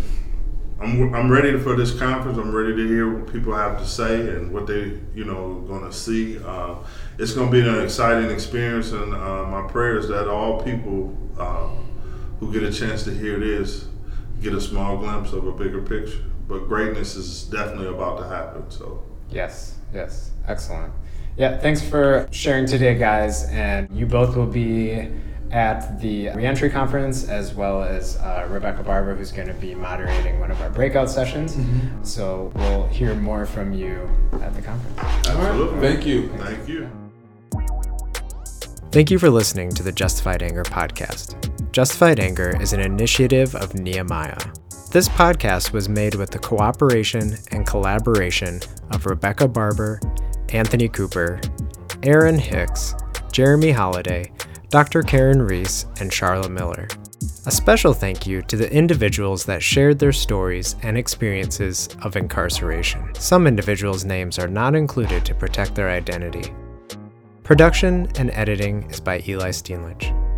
I'm 0.81 1.15
I'm 1.15 1.31
ready 1.31 1.59
for 1.59 1.77
this 1.77 1.99
conference. 1.99 2.39
I'm 2.39 2.55
ready 2.55 2.75
to 2.75 2.89
hear 2.89 3.19
what 3.19 3.33
people 3.33 3.55
have 3.55 3.79
to 3.79 3.87
say 3.87 4.21
and 4.31 4.53
what 4.53 4.67
they 4.67 4.99
you 5.15 5.25
know 5.25 5.61
going 5.69 5.85
to 5.85 5.93
see. 5.93 6.39
Uh, 6.43 6.77
it's 7.19 7.33
going 7.33 7.51
to 7.51 7.53
be 7.53 7.69
an 7.69 7.85
exciting 7.85 8.31
experience, 8.31 8.93
and 8.93 9.15
uh, 9.15 9.45
my 9.45 9.67
prayer 9.69 9.99
is 9.99 10.09
that 10.09 10.27
all 10.27 10.63
people 10.63 11.17
um, 11.39 11.87
who 12.39 12.51
get 12.53 12.63
a 12.63 12.73
chance 12.73 13.05
to 13.05 13.11
hear 13.11 13.39
this 13.39 13.89
get 14.41 14.55
a 14.55 14.61
small 14.61 14.97
glimpse 14.97 15.33
of 15.33 15.47
a 15.47 15.53
bigger 15.53 15.83
picture. 15.83 16.25
But 16.49 16.67
greatness 16.67 17.15
is 17.15 17.45
definitely 17.45 17.89
about 17.89 18.19
to 18.19 18.27
happen. 18.27 18.71
So 18.71 19.05
Yes, 19.31 19.77
yes, 19.93 20.31
excellent. 20.49 20.93
Yeah, 21.37 21.59
thanks 21.59 21.83
for 21.83 22.27
sharing 22.33 22.67
today, 22.67 22.97
guys. 22.97 23.45
And 23.51 23.89
you 23.97 24.07
both 24.07 24.35
will 24.35 24.47
be 24.47 25.09
at 25.51 26.01
the 26.01 26.31
reentry 26.31 26.71
conference 26.71 27.29
as 27.29 27.55
well 27.55 27.83
as 27.83 28.17
uh, 28.19 28.47
Rebecca 28.51 28.83
Barber, 28.83 29.15
who's 29.15 29.33
going 29.33 29.49
to 29.49 29.55
be 29.55 29.75
moderating 29.75 30.39
one 30.39 30.51
of 30.51 30.61
our 30.61 30.71
breakout 30.71 31.11
sessions. 31.11 31.57
So 32.09 32.53
we'll 32.55 32.87
hear 32.89 33.15
more 33.15 33.47
from 33.47 33.73
you 33.73 34.09
at 34.43 34.55
the 34.55 34.63
conference. 34.63 34.99
absolutely, 34.99 35.81
Thank 35.81 36.07
you. 36.07 36.29
Thank 36.39 36.69
you. 36.69 36.91
Thank 38.93 39.11
you 39.11 39.19
for 39.19 39.31
listening 39.31 39.71
to 39.71 39.83
the 39.83 39.93
Justified 39.93 40.43
Anger 40.43 40.65
podcast. 40.65 41.37
Justified 41.73 42.19
Anger 42.19 42.61
is 42.61 42.73
an 42.73 42.81
initiative 42.81 43.55
of 43.55 43.75
Nehemiah. 43.75 44.39
This 44.91 45.09
podcast 45.09 45.73
was 45.73 45.89
made 45.89 46.17
with 46.17 46.31
the 46.31 46.41
cooperation 46.41 47.37
and 47.53 47.65
collaboration 47.65 48.61
of 48.91 49.07
Rebecca 49.07 49.47
Barber, 49.47 50.01
Anthony 50.49 50.89
Cooper, 50.89 51.41
Aaron 52.03 52.37
Hicks, 52.37 52.95
Jeremy 53.31 53.71
Holliday, 53.71 54.33
Dr. 54.71 55.03
Karen 55.03 55.43
Reese, 55.43 55.87
and 55.99 56.13
Charlotte 56.13 56.53
Miller. 56.53 56.87
A 57.47 57.51
special 57.51 57.93
thank 57.93 58.25
you 58.25 58.41
to 58.43 58.57
the 58.57 58.73
individuals 58.73 59.45
that 59.47 59.65
shared 59.65 59.99
their 59.99 60.13
stories 60.13 60.77
and 60.83 60.97
experiences 60.97 61.89
of 62.03 62.15
incarceration. 62.15 63.13
Some 63.17 63.49
individuals' 63.49 64.05
names 64.05 64.39
are 64.39 64.47
not 64.47 64.77
included 64.77 65.25
to 65.25 65.35
protect 65.35 65.75
their 65.75 65.91
identity. 65.91 66.55
Production 67.43 68.09
and 68.17 68.31
editing 68.31 68.89
is 68.91 69.01
by 69.01 69.25
Eli 69.27 69.51
Steenlich. 69.51 70.30